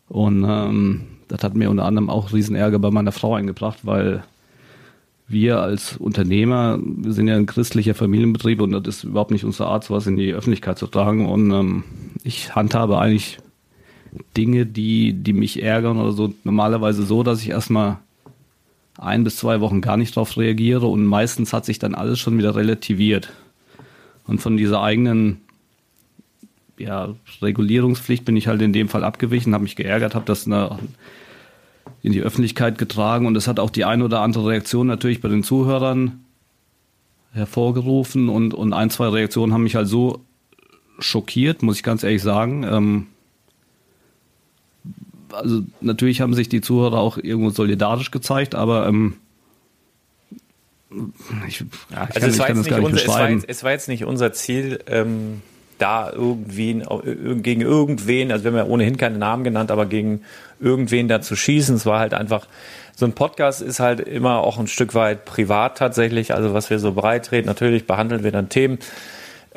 Und 0.09 0.45
ähm, 0.47 1.07
das 1.29 1.43
hat 1.43 1.55
mir 1.55 1.71
unter 1.71 1.85
anderem 1.85 2.11
auch 2.11 2.33
riesen 2.33 2.55
Ärger 2.55 2.79
bei 2.79 2.91
meiner 2.91 3.13
Frau 3.13 3.35
eingebracht, 3.35 3.81
weil 3.83 4.23
wir 5.29 5.61
als 5.61 5.97
Unternehmer, 5.97 6.79
wir 6.81 7.13
sind 7.13 7.27
ja 7.27 7.35
ein 7.35 7.47
christlicher 7.47 7.95
Familienbetrieb 7.95 8.61
und 8.61 8.71
das 8.71 8.99
ist 8.99 9.05
überhaupt 9.05 9.33
nicht 9.33 9.45
unsere 9.45 9.69
Art, 9.69 9.85
sowas 9.85 10.07
in 10.07 10.17
die 10.17 10.33
Öffentlichkeit 10.33 10.79
zu 10.79 10.87
tragen. 10.87 11.27
Und 11.27 11.51
ähm, 11.51 11.85
ich 12.23 12.55
handhabe 12.55 12.99
eigentlich 12.99 13.39
Dinge, 14.37 14.67
die, 14.67 15.13
die 15.13 15.33
mich 15.33 15.63
ärgern 15.63 15.99
oder 15.99 16.13
so, 16.13 16.35
normalerweise 16.45 17.05
so, 17.05 17.23
dass 17.23 17.43
ich 17.43 17.51
erstmal 17.51 17.99
ein 18.99 19.25
bis 19.25 19.37
zwei 19.37 19.61
Wochen 19.61 19.81
gar 19.81 19.97
nicht 19.97 20.17
darauf 20.17 20.37
reagiere 20.37 20.87
und 20.87 21.05
meistens 21.05 21.53
hat 21.53 21.65
sich 21.65 21.79
dann 21.79 21.95
alles 21.95 22.19
schon 22.19 22.39
wieder 22.39 22.57
relativiert. 22.57 23.33
Und 24.27 24.41
von 24.41 24.57
dieser 24.57 24.83
eigenen 24.83 25.41
ja, 26.79 27.15
Regulierungspflicht 27.43 28.25
bin 28.25 28.37
ich 28.37 28.49
halt 28.49 28.63
in 28.63 28.73
dem 28.73 28.89
Fall 28.89 29.05
abgewichen, 29.05 29.55
habe 29.55 29.63
mich 29.63 29.77
geärgert, 29.77 30.15
habe 30.15 30.27
das 30.27 30.47
eine 30.47 30.79
in 32.03 32.13
die 32.13 32.23
Öffentlichkeit 32.23 32.79
getragen 32.79 33.27
und 33.27 33.37
es 33.37 33.49
hat 33.49 33.61
auch 33.61 33.71
die 33.71 33.85
eine 33.85 34.05
oder 34.05 34.21
andere 34.21 34.49
Reaktion 34.49 34.87
natürlich 34.87 35.21
bei 35.21 35.29
den 35.29 35.43
Zuhörern 35.43 36.25
hervorgerufen 37.33 38.29
und, 38.29 38.55
und 38.55 38.73
ein, 38.73 38.91
zwei 38.91 39.09
Reaktionen 39.09 39.53
haben 39.53 39.63
mich 39.63 39.77
halt 39.77 39.89
so 39.89 40.25
schockiert, 40.99 41.63
muss 41.63 41.77
ich 41.77 41.83
ganz 41.83 42.03
ehrlich 42.03 42.23
sagen. 42.23 42.65
Ähm, 42.65 43.07
also 45.33 45.63
natürlich 45.81 46.21
haben 46.21 46.35
sich 46.35 46.49
die 46.49 46.61
Zuhörer 46.61 46.99
auch 46.99 47.19
irgendwo 47.19 47.51
solidarisch 47.51 48.11
gezeigt, 48.11 48.55
aber 48.55 48.87
ähm, 48.87 49.17
ich, 51.49 51.65
ja, 51.91 52.09
ich 52.11 52.17
also 52.17 52.21
kann, 52.21 52.31
es, 52.31 52.39
war 52.39 52.49
jetzt 52.49 52.65
nicht 52.65 52.79
unser, 52.79 53.03
es, 53.03 53.09
war 53.09 53.31
jetzt, 53.31 53.49
es 53.49 53.65
war 53.65 53.71
jetzt 53.73 53.89
nicht 53.89 54.05
unser 54.05 54.33
Ziel, 54.33 54.79
ähm, 54.87 55.43
da 55.79 56.11
irgendwie 56.11 56.83
gegen 57.43 57.61
irgendwen, 57.61 58.33
also 58.33 58.45
wir 58.45 58.53
haben 58.53 58.59
ja 58.59 58.65
ohnehin 58.65 58.97
keine 58.97 59.19
Namen 59.19 59.45
genannt, 59.45 59.71
aber 59.71 59.87
gegen 59.87 60.23
irgendwen 60.61 61.09
da 61.09 61.21
zu 61.21 61.37
schießen. 61.37 61.77
Es 61.77 61.85
war 61.85 62.01
halt 62.01 62.15
einfach, 62.15 62.47
so 62.95 63.05
ein 63.05 63.13
Podcast 63.13 63.61
ist 63.61 63.79
halt 63.79 64.01
immer 64.01 64.39
auch 64.39 64.59
ein 64.59 64.69
Stück 64.69 64.95
weit 64.95 65.27
privat 65.27 65.77
tatsächlich, 65.77 66.33
also 66.33 66.55
was 66.55 66.71
wir 66.71 66.79
so 66.79 66.93
breitreten. 66.93 67.47
Natürlich 67.47 67.87
behandeln 67.87 68.25
wir 68.25 68.33
dann 68.33 68.49
Themen, 68.49 68.79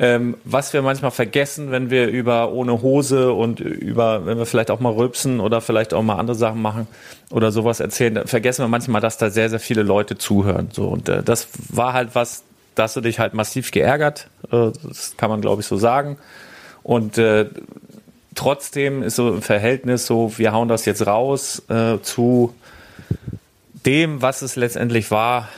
ähm, 0.00 0.38
was 0.44 0.72
wir 0.72 0.80
manchmal 0.80 1.10
vergessen, 1.10 1.70
wenn 1.70 1.90
wir 1.90 2.08
über 2.08 2.52
ohne 2.52 2.80
Hose 2.80 3.34
und 3.34 3.60
über, 3.60 4.24
wenn 4.24 4.38
wir 4.38 4.46
vielleicht 4.46 4.70
auch 4.70 4.80
mal 4.80 4.94
rülpsen 4.94 5.40
oder 5.40 5.60
vielleicht 5.60 5.92
auch 5.92 6.02
mal 6.02 6.16
andere 6.16 6.34
Sachen 6.34 6.62
machen 6.62 6.88
oder 7.28 7.52
sowas 7.52 7.80
erzählen, 7.80 8.26
vergessen 8.26 8.64
wir 8.64 8.68
manchmal, 8.68 9.02
dass 9.02 9.18
da 9.18 9.28
sehr, 9.28 9.50
sehr 9.50 9.60
viele 9.60 9.82
Leute 9.82 10.16
zuhören. 10.16 10.70
So 10.72 10.88
und 10.88 11.10
äh, 11.10 11.22
das 11.22 11.48
war 11.68 11.92
halt 11.92 12.14
was, 12.14 12.44
da 12.76 12.84
hast 12.84 12.96
du 12.96 13.02
dich 13.02 13.18
halt 13.18 13.34
massiv 13.34 13.72
geärgert. 13.72 14.28
Äh, 14.50 14.70
das 14.82 15.18
kann 15.18 15.28
man, 15.28 15.42
glaube 15.42 15.60
ich, 15.60 15.68
so 15.68 15.76
sagen. 15.76 16.16
Und 16.82 17.18
äh, 17.18 17.50
trotzdem 18.34 19.02
ist 19.02 19.16
so 19.16 19.34
ein 19.34 19.42
Verhältnis 19.42 20.06
so, 20.06 20.38
wir 20.38 20.52
hauen 20.52 20.68
das 20.68 20.86
jetzt 20.86 21.06
raus 21.06 21.62
äh, 21.68 21.98
zu 22.00 22.54
dem, 23.84 24.22
was 24.22 24.40
es 24.40 24.56
letztendlich 24.56 25.10
war, 25.10 25.50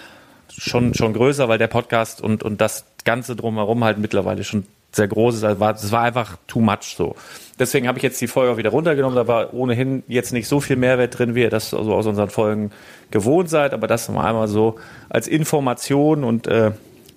schon, 0.48 0.94
schon 0.94 1.12
größer, 1.12 1.48
weil 1.48 1.58
der 1.58 1.68
Podcast 1.68 2.20
und, 2.20 2.42
und 2.42 2.60
das 2.60 2.86
Ganze 3.04 3.36
drumherum 3.36 3.84
halt 3.84 3.98
mittlerweile 3.98 4.44
schon 4.44 4.64
sehr 4.92 5.08
groß 5.08 5.36
ist. 5.36 5.44
Also 5.44 5.60
war, 5.60 5.72
das 5.72 5.90
war 5.90 6.02
einfach 6.02 6.36
too 6.46 6.60
much 6.60 6.94
so. 6.96 7.16
Deswegen 7.58 7.88
habe 7.88 7.98
ich 7.98 8.02
jetzt 8.02 8.20
die 8.20 8.26
Folge 8.26 8.52
auch 8.52 8.56
wieder 8.56 8.70
runtergenommen. 8.70 9.16
Da 9.16 9.26
war 9.26 9.54
ohnehin 9.54 10.02
jetzt 10.08 10.32
nicht 10.32 10.48
so 10.48 10.60
viel 10.60 10.76
Mehrwert 10.76 11.18
drin, 11.18 11.34
wie 11.34 11.42
ihr 11.42 11.50
das 11.50 11.72
also 11.74 11.94
aus 11.94 12.06
unseren 12.06 12.30
Folgen 12.30 12.70
gewohnt 13.10 13.48
seid. 13.48 13.72
Aber 13.72 13.86
das 13.86 14.08
mal 14.08 14.26
einmal 14.26 14.48
so 14.48 14.76
als 15.08 15.28
Information 15.28 16.24
und 16.24 16.46
äh, 16.46 16.72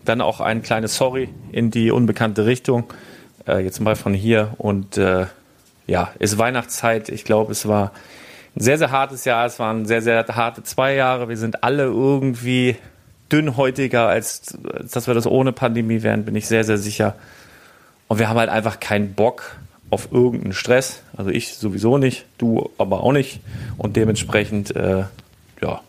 dann 0.06 0.22
auch 0.22 0.40
ein 0.40 0.62
kleines 0.62 0.96
Sorry 0.96 1.30
in 1.52 1.72
die 1.72 1.92
unbekannte 1.92 2.46
Richtung. 2.46 2.86
Äh, 3.48 3.60
jetzt 3.60 3.80
mal 3.80 3.96
von 3.96 4.14
hier. 4.14 4.54
Und 4.58 4.98
äh, 4.98 5.26
ja, 5.88 6.12
ist 6.20 6.38
Weihnachtszeit. 6.38 7.10
Ich 7.10 7.26
glaube, 7.26 7.52
es 7.52 7.68
war 7.68 7.92
ein 8.56 8.62
sehr, 8.62 8.78
sehr 8.78 8.92
hartes 8.92 9.26
Jahr. 9.26 9.46
Es 9.46 9.60
waren 9.60 9.86
sehr, 9.86 10.02
sehr 10.02 10.26
harte 10.28 10.64
zwei 10.64 10.96
Jahre. 10.96 11.28
Wir 11.28 11.38
sind 11.38 11.64
alle 11.64 11.84
irgendwie 11.84 12.76
dünnhäutiger, 13.32 14.08
als, 14.08 14.58
als 14.72 14.92
dass 14.92 15.08
wir 15.08 15.14
das 15.14 15.28
ohne 15.28 15.52
Pandemie 15.52 16.04
wären, 16.04 16.26
bin 16.26 16.36
ich 16.36 16.48
sehr, 16.48 16.64
sehr 16.64 16.78
sicher. 16.78 17.16
Und 18.08 18.20
wir 18.20 18.30
haben 18.30 18.38
halt 18.38 18.50
einfach 18.50 18.80
keinen 18.80 19.14
Bock 19.14 19.58
auf 19.90 20.12
irgendeinen 20.12 20.54
Stress. 20.54 21.02
Also 21.16 21.32
ich 21.32 21.56
sowieso 21.56 21.98
nicht, 21.98 22.26
du 22.38 22.70
aber 22.78 23.02
auch 23.04 23.12
nicht. 23.12 23.40
Und 23.78 23.96
dementsprechend, 23.96 24.76
äh, 24.76 25.04
ja, 25.62 25.82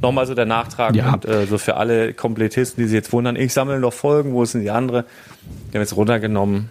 nochmal 0.00 0.26
so 0.26 0.34
der 0.34 0.46
Nachtrag 0.46 0.94
ja. 0.94 1.14
und 1.14 1.24
äh, 1.24 1.46
so 1.46 1.58
für 1.58 1.76
alle 1.76 2.14
Komplettisten, 2.14 2.82
die 2.82 2.88
sich 2.88 2.94
jetzt 2.94 3.12
wundern, 3.12 3.36
ich 3.36 3.52
sammle 3.52 3.78
noch 3.78 3.92
Folgen, 3.92 4.32
wo 4.32 4.44
sind 4.44 4.62
die 4.62 4.70
andere? 4.70 5.04
Die 5.70 5.76
haben 5.76 5.82
jetzt 5.82 5.96
runtergenommen 5.96 6.70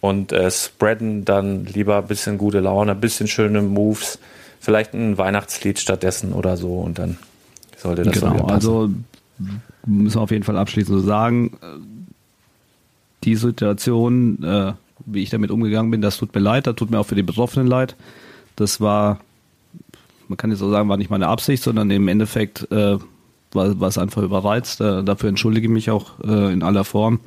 und 0.00 0.32
äh, 0.32 0.50
spreaden 0.50 1.24
dann 1.24 1.64
lieber 1.66 1.98
ein 1.98 2.06
bisschen 2.06 2.38
gute 2.38 2.60
Laune, 2.60 2.92
ein 2.92 3.00
bisschen 3.00 3.28
schöne 3.28 3.62
Moves, 3.62 4.18
vielleicht 4.60 4.94
ein 4.94 5.18
Weihnachtslied 5.18 5.78
stattdessen 5.78 6.32
oder 6.32 6.56
so 6.56 6.78
und 6.78 6.98
dann 6.98 7.18
sollte 7.76 8.02
das 8.02 8.20
genau, 8.20 8.46
also 8.46 8.90
müssen 9.86 10.16
wir 10.16 10.22
auf 10.22 10.30
jeden 10.30 10.44
Fall 10.44 10.56
abschließend 10.56 11.00
so 11.00 11.06
sagen, 11.06 11.56
die 13.24 13.36
Situation, 13.36 14.42
äh, 14.42 14.72
wie 15.06 15.22
ich 15.22 15.30
damit 15.30 15.50
umgegangen 15.50 15.90
bin, 15.90 16.02
das 16.02 16.16
tut 16.16 16.34
mir 16.34 16.40
leid, 16.40 16.66
das 16.66 16.76
tut 16.76 16.90
mir 16.90 16.98
auch 16.98 17.06
für 17.06 17.14
die 17.14 17.22
Betroffenen 17.22 17.66
leid. 17.66 17.96
Das 18.56 18.80
war 18.80 19.20
man 20.28 20.36
kann 20.36 20.50
jetzt 20.50 20.60
so 20.60 20.70
sagen, 20.70 20.88
war 20.88 20.96
nicht 20.96 21.10
meine 21.10 21.28
Absicht, 21.28 21.62
sondern 21.62 21.90
im 21.90 22.06
Endeffekt 22.06 22.70
äh, 22.70 22.98
war, 23.52 23.80
war 23.80 23.88
es 23.88 23.98
einfach 23.98 24.22
überreizt. 24.22 24.80
Äh, 24.80 25.02
dafür 25.02 25.30
entschuldige 25.30 25.66
ich 25.66 25.72
mich 25.72 25.90
auch 25.90 26.20
äh, 26.22 26.52
in 26.52 26.62
aller 26.62 26.84
Form, 26.84 27.20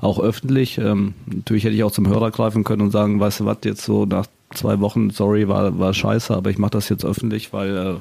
auch 0.00 0.20
öffentlich. 0.20 0.78
Ähm, 0.78 1.14
natürlich 1.26 1.64
hätte 1.64 1.74
ich 1.74 1.84
auch 1.84 1.90
zum 1.90 2.08
Hörer 2.08 2.30
greifen 2.30 2.64
können 2.64 2.82
und 2.82 2.92
sagen, 2.92 3.20
weißt 3.20 3.40
du 3.40 3.46
was, 3.46 3.58
jetzt 3.64 3.84
so 3.84 4.06
nach 4.06 4.26
zwei 4.54 4.80
Wochen, 4.80 5.10
sorry, 5.10 5.48
war, 5.48 5.78
war 5.78 5.92
scheiße, 5.92 6.34
aber 6.34 6.50
ich 6.50 6.58
mache 6.58 6.70
das 6.72 6.88
jetzt 6.88 7.04
öffentlich, 7.04 7.52
weil 7.52 7.76
äh, 7.76 7.94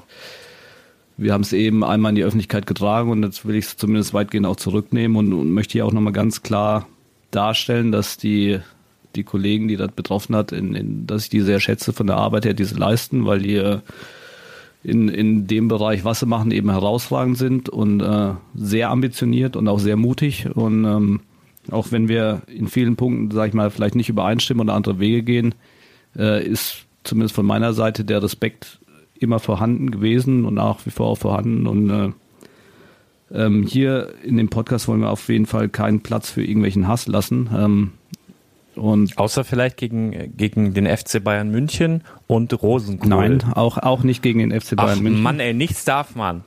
wir 1.17 1.33
haben 1.33 1.41
es 1.41 1.53
eben 1.53 1.83
einmal 1.83 2.09
in 2.09 2.15
die 2.15 2.23
Öffentlichkeit 2.23 2.67
getragen 2.67 3.09
und 3.09 3.23
jetzt 3.23 3.45
will 3.45 3.55
ich 3.55 3.65
es 3.65 3.77
zumindest 3.77 4.13
weitgehend 4.13 4.45
auch 4.45 4.57
zurücknehmen 4.57 5.17
und, 5.17 5.33
und 5.33 5.51
möchte 5.51 5.73
hier 5.73 5.85
auch 5.85 5.93
nochmal 5.93 6.13
ganz 6.13 6.43
klar 6.43 6.87
darstellen, 7.31 7.91
dass 7.91 8.17
die, 8.17 8.59
die 9.15 9.23
Kollegen, 9.23 9.67
die 9.67 9.77
das 9.77 9.91
betroffen 9.91 10.35
hat, 10.35 10.51
in, 10.51 10.75
in, 10.75 11.07
dass 11.07 11.23
ich 11.23 11.29
die 11.29 11.41
sehr 11.41 11.59
schätze 11.59 11.93
von 11.93 12.07
der 12.07 12.17
Arbeit 12.17 12.45
her, 12.45 12.53
die 12.53 12.65
sie 12.65 12.75
leisten, 12.75 13.25
weil 13.25 13.39
die 13.39 13.55
äh, 13.55 13.79
in, 14.83 15.09
in 15.09 15.47
dem 15.47 15.67
Bereich, 15.67 16.03
was 16.03 16.19
sie 16.19 16.25
machen, 16.25 16.51
eben 16.51 16.69
herausragend 16.69 17.37
sind 17.37 17.69
und 17.69 18.01
äh, 18.01 18.33
sehr 18.53 18.89
ambitioniert 18.89 19.55
und 19.55 19.67
auch 19.67 19.79
sehr 19.79 19.97
mutig. 19.97 20.47
Und 20.53 20.85
ähm, 20.85 21.21
auch 21.71 21.91
wenn 21.91 22.07
wir 22.07 22.43
in 22.47 22.67
vielen 22.67 22.95
Punkten, 22.95 23.31
sag 23.31 23.47
ich 23.47 23.53
mal, 23.53 23.71
vielleicht 23.71 23.95
nicht 23.95 24.09
übereinstimmen 24.09 24.67
oder 24.67 24.75
andere 24.75 24.99
Wege 24.99 25.23
gehen, 25.23 25.55
äh, 26.15 26.45
ist 26.45 26.85
zumindest 27.03 27.35
von 27.35 27.45
meiner 27.45 27.73
Seite 27.73 28.05
der 28.05 28.21
Respekt 28.21 28.79
immer 29.19 29.39
vorhanden 29.39 29.91
gewesen 29.91 30.45
und 30.45 30.55
nach 30.55 30.85
wie 30.85 30.91
vor 30.91 31.07
auch 31.07 31.17
vorhanden. 31.17 31.67
Und 31.67 31.89
äh, 31.89 32.11
ähm, 33.33 33.63
hier 33.63 34.13
in 34.23 34.37
dem 34.37 34.49
Podcast 34.49 34.87
wollen 34.87 35.01
wir 35.01 35.09
auf 35.09 35.27
jeden 35.29 35.45
Fall 35.45 35.69
keinen 35.69 36.01
Platz 36.01 36.29
für 36.29 36.43
irgendwelchen 36.43 36.87
Hass 36.87 37.07
lassen. 37.07 37.49
Ähm, 37.55 37.91
und 38.75 39.17
Außer 39.17 39.45
vielleicht 39.45 39.77
gegen, 39.77 40.35
gegen 40.35 40.73
den 40.73 40.85
FC 40.85 41.23
Bayern 41.23 41.49
München 41.49 42.03
und 42.27 42.61
Rosenkohl. 42.61 43.09
Nein, 43.09 43.43
auch, 43.53 43.77
auch 43.77 44.03
nicht 44.03 44.21
gegen 44.21 44.39
den 44.39 44.59
FC 44.59 44.75
Bayern 44.75 44.97
Ach, 44.97 45.01
München. 45.01 45.23
Mann, 45.23 45.39
ey, 45.39 45.53
nichts 45.53 45.85
darf 45.85 46.15
man. 46.15 46.43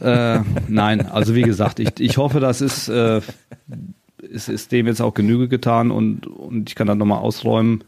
Äh, 0.00 0.40
nein, 0.68 1.06
also 1.06 1.34
wie 1.36 1.42
gesagt, 1.42 1.78
ich, 1.78 2.00
ich 2.00 2.16
hoffe, 2.16 2.40
das 2.40 2.60
ist, 2.60 2.88
äh, 2.88 3.20
ist, 4.18 4.48
ist 4.48 4.72
dem 4.72 4.88
jetzt 4.88 5.00
auch 5.00 5.14
Genüge 5.14 5.46
getan 5.48 5.92
und, 5.92 6.26
und 6.26 6.68
ich 6.68 6.74
kann 6.74 6.88
dann 6.88 6.98
nochmal 6.98 7.20
ausräumen, 7.20 7.84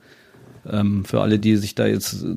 ähm, 0.71 1.05
für 1.05 1.21
alle, 1.21 1.39
die 1.39 1.57
sich 1.57 1.75
da 1.75 1.87
jetzt 1.87 2.25
äh, 2.25 2.35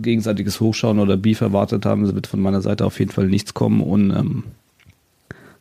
gegenseitiges 0.00 0.60
Hochschauen 0.60 0.98
oder 0.98 1.16
Beef 1.16 1.40
erwartet 1.40 1.86
haben, 1.86 2.14
wird 2.14 2.26
von 2.26 2.40
meiner 2.40 2.60
Seite 2.60 2.84
auf 2.84 2.98
jeden 2.98 3.12
Fall 3.12 3.26
nichts 3.26 3.54
kommen 3.54 3.80
und 3.80 4.10
ähm, 4.10 4.44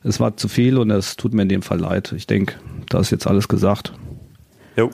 es 0.03 0.19
war 0.19 0.37
zu 0.37 0.47
viel 0.47 0.77
und 0.77 0.91
es 0.91 1.17
tut 1.17 1.33
mir 1.33 1.41
in 1.41 1.49
dem 1.49 1.61
Fall 1.61 1.79
leid. 1.79 2.13
Ich 2.15 2.27
denke, 2.27 2.55
da 2.89 2.99
ist 2.99 3.11
jetzt 3.11 3.27
alles 3.27 3.47
gesagt. 3.47 3.93
Jo. 4.77 4.91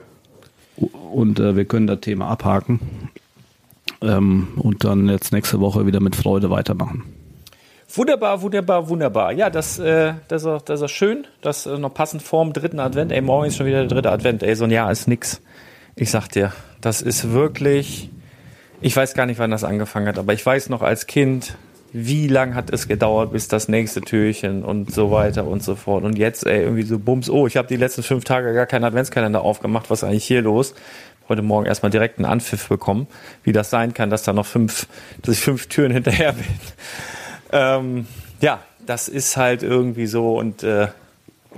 Und 1.12 1.38
äh, 1.38 1.54
wir 1.56 1.66
können 1.66 1.86
das 1.86 2.00
Thema 2.00 2.28
abhaken 2.28 2.80
ähm, 4.00 4.48
und 4.56 4.84
dann 4.84 5.08
jetzt 5.08 5.32
nächste 5.32 5.60
Woche 5.60 5.86
wieder 5.86 6.00
mit 6.00 6.16
Freude 6.16 6.50
weitermachen. 6.50 7.04
Wunderbar, 7.96 8.42
wunderbar, 8.42 8.88
wunderbar. 8.88 9.32
Ja, 9.32 9.50
das, 9.50 9.78
äh, 9.78 10.14
das, 10.26 10.42
ist, 10.42 10.48
auch, 10.48 10.62
das 10.62 10.80
ist 10.80 10.90
schön. 10.90 11.26
Das 11.42 11.66
äh, 11.66 11.78
noch 11.78 11.94
passend 11.94 12.22
vorm 12.22 12.52
dritten 12.52 12.80
Advent. 12.80 13.12
Ey, 13.12 13.20
morgen 13.20 13.46
ist 13.46 13.56
schon 13.56 13.66
wieder 13.66 13.80
der 13.80 13.88
dritte 13.88 14.10
Advent. 14.10 14.42
Ey, 14.42 14.56
so 14.56 14.64
ein 14.64 14.70
Jahr 14.70 14.90
ist 14.90 15.06
nix. 15.06 15.40
Ich 15.94 16.10
sag 16.10 16.28
dir, 16.28 16.52
das 16.84 17.00
ist 17.00 17.32
wirklich. 17.32 18.10
Ich 18.80 18.94
weiß 18.94 19.14
gar 19.14 19.24
nicht, 19.24 19.38
wann 19.38 19.50
das 19.50 19.64
angefangen 19.64 20.06
hat, 20.08 20.18
aber 20.18 20.34
ich 20.34 20.44
weiß 20.44 20.68
noch 20.68 20.82
als 20.82 21.06
Kind, 21.06 21.56
wie 21.92 22.28
lang 22.28 22.54
hat 22.54 22.70
es 22.70 22.88
gedauert, 22.88 23.32
bis 23.32 23.48
das 23.48 23.68
nächste 23.68 24.02
Türchen 24.02 24.62
und 24.62 24.92
so 24.92 25.10
weiter 25.10 25.46
und 25.46 25.62
so 25.62 25.76
fort. 25.76 26.04
Und 26.04 26.18
jetzt, 26.18 26.44
ey, 26.44 26.62
irgendwie 26.62 26.82
so 26.82 26.98
bums, 26.98 27.30
oh, 27.30 27.46
ich 27.46 27.56
habe 27.56 27.68
die 27.68 27.76
letzten 27.76 28.02
fünf 28.02 28.24
Tage 28.24 28.52
gar 28.52 28.66
keinen 28.66 28.84
Adventskalender 28.84 29.40
aufgemacht, 29.40 29.88
was 29.88 30.02
ist 30.02 30.08
eigentlich 30.08 30.24
hier 30.24 30.42
los? 30.42 30.74
Heute 31.28 31.40
Morgen 31.40 31.64
erstmal 31.64 31.90
direkt 31.90 32.18
einen 32.18 32.26
Anpfiff 32.26 32.68
bekommen, 32.68 33.06
wie 33.44 33.52
das 33.52 33.70
sein 33.70 33.94
kann, 33.94 34.10
dass 34.10 34.24
da 34.24 34.34
noch 34.34 34.44
fünf, 34.44 34.86
dass 35.22 35.36
ich 35.36 35.40
fünf 35.40 35.68
Türen 35.68 35.92
hinterher 35.92 36.34
bin. 36.34 36.44
Ähm, 37.52 38.06
ja, 38.40 38.60
das 38.84 39.08
ist 39.08 39.38
halt 39.38 39.62
irgendwie 39.62 40.06
so 40.06 40.36
und 40.36 40.62
äh, 40.62 40.88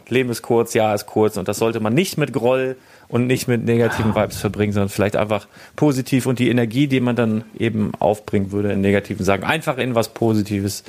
Leben 0.08 0.30
ist 0.30 0.42
kurz, 0.42 0.74
Jahr 0.74 0.94
ist 0.94 1.06
kurz 1.06 1.36
und 1.36 1.48
das 1.48 1.58
sollte 1.58 1.80
man 1.80 1.94
nicht 1.94 2.18
mit 2.18 2.32
Groll 2.32 2.76
und 3.08 3.26
nicht 3.26 3.48
mit 3.48 3.64
negativen 3.64 4.14
Vibes 4.14 4.38
verbringen, 4.38 4.72
sondern 4.72 4.88
vielleicht 4.88 5.16
einfach 5.16 5.46
positiv 5.76 6.26
und 6.26 6.38
die 6.38 6.50
Energie, 6.50 6.86
die 6.86 7.00
man 7.00 7.16
dann 7.16 7.44
eben 7.58 7.92
aufbringen 7.98 8.52
würde 8.52 8.72
in 8.72 8.80
negativen 8.80 9.24
Sachen, 9.24 9.44
einfach 9.44 9.78
in 9.78 9.94
was 9.94 10.08
Positives 10.08 10.84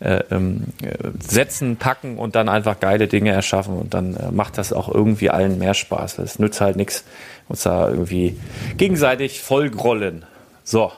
äh, 0.00 0.22
ähm, 0.30 0.64
äh, 0.82 0.92
setzen, 1.18 1.76
packen 1.76 2.18
und 2.18 2.36
dann 2.36 2.48
einfach 2.48 2.78
geile 2.78 3.08
Dinge 3.08 3.32
erschaffen 3.32 3.76
und 3.76 3.94
dann 3.94 4.14
äh, 4.14 4.30
macht 4.30 4.56
das 4.56 4.72
auch 4.72 4.88
irgendwie 4.88 5.30
allen 5.30 5.58
mehr 5.58 5.74
Spaß. 5.74 6.18
Es 6.18 6.38
nützt 6.38 6.60
halt 6.60 6.76
nichts, 6.76 7.04
uns 7.48 7.62
da 7.62 7.88
irgendwie 7.88 8.38
gegenseitig 8.76 9.42
vollgrollen. 9.42 10.24
So, 10.62 10.92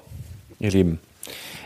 ihr 0.58 0.70
Lieben. 0.70 1.00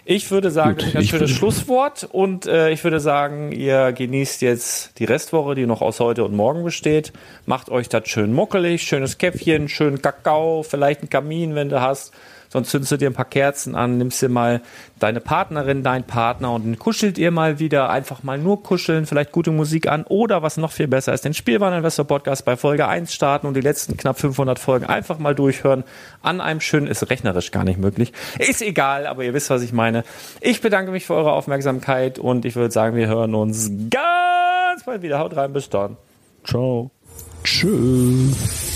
Ich 0.06 0.30
würde 0.30 0.50
sagen, 0.50 0.76
Gut, 0.76 0.82
das 0.82 0.88
ist 0.88 0.96
ein 0.96 1.04
schönes 1.04 1.30
Schlusswort 1.30 2.06
und 2.12 2.44
äh, 2.46 2.70
ich 2.70 2.84
würde 2.84 3.00
sagen, 3.00 3.52
ihr 3.52 3.92
genießt 3.92 4.42
jetzt 4.42 4.98
die 4.98 5.04
Restwoche, 5.04 5.54
die 5.54 5.64
noch 5.64 5.80
aus 5.80 5.98
heute 5.98 6.24
und 6.24 6.36
morgen 6.36 6.62
besteht. 6.62 7.14
Macht 7.46 7.70
euch 7.70 7.88
das 7.88 8.06
schön 8.08 8.34
muckelig, 8.34 8.82
schönes 8.82 9.16
Käffchen, 9.16 9.68
schön 9.70 10.02
Kakao, 10.02 10.62
vielleicht 10.62 11.02
ein 11.02 11.08
Kamin, 11.08 11.54
wenn 11.54 11.70
du 11.70 11.80
hast 11.80 12.12
sonst 12.54 12.70
zündest 12.70 12.92
du 12.92 12.96
dir 12.96 13.10
ein 13.10 13.14
paar 13.14 13.24
Kerzen 13.24 13.74
an, 13.74 13.98
nimmst 13.98 14.22
dir 14.22 14.28
mal 14.28 14.60
deine 15.00 15.20
Partnerin, 15.20 15.82
deinen 15.82 16.04
Partner 16.04 16.52
und 16.52 16.64
dann 16.64 16.78
kuschelt 16.78 17.18
ihr 17.18 17.32
mal 17.32 17.58
wieder, 17.58 17.90
einfach 17.90 18.22
mal 18.22 18.38
nur 18.38 18.62
kuscheln, 18.62 19.06
vielleicht 19.06 19.32
gute 19.32 19.50
Musik 19.50 19.88
an 19.88 20.04
oder 20.04 20.42
was 20.42 20.56
noch 20.56 20.70
viel 20.70 20.86
besser 20.86 21.12
ist, 21.12 21.24
den 21.24 21.34
Spielwareninvestor 21.34 22.06
Podcast 22.06 22.44
bei 22.44 22.56
Folge 22.56 22.86
1 22.86 23.12
starten 23.12 23.48
und 23.48 23.54
die 23.54 23.60
letzten 23.60 23.96
knapp 23.96 24.20
500 24.20 24.60
Folgen 24.60 24.86
einfach 24.86 25.18
mal 25.18 25.34
durchhören. 25.34 25.82
An 26.22 26.40
einem 26.40 26.60
schönen, 26.60 26.86
ist 26.86 27.10
rechnerisch 27.10 27.50
gar 27.50 27.64
nicht 27.64 27.80
möglich. 27.80 28.12
Ist 28.38 28.62
egal, 28.62 29.08
aber 29.08 29.24
ihr 29.24 29.34
wisst, 29.34 29.50
was 29.50 29.62
ich 29.62 29.72
meine. 29.72 30.04
Ich 30.40 30.60
bedanke 30.60 30.92
mich 30.92 31.06
für 31.06 31.14
eure 31.14 31.32
Aufmerksamkeit 31.32 32.20
und 32.20 32.44
ich 32.44 32.54
würde 32.54 32.70
sagen, 32.70 32.96
wir 32.96 33.08
hören 33.08 33.34
uns 33.34 33.68
ganz 33.90 34.84
bald 34.86 35.02
wieder. 35.02 35.18
Haut 35.18 35.36
rein, 35.36 35.52
bis 35.52 35.68
dann. 35.68 35.96
Ciao. 36.44 36.92
Tschüss. 37.42 38.73